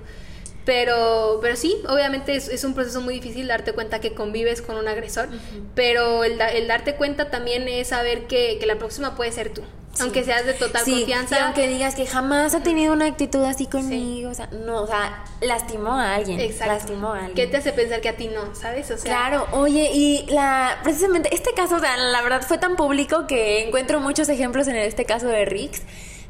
Pero, 0.65 1.41
pero 1.43 1.57
sí, 1.57 1.77
obviamente 1.89 2.37
es, 2.37 2.65
un 2.65 2.75
proceso 2.75 3.01
muy 3.01 3.15
difícil 3.15 3.49
darte 3.49 3.73
cuenta 3.73 4.01
que 4.01 4.15
convives 4.15 4.63
con 4.63 4.77
un 4.77 4.87
agresor, 4.87 5.29
pero 5.75 6.23
el, 6.25 6.41
el, 6.41 6.69
darte 6.69 6.95
cuenta 6.95 7.31
también 7.31 7.67
es 7.69 7.89
saber 7.89 8.27
que, 8.27 8.59
que 8.61 8.67
la 8.67 8.77
próxima 8.77 9.17
puede 9.17 9.33
ser 9.33 9.53
tú. 9.53 9.63
Aunque 10.01 10.25
seas 10.25 10.47
de 10.47 10.55
total 10.55 10.85
confianza. 10.85 11.37
Y 11.37 11.41
aunque 11.41 11.69
digas 11.69 11.95
que 11.95 12.07
jamás 12.07 12.55
ha 12.55 12.63
tenido 12.63 12.95
una 12.95 13.07
actitud 13.07 13.45
así 13.45 13.67
conmigo, 13.67 14.31
o 14.31 14.35
sea, 14.35 14.47
no, 14.47 14.83
o 14.83 14.87
sea, 14.87 15.25
lastimó 15.43 15.93
a 15.93 16.15
alguien. 16.15 16.41
Exacto. 16.41 16.73
Lastimó 16.73 17.09
a 17.13 17.19
alguien. 17.19 17.35
¿Qué 17.35 17.47
te 17.47 17.59
hace 17.59 17.73
pensar 17.73 18.01
que 18.01 18.09
a 18.09 18.17
ti 18.17 18.29
no, 18.29 18.55
sabes? 18.55 18.91
O 18.91 18.97
sea, 18.97 19.05
claro, 19.05 19.47
oye, 19.53 19.91
y 19.93 20.25
la 20.31 20.79
precisamente 20.83 21.35
este 21.35 21.53
caso, 21.53 21.77
o 21.77 21.81
sea, 21.81 21.97
la 21.97 22.23
verdad 22.23 22.43
fue 22.43 22.57
tan 22.57 22.77
público 22.77 23.27
que 23.27 23.67
encuentro 23.67 24.01
muchos 24.01 24.31
ejemplos 24.31 24.67
en 24.69 24.77
este 24.77 25.05
caso 25.05 25.27
de 25.27 25.45
Rix 25.45 25.83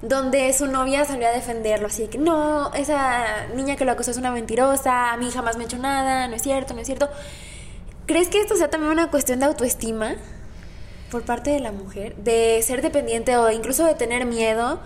donde 0.02 0.52
su 0.52 0.66
novia 0.66 1.04
salió 1.04 1.28
a 1.28 1.30
defenderlo, 1.30 1.86
así 1.86 2.08
que 2.08 2.18
no, 2.18 2.72
esa 2.74 3.46
niña 3.54 3.76
que 3.76 3.84
lo 3.84 3.92
acusó 3.92 4.10
es 4.10 4.16
una 4.18 4.30
mentirosa, 4.30 5.12
a 5.12 5.16
mí 5.16 5.30
jamás 5.30 5.56
me 5.56 5.64
ha 5.64 5.66
hecho 5.66 5.78
nada, 5.78 6.28
no 6.28 6.36
es 6.36 6.42
cierto, 6.42 6.74
no 6.74 6.80
es 6.80 6.86
cierto. 6.86 7.08
¿Crees 8.06 8.28
que 8.28 8.40
esto 8.40 8.56
sea 8.56 8.68
también 8.68 8.92
una 8.92 9.10
cuestión 9.10 9.38
de 9.38 9.46
autoestima? 9.46 10.16
por 11.12 11.24
parte 11.24 11.50
de 11.50 11.60
la 11.60 11.72
mujer, 11.72 12.16
de 12.16 12.58
ser 12.62 12.80
dependiente 12.80 13.36
o 13.36 13.50
incluso 13.50 13.84
de 13.84 13.94
tener 13.94 14.24
miedo. 14.24 14.80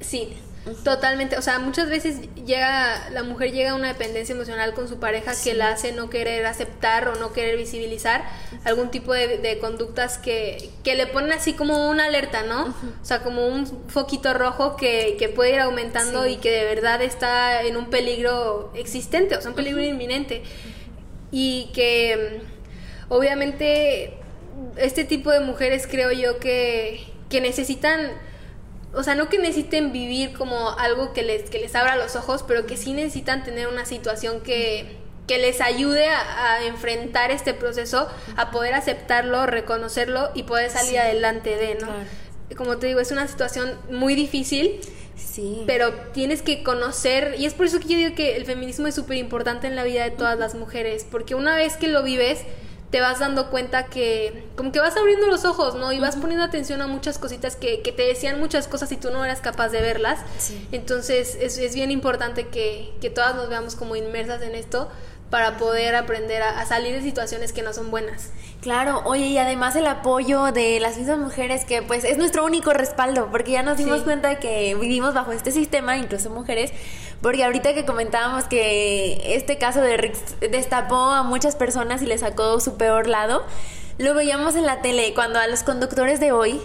Sí, 0.00 0.36
totalmente. 0.82 1.36
O 1.36 1.42
sea, 1.42 1.58
muchas 1.58 1.88
veces 1.88 2.20
llega, 2.44 3.10
la 3.10 3.22
mujer 3.22 3.52
llega 3.52 3.72
a 3.72 3.74
una 3.74 3.88
dependencia 3.88 4.34
emocional 4.34 4.74
con 4.74 4.88
su 4.88 4.98
pareja 4.98 5.32
que 5.42 5.54
la 5.54 5.70
hace 5.70 5.92
no 5.92 6.10
querer 6.10 6.46
aceptar 6.46 7.08
o 7.08 7.16
no 7.16 7.32
querer 7.32 7.56
visibilizar 7.56 8.24
algún 8.64 8.90
tipo 8.90 9.12
de, 9.12 9.58
conductas 9.60 10.18
que, 10.18 10.70
que, 10.82 10.94
le 10.94 11.06
ponen 11.06 11.32
así 11.32 11.52
como 11.52 11.88
una 11.90 12.06
alerta, 12.06 12.42
¿no? 12.42 12.66
O 12.66 13.04
sea, 13.04 13.22
como 13.22 13.46
un 13.46 13.66
foquito 13.88 14.34
rojo 14.34 14.76
que, 14.76 15.16
que 15.18 15.28
puede 15.28 15.54
ir 15.54 15.60
aumentando 15.60 16.26
y 16.26 16.36
que 16.36 16.50
de 16.50 16.64
verdad 16.64 17.02
está 17.02 17.62
en 17.62 17.76
un 17.76 17.90
peligro 17.90 18.72
existente, 18.74 19.36
o 19.36 19.40
sea, 19.40 19.50
un 19.50 19.56
peligro 19.56 19.82
inminente. 19.82 20.42
Y 21.30 21.70
que 21.74 22.40
obviamente 23.08 24.14
este 24.76 25.04
tipo 25.04 25.30
de 25.30 25.40
mujeres 25.40 25.86
creo 25.86 26.12
yo 26.12 26.38
que, 26.38 27.04
que 27.28 27.40
necesitan, 27.40 28.12
o 28.94 29.02
sea, 29.02 29.14
no 29.14 29.28
que 29.28 29.38
necesiten 29.38 29.92
vivir 29.92 30.32
como 30.34 30.70
algo 30.70 31.12
que 31.12 31.22
les, 31.22 31.50
que 31.50 31.58
les 31.58 31.74
abra 31.74 31.96
los 31.96 32.16
ojos, 32.16 32.44
pero 32.46 32.66
que 32.66 32.76
sí 32.76 32.92
necesitan 32.92 33.44
tener 33.44 33.68
una 33.68 33.84
situación 33.84 34.40
que, 34.40 34.96
que 35.26 35.38
les 35.38 35.60
ayude 35.60 36.08
a, 36.08 36.64
enfrentar 36.66 37.30
este 37.30 37.54
proceso, 37.54 38.08
a 38.36 38.50
poder 38.50 38.74
aceptarlo, 38.74 39.46
reconocerlo 39.46 40.30
y 40.34 40.44
poder 40.44 40.70
salir 40.70 40.98
adelante 40.98 41.56
de, 41.56 41.76
¿no? 41.76 41.88
Como 42.56 42.78
te 42.78 42.86
digo, 42.86 43.00
es 43.00 43.10
una 43.10 43.26
situación 43.26 43.76
muy 43.90 44.14
difícil 44.14 44.80
Sí. 45.16 45.62
Pero 45.66 45.92
tienes 46.12 46.42
que 46.42 46.62
conocer, 46.62 47.36
y 47.38 47.46
es 47.46 47.54
por 47.54 47.66
eso 47.66 47.78
que 47.78 47.88
yo 47.88 47.96
digo 47.96 48.14
que 48.14 48.36
el 48.36 48.44
feminismo 48.44 48.86
es 48.86 48.94
súper 48.94 49.16
importante 49.16 49.66
en 49.66 49.76
la 49.76 49.84
vida 49.84 50.04
de 50.04 50.10
todas 50.10 50.38
las 50.38 50.54
mujeres, 50.54 51.06
porque 51.08 51.34
una 51.34 51.56
vez 51.56 51.76
que 51.76 51.88
lo 51.88 52.02
vives, 52.02 52.40
te 52.90 53.00
vas 53.00 53.18
dando 53.18 53.50
cuenta 53.50 53.86
que 53.86 54.46
como 54.56 54.70
que 54.70 54.78
vas 54.78 54.96
abriendo 54.96 55.26
los 55.26 55.44
ojos, 55.44 55.74
¿no? 55.74 55.92
Y 55.92 55.98
vas 55.98 56.16
poniendo 56.16 56.44
atención 56.44 56.80
a 56.80 56.86
muchas 56.86 57.18
cositas 57.18 57.56
que, 57.56 57.82
que, 57.82 57.90
te 57.92 58.02
decían 58.02 58.38
muchas 58.38 58.68
cosas 58.68 58.92
y 58.92 58.96
tú 58.96 59.10
no 59.10 59.24
eras 59.24 59.40
capaz 59.40 59.70
de 59.70 59.80
verlas. 59.80 60.20
Entonces 60.70 61.36
es, 61.40 61.58
es, 61.58 61.74
bien 61.74 61.90
importante 61.90 62.48
que, 62.48 62.92
que 63.00 63.10
todas 63.10 63.34
nos 63.34 63.48
veamos 63.48 63.74
como 63.74 63.96
inmersas 63.96 64.42
en 64.42 64.54
esto 64.54 64.88
para 65.34 65.56
poder 65.56 65.96
aprender 65.96 66.42
a, 66.42 66.64
salir 66.64 66.94
de 66.94 67.02
situaciones 67.02 67.52
que 67.52 67.62
no 67.62 67.72
son 67.72 67.90
buenas. 67.90 68.30
Claro, 68.60 69.02
oye, 69.04 69.26
y 69.26 69.38
además 69.38 69.74
el 69.74 69.88
apoyo 69.88 70.52
de 70.52 70.78
las 70.78 70.96
mismas 70.96 71.18
mujeres 71.18 71.64
que 71.64 71.82
pues 71.82 72.04
es 72.04 72.18
nuestro 72.18 72.44
único 72.44 72.72
respaldo, 72.72 73.28
porque 73.32 73.50
ya 73.50 73.64
nos 73.64 73.76
dimos 73.76 74.02
cuenta 74.02 74.38
que 74.38 74.76
vivimos 74.76 75.12
bajo 75.12 75.32
este 75.32 75.50
sistema, 75.50 75.96
incluso 75.96 76.30
mujeres, 76.30 76.72
porque 77.24 77.42
ahorita 77.42 77.72
que 77.72 77.86
comentábamos 77.86 78.44
que 78.44 79.34
este 79.34 79.56
caso 79.56 79.80
de 79.80 79.96
Rick 79.96 80.14
destapó 80.50 80.94
a 80.94 81.22
muchas 81.22 81.56
personas 81.56 82.02
y 82.02 82.06
le 82.06 82.18
sacó 82.18 82.60
su 82.60 82.76
peor 82.76 83.06
lado, 83.06 83.46
lo 83.96 84.12
veíamos 84.12 84.56
en 84.56 84.66
la 84.66 84.82
tele 84.82 85.14
cuando 85.14 85.38
a 85.38 85.46
los 85.46 85.62
conductores 85.62 86.20
de 86.20 86.32
hoy 86.32 86.60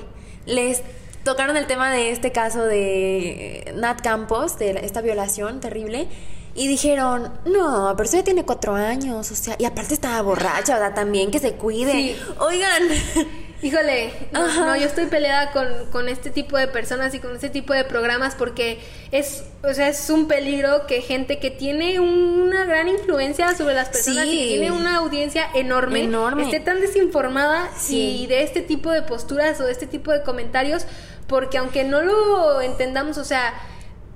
les 0.45 0.81
tocaron 1.23 1.55
el 1.55 1.65
tema 1.65 1.89
de 1.89 2.11
este 2.11 2.33
caso 2.33 2.65
de 2.65 3.71
Nat 3.77 4.01
Campos, 4.01 4.59
de 4.59 4.71
esta 4.83 4.99
violación 4.99 5.61
terrible 5.61 6.09
y 6.55 6.67
dijeron, 6.67 7.31
no, 7.45 7.93
pero 7.95 8.09
ella 8.09 8.25
tiene 8.25 8.43
cuatro 8.43 8.75
años, 8.75 9.31
o 9.31 9.35
sea, 9.35 9.55
y 9.59 9.63
aparte 9.63 9.93
estaba 9.93 10.21
borracha, 10.21 10.73
¿verdad? 10.73 10.93
También 10.93 11.31
que 11.31 11.39
se 11.39 11.53
cuide. 11.53 12.17
Oigan. 12.37 13.47
Híjole, 13.61 14.13
no, 14.31 14.75
yo 14.77 14.85
estoy 14.85 15.07
peleada 15.07 15.51
con, 15.51 15.67
con, 15.91 16.07
este 16.07 16.29
tipo 16.29 16.57
de 16.57 16.67
personas 16.67 17.13
y 17.13 17.19
con 17.19 17.35
este 17.35 17.49
tipo 17.49 17.73
de 17.73 17.83
programas 17.83 18.35
porque 18.35 18.79
es, 19.11 19.43
o 19.63 19.73
sea, 19.73 19.89
es 19.89 20.09
un 20.09 20.29
peligro 20.29 20.87
que 20.87 21.01
gente 21.01 21.39
que 21.39 21.51
tiene 21.51 21.99
una 21.99 22.63
gran 22.63 22.87
influencia 22.87 23.53
sobre 23.55 23.75
las 23.75 23.89
personas 23.89 24.27
y 24.27 24.47
tiene 24.47 24.71
una 24.71 24.97
audiencia 24.97 25.49
enorme, 25.53 26.03
enorme. 26.03 26.43
esté 26.43 26.61
tan 26.61 26.79
desinformada 26.79 27.69
y 27.89 28.27
de 28.27 28.43
este 28.43 28.61
tipo 28.61 28.91
de 28.91 29.01
posturas 29.01 29.59
o 29.59 29.65
de 29.65 29.73
este 29.73 29.87
tipo 29.87 30.13
de 30.13 30.23
comentarios, 30.23 30.85
porque 31.27 31.57
aunque 31.57 31.83
no 31.83 32.01
lo 32.01 32.61
entendamos, 32.61 33.17
o 33.17 33.25
sea, 33.25 33.53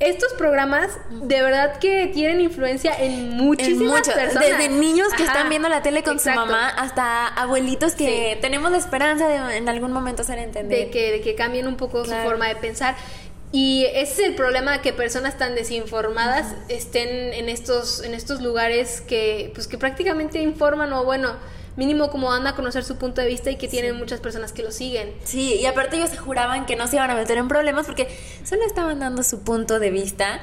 estos 0.10 0.34
programas 0.34 0.90
de 1.10 1.42
verdad 1.42 1.78
que 1.80 2.08
tienen 2.08 2.42
influencia 2.42 2.94
en 3.00 3.32
muchísimas 3.32 4.08
personas. 4.08 4.58
Desde 4.58 4.70
niños 4.70 5.10
que 5.16 5.24
están 5.24 5.50
viendo 5.50 5.70
la 5.70 5.82
tele 5.82 6.04
con 6.04 6.20
su 6.20 6.30
mamá 6.30 6.70
hasta 6.70 7.28
abuelitos 7.28 7.94
que 7.94 8.38
tenemos 8.42 8.72
la 8.72 8.78
esperanza 8.78 9.28
de 9.28 9.58
en 9.58 9.70
algún 9.70 9.92
momento 9.92 10.24
ser 10.24 10.40
entender. 10.40 10.86
De 10.86 10.92
que, 10.92 11.12
de 11.12 11.22
que 11.22 11.36
cambien 11.36 11.68
un 11.68 11.78
poco 11.78 12.06
su 12.06 12.12
forma 12.12 12.48
de 12.48 12.56
pensar. 12.56 12.96
Y 13.52 13.86
ese 13.94 14.14
es 14.14 14.30
el 14.30 14.36
problema 14.36 14.82
que 14.82 14.94
personas 14.94 15.38
tan 15.38 15.54
desinformadas 15.54 16.56
estén 16.70 17.34
en 17.34 17.50
estos, 17.50 18.04
en 18.04 18.16
estos 18.16 18.42
lugares 18.42 19.02
que, 19.02 19.52
pues, 19.54 19.68
que 19.68 19.78
prácticamente 19.78 20.42
informan 20.42 20.92
o 20.92 21.04
bueno 21.04 21.36
mínimo 21.76 22.10
como 22.10 22.32
anda 22.32 22.52
a 22.52 22.56
conocer 22.56 22.84
su 22.84 22.98
punto 22.98 23.22
de 23.22 23.28
vista 23.28 23.52
y 23.52 23.58
que 23.58 23.68
tienen 23.68 23.98
muchas 23.98 24.20
personas 24.20 24.52
que 24.52 24.64
lo 24.64 24.72
siguen. 24.72 25.14
Sí, 25.24 25.56
y 25.56 25.66
aparte 25.66 25.98
ellos 25.98 26.10
se 26.10 26.18
juraban 26.18 26.66
que 26.66 26.76
no 26.76 26.88
se 26.88 26.98
iban 26.98 27.10
a 27.10 27.16
meter 27.16 27.38
en 27.38 27.48
problemas 27.48 27.86
porque 27.86 28.08
solo 28.44 28.64
estaban 28.66 29.00
dando 29.00 29.24
su 29.24 29.42
punto 29.42 29.80
de 29.80 29.90
vista. 29.90 30.40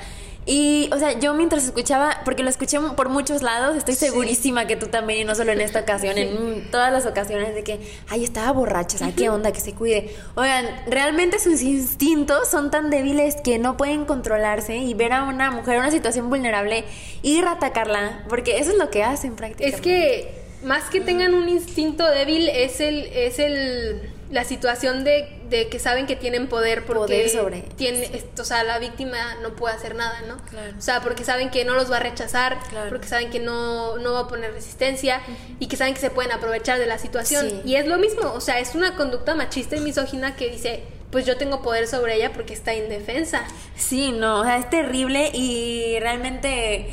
Y, 0.46 0.88
o 0.92 0.98
sea, 0.98 1.18
yo 1.18 1.34
mientras 1.34 1.64
escuchaba, 1.64 2.22
porque 2.24 2.42
lo 2.42 2.48
escuché 2.48 2.80
por 2.96 3.10
muchos 3.10 3.42
lados, 3.42 3.76
estoy 3.76 3.94
segurísima 3.94 4.66
que 4.66 4.74
tú 4.74 4.86
también, 4.86 5.20
y 5.20 5.24
no 5.24 5.34
solo 5.34 5.52
en 5.52 5.60
esta 5.60 5.80
ocasión, 5.80 6.16
en 6.16 6.70
todas 6.70 6.90
las 6.92 7.04
ocasiones 7.04 7.54
de 7.54 7.62
que, 7.62 7.78
ay, 8.08 8.24
estaba 8.24 8.50
borracha, 8.52 8.96
o 8.96 8.98
sea, 8.98 9.12
qué 9.14 9.28
onda, 9.28 9.52
que 9.52 9.60
se 9.60 9.74
cuide. 9.74 10.16
Oigan, 10.36 10.66
realmente 10.86 11.38
sus 11.38 11.60
instintos 11.60 12.48
son 12.48 12.70
tan 12.70 12.88
débiles 12.88 13.36
que 13.44 13.58
no 13.58 13.76
pueden 13.76 14.06
controlarse 14.06 14.78
y 14.78 14.94
ver 14.94 15.12
a 15.12 15.24
una 15.24 15.50
mujer 15.50 15.74
en 15.74 15.80
una 15.82 15.90
situación 15.90 16.30
vulnerable, 16.30 16.84
ir 17.22 17.44
a 17.44 17.52
atacarla, 17.52 18.24
porque 18.28 18.58
eso 18.58 18.70
es 18.72 18.78
lo 18.78 18.90
que 18.90 19.04
hacen 19.04 19.36
prácticamente. 19.36 19.76
Es 19.76 19.82
que 19.82 20.39
más 20.62 20.90
que 20.90 21.00
tengan 21.00 21.34
un 21.34 21.48
instinto 21.48 22.08
débil 22.10 22.48
es 22.48 22.80
el 22.80 23.06
es 23.06 23.38
el 23.38 24.10
la 24.30 24.44
situación 24.44 25.02
de, 25.02 25.28
de 25.48 25.68
que 25.68 25.80
saben 25.80 26.06
que 26.06 26.14
tienen 26.14 26.46
poder 26.46 26.84
porque 26.84 27.00
poder 27.00 27.28
sobre 27.28 27.62
tiene 27.76 28.08
o 28.38 28.44
sea 28.44 28.62
la 28.62 28.78
víctima 28.78 29.34
no 29.42 29.56
puede 29.56 29.74
hacer 29.74 29.96
nada 29.96 30.20
no 30.28 30.36
o 30.36 30.80
sea 30.80 31.00
porque 31.00 31.24
saben 31.24 31.50
que 31.50 31.64
no 31.64 31.74
los 31.74 31.90
va 31.90 31.96
a 31.96 32.00
rechazar 32.00 32.58
porque 32.88 33.08
saben 33.08 33.30
que 33.30 33.40
no, 33.40 33.96
no 33.98 34.12
va 34.12 34.20
a 34.20 34.28
poner 34.28 34.52
resistencia 34.52 35.20
y 35.58 35.66
que 35.66 35.76
saben 35.76 35.94
que 35.94 36.00
se 36.00 36.10
pueden 36.10 36.30
aprovechar 36.30 36.78
de 36.78 36.86
la 36.86 36.98
situación. 36.98 37.62
Y 37.64 37.74
es 37.74 37.86
lo 37.86 37.98
mismo 37.98 38.32
o 38.32 38.40
sea 38.40 38.60
es 38.60 38.74
una 38.74 38.94
conducta 38.94 39.34
machista 39.34 39.76
y 39.76 39.80
misógina 39.80 40.36
que 40.36 40.48
dice 40.48 40.84
pues 41.10 41.26
yo 41.26 41.36
tengo 41.36 41.60
poder 41.60 41.88
sobre 41.88 42.14
ella 42.14 42.32
porque 42.32 42.54
está 42.54 42.72
indefensa. 42.72 43.42
Sí 43.74 44.12
no 44.12 44.40
o 44.40 44.44
sea 44.44 44.58
es 44.58 44.70
terrible 44.70 45.30
y 45.34 45.98
realmente 45.98 46.90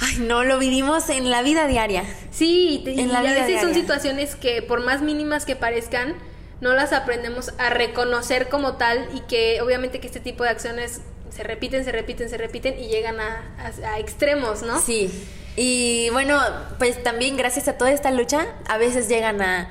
Ay, 0.00 0.18
no, 0.20 0.44
lo 0.44 0.58
vivimos 0.58 1.08
en 1.10 1.30
la 1.30 1.42
vida 1.42 1.66
diaria. 1.66 2.04
Sí, 2.30 2.82
en 2.86 2.98
y, 2.98 3.06
la 3.06 3.20
a 3.20 3.22
veces 3.22 3.60
son 3.60 3.74
situaciones 3.74 4.36
que 4.36 4.62
por 4.62 4.80
más 4.80 5.02
mínimas 5.02 5.44
que 5.44 5.56
parezcan, 5.56 6.14
no 6.60 6.72
las 6.74 6.92
aprendemos 6.92 7.52
a 7.58 7.70
reconocer 7.70 8.48
como 8.48 8.76
tal 8.76 9.08
y 9.14 9.20
que 9.20 9.60
obviamente 9.60 10.00
que 10.00 10.06
este 10.06 10.20
tipo 10.20 10.44
de 10.44 10.50
acciones 10.50 11.00
se 11.34 11.42
repiten, 11.42 11.84
se 11.84 11.92
repiten, 11.92 12.28
se 12.28 12.38
repiten 12.38 12.78
y 12.78 12.88
llegan 12.88 13.18
a, 13.20 13.98
extremos, 13.98 14.62
¿no? 14.62 14.80
Sí. 14.80 15.10
Y 15.56 16.08
bueno, 16.10 16.40
pues 16.78 17.02
también 17.02 17.36
gracias 17.36 17.68
a 17.68 17.76
toda 17.76 17.90
esta 17.90 18.10
lucha, 18.10 18.46
a 18.68 18.78
veces 18.78 19.08
llegan 19.08 19.42
a, 19.42 19.70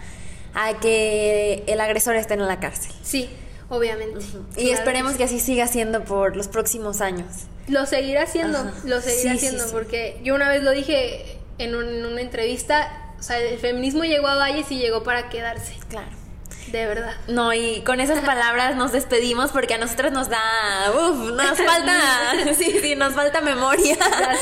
a 0.54 0.80
que 0.80 1.64
el 1.68 1.80
agresor 1.80 2.16
esté 2.16 2.34
en 2.34 2.48
la 2.48 2.60
cárcel. 2.60 2.92
Sí, 3.04 3.30
obviamente. 3.70 4.20
Y 4.58 4.72
esperemos 4.72 5.14
que 5.14 5.24
así 5.24 5.40
siga 5.40 5.68
siendo 5.68 6.04
por 6.04 6.36
los 6.36 6.48
próximos 6.48 7.02
años. 7.02 7.48
Lo 7.72 7.86
seguirá 7.86 8.24
haciendo, 8.24 8.60
lo 8.86 9.02
seguirá 9.02 9.34
haciendo, 9.34 9.64
porque 9.72 10.20
yo 10.24 10.36
una 10.36 10.50
vez 10.50 10.62
lo 10.64 10.72
dije 10.72 11.40
en, 11.58 11.74
en, 11.74 12.06
una 12.06 12.22
entrevista, 12.22 13.14
o 13.20 13.24
sea, 13.24 13.40
el 13.40 13.60
feminismo 13.60 14.04
llegó 14.04 14.28
a 14.28 14.36
Valles 14.36 14.72
y 14.72 14.78
llegó 14.78 15.04
para 15.04 15.30
quedarse. 15.30 15.76
Claro. 15.90 16.21
De 16.72 16.86
verdad. 16.86 17.14
No, 17.28 17.54
y 17.54 17.82
con 17.82 18.00
esas 18.00 18.24
palabras 18.24 18.76
nos 18.76 18.92
despedimos 18.92 19.52
porque 19.52 19.74
a 19.74 19.78
nosotros 19.78 20.12
nos 20.12 20.30
da, 20.30 20.40
uf, 20.92 21.32
nos 21.32 21.58
falta, 21.58 22.00
sí, 22.58 22.80
sí, 22.82 22.96
nos 22.96 23.14
falta 23.14 23.42
memoria 23.42 23.98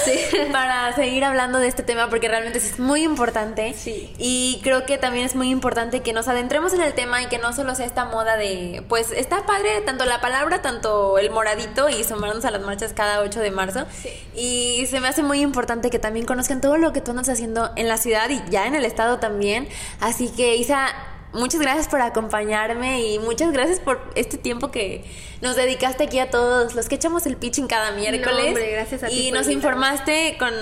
para 0.51 0.93
seguir 0.93 1.23
hablando 1.23 1.59
de 1.59 1.67
este 1.67 1.84
tema 1.84 2.09
porque 2.09 2.27
realmente 2.27 2.59
es 2.59 2.80
muy 2.80 3.03
importante. 3.03 3.73
Sí. 3.73 4.13
Y 4.17 4.59
creo 4.63 4.86
que 4.86 4.97
también 4.97 5.25
es 5.25 5.36
muy 5.36 5.49
importante 5.49 6.01
que 6.01 6.13
nos 6.13 6.27
adentremos 6.27 6.73
en 6.73 6.82
el 6.82 6.93
tema 6.93 7.21
y 7.21 7.27
que 7.27 7.39
no 7.39 7.53
solo 7.53 7.73
sea 7.75 7.86
esta 7.86 8.05
moda 8.05 8.38
de, 8.38 8.84
pues 8.88 9.11
está 9.11 9.45
padre 9.45 9.82
tanto 9.82 10.05
la 10.05 10.21
palabra, 10.21 10.61
tanto 10.61 11.17
el 11.17 11.32
moradito 11.32 11.89
y 11.89 12.03
sumarnos 12.03 12.45
a 12.45 12.51
las 12.51 12.61
marchas 12.61 12.93
cada 12.93 13.21
8 13.21 13.39
de 13.39 13.51
marzo. 13.51 13.86
Sí. 13.91 14.09
Y 14.36 14.86
se 14.86 14.99
me 14.99 15.07
hace 15.07 15.23
muy 15.23 15.41
importante 15.41 15.89
que 15.89 15.99
también 15.99 16.25
conozcan 16.25 16.61
todo 16.61 16.77
lo 16.77 16.93
que 16.93 17.01
tú 17.01 17.11
andas 17.11 17.30
haciendo 17.30 17.71
en 17.75 17.88
la 17.88 17.97
ciudad 17.97 18.30
y 18.30 18.41
ya 18.49 18.67
en 18.67 18.75
el 18.75 18.86
estado 18.86 19.19
también. 19.19 19.67
Así 19.99 20.30
que 20.30 20.55
Isa, 20.55 20.93
muchas 21.34 21.61
gracias 21.61 21.88
por 21.88 22.01
acompañarme 22.01 23.01
y 23.01 23.19
muchas 23.19 23.51
gracias 23.51 23.80
por 23.80 24.01
este 24.15 24.38
tiempo 24.38 24.71
que 24.71 25.03
nos 25.41 25.55
dedicaste 25.55 26.03
aquí 26.03 26.19
a 26.19 26.30
todos 26.30 26.75
los 26.75 26.88
que 26.88 26.95
echamos 26.95 27.25
el 27.25 27.38
pitching 27.38 27.67
cada 27.67 27.91
miércoles. 27.91 28.55
gracias 28.71 29.03
a 29.03 29.07
ti 29.07 29.27
y 29.27 29.32
nos 29.32 29.49
informaste 29.49 30.36
con 30.38 30.53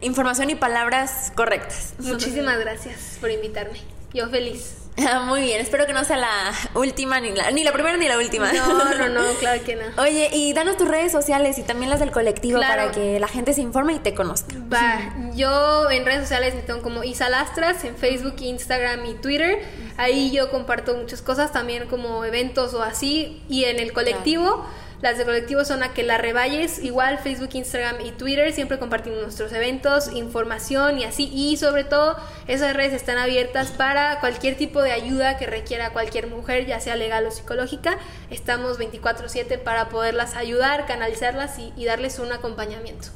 información 0.00 0.50
y 0.50 0.54
palabras 0.54 1.32
correctas. 1.34 1.94
Muchísimas 1.98 2.58
gracias 2.58 3.18
por 3.20 3.30
invitarme. 3.30 3.80
Yo 4.12 4.28
feliz. 4.28 4.87
Muy 5.26 5.42
bien, 5.42 5.60
espero 5.60 5.86
que 5.86 5.92
no 5.92 6.04
sea 6.04 6.16
la 6.16 6.52
última, 6.74 7.20
ni 7.20 7.30
la, 7.32 7.50
ni 7.50 7.62
la 7.62 7.72
primera 7.72 7.96
ni 7.96 8.08
la 8.08 8.18
última. 8.18 8.52
No, 8.52 8.94
no, 8.94 9.08
no, 9.08 9.22
claro 9.40 9.62
que 9.64 9.76
no. 9.76 10.02
Oye, 10.02 10.30
y 10.32 10.52
danos 10.52 10.76
tus 10.76 10.88
redes 10.88 11.12
sociales 11.12 11.58
y 11.58 11.62
también 11.62 11.90
las 11.90 12.00
del 12.00 12.10
colectivo 12.10 12.60
para 12.60 12.90
que 12.90 13.20
la 13.20 13.28
gente 13.28 13.52
se 13.52 13.60
informe 13.60 13.94
y 13.94 13.98
te 13.98 14.14
conozca. 14.14 14.56
Va, 14.72 15.14
yo 15.34 15.90
en 15.90 16.04
redes 16.04 16.22
sociales 16.22 16.54
me 16.54 16.62
tengo 16.62 16.82
como 16.82 17.04
Isa 17.04 17.28
Lastras, 17.28 17.84
en 17.84 17.96
Facebook, 17.96 18.36
Instagram 18.40 19.04
y 19.06 19.14
Twitter. 19.14 19.60
Ahí 19.96 20.30
yo 20.30 20.50
comparto 20.50 20.96
muchas 20.96 21.22
cosas, 21.22 21.52
también 21.52 21.86
como 21.88 22.24
eventos 22.24 22.74
o 22.74 22.82
así. 22.82 23.42
Y 23.48 23.64
en 23.64 23.78
el 23.78 23.92
colectivo... 23.92 24.66
Las 25.00 25.16
de 25.16 25.24
colectivo 25.24 25.64
son 25.64 25.84
a 25.84 25.94
que 25.94 26.02
la 26.02 26.18
revalles, 26.18 26.80
igual 26.80 27.18
Facebook, 27.18 27.50
Instagram 27.52 28.00
y 28.04 28.10
Twitter, 28.10 28.52
siempre 28.52 28.80
compartimos 28.80 29.22
nuestros 29.22 29.52
eventos, 29.52 30.12
información 30.12 30.98
y 30.98 31.04
así. 31.04 31.30
Y 31.32 31.56
sobre 31.56 31.84
todo, 31.84 32.16
esas 32.48 32.74
redes 32.74 32.94
están 32.94 33.16
abiertas 33.16 33.70
para 33.70 34.18
cualquier 34.18 34.56
tipo 34.56 34.82
de 34.82 34.90
ayuda 34.90 35.38
que 35.38 35.46
requiera 35.46 35.92
cualquier 35.92 36.26
mujer, 36.26 36.66
ya 36.66 36.80
sea 36.80 36.96
legal 36.96 37.24
o 37.26 37.30
psicológica. 37.30 37.96
Estamos 38.30 38.76
24/7 38.78 39.58
para 39.58 39.88
poderlas 39.88 40.34
ayudar, 40.34 40.86
canalizarlas 40.86 41.58
y 41.58 41.84
darles 41.84 42.18
un 42.18 42.32
acompañamiento. 42.32 43.08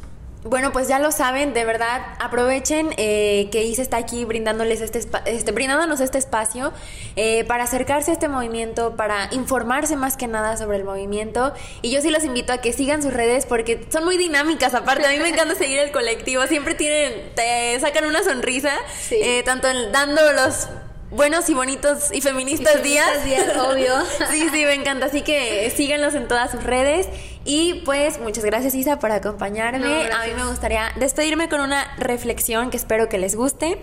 Bueno, 0.45 0.72
pues 0.72 0.88
ya 0.88 0.99
lo 0.99 1.12
saben, 1.12 1.55
de 1.55 1.64
verdad, 1.64 2.03
aprovechen 2.18 2.90
eh, 2.97 3.49
que 3.53 3.62
Isa 3.62 3.80
está 3.80 3.97
aquí 3.97 4.24
brindándoles 4.24 4.80
este, 4.80 5.01
este 5.26 5.53
brindándonos 5.53 6.01
este 6.01 6.18
espacio 6.18 6.72
eh, 7.14 7.45
para 7.45 7.62
acercarse 7.62 8.11
a 8.11 8.14
este 8.14 8.26
movimiento, 8.26 8.97
para 8.97 9.28
informarse 9.30 9.95
más 9.95 10.16
que 10.16 10.26
nada 10.26 10.57
sobre 10.57 10.78
el 10.78 10.84
movimiento. 10.84 11.55
Y 11.80 11.93
yo 11.93 12.01
sí 12.01 12.11
los 12.11 12.24
invito 12.24 12.53
a 12.53 12.59
que 12.59 12.72
sigan 12.72 13.05
sus 13.05 13.12
redes 13.12 13.47
porque 13.47 13.86
son 13.88 14.05
muy 14.05 14.16
dinámicas. 14.16 14.74
Aparte, 14.74 15.07
a 15.07 15.11
mí 15.11 15.18
me 15.20 15.28
encanta 15.28 15.55
seguir 15.55 15.78
el 15.78 15.93
colectivo. 15.93 16.45
Siempre 16.49 16.74
tienen, 16.74 17.12
te 17.36 17.78
sacan 17.78 18.05
una 18.05 18.24
sonrisa, 18.24 18.72
eh, 19.12 19.45
tanto 19.45 19.68
dando 19.93 20.32
los 20.32 20.66
buenos 21.12 21.48
y 21.50 21.54
bonitos 21.54 22.10
y 22.12 22.20
feministas 22.20 22.82
días. 22.82 23.24
días, 23.24 23.56
obvio. 23.56 23.92
sí, 24.30 24.48
sí, 24.50 24.64
me 24.64 24.74
encanta. 24.74 25.06
Así 25.06 25.22
que 25.22 25.70
síganlos 25.74 26.14
en 26.14 26.26
todas 26.26 26.50
sus 26.50 26.62
redes. 26.62 27.08
Y 27.44 27.82
pues 27.84 28.20
muchas 28.20 28.44
gracias 28.44 28.74
Isa 28.74 28.98
por 28.98 29.12
acompañarme. 29.12 30.10
a 30.10 30.26
mí 30.26 30.32
me 30.34 30.46
gustaría 30.46 30.92
despedirme 30.96 31.48
con 31.48 31.60
una 31.60 31.94
reflexión 31.96 32.70
que 32.70 32.76
espero 32.76 33.08
que 33.08 33.18
les 33.18 33.36
guste. 33.36 33.78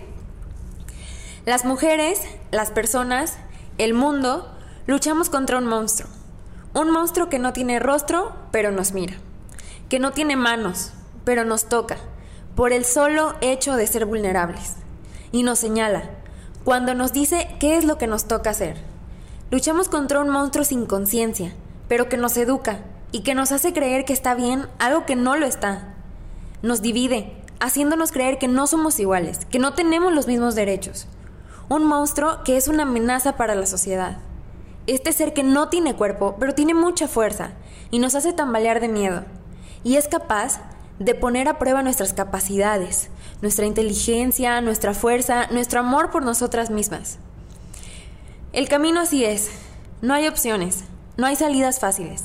Las 1.46 1.64
mujeres, 1.64 2.20
las 2.50 2.70
personas, 2.70 3.38
el 3.78 3.94
mundo, 3.94 4.54
luchamos 4.86 5.30
contra 5.30 5.58
un 5.58 5.66
monstruo. 5.66 6.10
Un 6.74 6.90
monstruo 6.90 7.28
que 7.28 7.38
no 7.38 7.52
tiene 7.52 7.78
rostro, 7.78 8.34
pero 8.52 8.70
nos 8.70 8.92
mira. 8.92 9.14
Que 9.88 9.98
no 9.98 10.12
tiene 10.12 10.36
manos, 10.36 10.92
pero 11.24 11.44
nos 11.44 11.68
toca. 11.68 11.96
Por 12.54 12.72
el 12.72 12.84
solo 12.84 13.34
hecho 13.40 13.76
de 13.76 13.86
ser 13.86 14.04
vulnerables. 14.04 14.74
Y 15.32 15.42
nos 15.42 15.58
señala. 15.58 16.19
Cuando 16.70 16.94
nos 16.94 17.12
dice 17.12 17.48
qué 17.58 17.76
es 17.76 17.84
lo 17.84 17.98
que 17.98 18.06
nos 18.06 18.26
toca 18.26 18.50
hacer. 18.50 18.76
Luchamos 19.50 19.88
contra 19.88 20.20
un 20.20 20.28
monstruo 20.28 20.64
sin 20.64 20.86
conciencia, 20.86 21.52
pero 21.88 22.08
que 22.08 22.16
nos 22.16 22.36
educa 22.36 22.78
y 23.10 23.22
que 23.22 23.34
nos 23.34 23.50
hace 23.50 23.72
creer 23.72 24.04
que 24.04 24.12
está 24.12 24.36
bien 24.36 24.68
algo 24.78 25.04
que 25.04 25.16
no 25.16 25.36
lo 25.36 25.46
está. 25.46 25.96
Nos 26.62 26.80
divide, 26.80 27.32
haciéndonos 27.58 28.12
creer 28.12 28.38
que 28.38 28.46
no 28.46 28.68
somos 28.68 29.00
iguales, 29.00 29.46
que 29.46 29.58
no 29.58 29.74
tenemos 29.74 30.12
los 30.12 30.28
mismos 30.28 30.54
derechos. 30.54 31.08
Un 31.68 31.82
monstruo 31.82 32.44
que 32.44 32.56
es 32.56 32.68
una 32.68 32.84
amenaza 32.84 33.36
para 33.36 33.56
la 33.56 33.66
sociedad. 33.66 34.18
Este 34.86 35.12
ser 35.12 35.32
que 35.32 35.42
no 35.42 35.70
tiene 35.70 35.96
cuerpo, 35.96 36.36
pero 36.38 36.54
tiene 36.54 36.74
mucha 36.74 37.08
fuerza 37.08 37.50
y 37.90 37.98
nos 37.98 38.14
hace 38.14 38.32
tambalear 38.32 38.78
de 38.78 38.86
miedo. 38.86 39.24
Y 39.82 39.96
es 39.96 40.06
capaz 40.06 40.60
de 41.00 41.14
poner 41.14 41.48
a 41.48 41.58
prueba 41.58 41.82
nuestras 41.82 42.12
capacidades, 42.12 43.08
nuestra 43.40 43.64
inteligencia, 43.64 44.60
nuestra 44.60 44.92
fuerza, 44.94 45.46
nuestro 45.50 45.80
amor 45.80 46.10
por 46.10 46.22
nosotras 46.22 46.70
mismas. 46.70 47.18
El 48.52 48.68
camino 48.68 49.00
así 49.00 49.24
es. 49.24 49.50
No 50.02 50.12
hay 50.14 50.28
opciones, 50.28 50.84
no 51.16 51.26
hay 51.26 51.36
salidas 51.36 51.80
fáciles. 51.80 52.24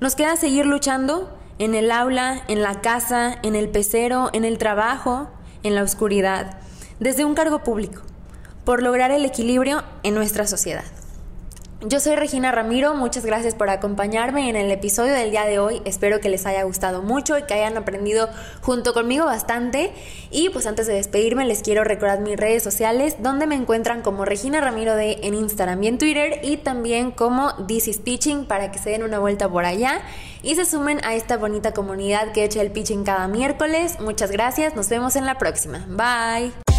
Nos 0.00 0.14
queda 0.14 0.36
seguir 0.36 0.66
luchando 0.66 1.36
en 1.58 1.74
el 1.74 1.90
aula, 1.90 2.42
en 2.46 2.62
la 2.62 2.80
casa, 2.80 3.38
en 3.42 3.56
el 3.56 3.68
pecero, 3.68 4.30
en 4.32 4.44
el 4.44 4.56
trabajo, 4.56 5.28
en 5.64 5.74
la 5.74 5.82
oscuridad, 5.82 6.58
desde 7.00 7.24
un 7.24 7.34
cargo 7.34 7.64
público, 7.64 8.02
por 8.64 8.82
lograr 8.82 9.10
el 9.10 9.24
equilibrio 9.24 9.82
en 10.04 10.14
nuestra 10.14 10.46
sociedad. 10.46 10.84
Yo 11.84 11.98
soy 11.98 12.14
Regina 12.14 12.52
Ramiro, 12.52 12.94
muchas 12.94 13.26
gracias 13.26 13.56
por 13.56 13.68
acompañarme 13.68 14.48
en 14.48 14.54
el 14.54 14.70
episodio 14.70 15.12
del 15.14 15.32
día 15.32 15.46
de 15.46 15.58
hoy. 15.58 15.82
Espero 15.84 16.20
que 16.20 16.28
les 16.28 16.46
haya 16.46 16.62
gustado 16.62 17.02
mucho 17.02 17.36
y 17.36 17.42
que 17.42 17.54
hayan 17.54 17.76
aprendido 17.76 18.28
junto 18.60 18.94
conmigo 18.94 19.24
bastante. 19.24 19.92
Y 20.30 20.50
pues 20.50 20.66
antes 20.66 20.86
de 20.86 20.94
despedirme 20.94 21.44
les 21.44 21.62
quiero 21.62 21.82
recordar 21.82 22.20
mis 22.20 22.36
redes 22.36 22.62
sociales 22.62 23.16
donde 23.18 23.48
me 23.48 23.56
encuentran 23.56 24.02
como 24.02 24.24
Regina 24.24 24.60
Ramiro 24.60 24.94
de 24.94 25.18
en 25.24 25.34
Instagram 25.34 25.82
y 25.82 25.88
en 25.88 25.98
Twitter 25.98 26.38
y 26.44 26.58
también 26.58 27.10
como 27.10 27.52
This 27.66 27.88
is 27.88 27.98
Pitching 27.98 28.44
para 28.44 28.70
que 28.70 28.78
se 28.78 28.90
den 28.90 29.02
una 29.02 29.18
vuelta 29.18 29.48
por 29.48 29.64
allá 29.64 30.02
y 30.44 30.54
se 30.54 30.64
sumen 30.64 31.04
a 31.04 31.16
esta 31.16 31.36
bonita 31.36 31.72
comunidad 31.72 32.30
que 32.30 32.44
echa 32.44 32.60
el 32.60 32.70
pitching 32.70 33.02
cada 33.02 33.26
miércoles. 33.26 33.98
Muchas 33.98 34.30
gracias, 34.30 34.76
nos 34.76 34.88
vemos 34.88 35.16
en 35.16 35.26
la 35.26 35.36
próxima. 35.36 35.84
Bye. 35.88 36.71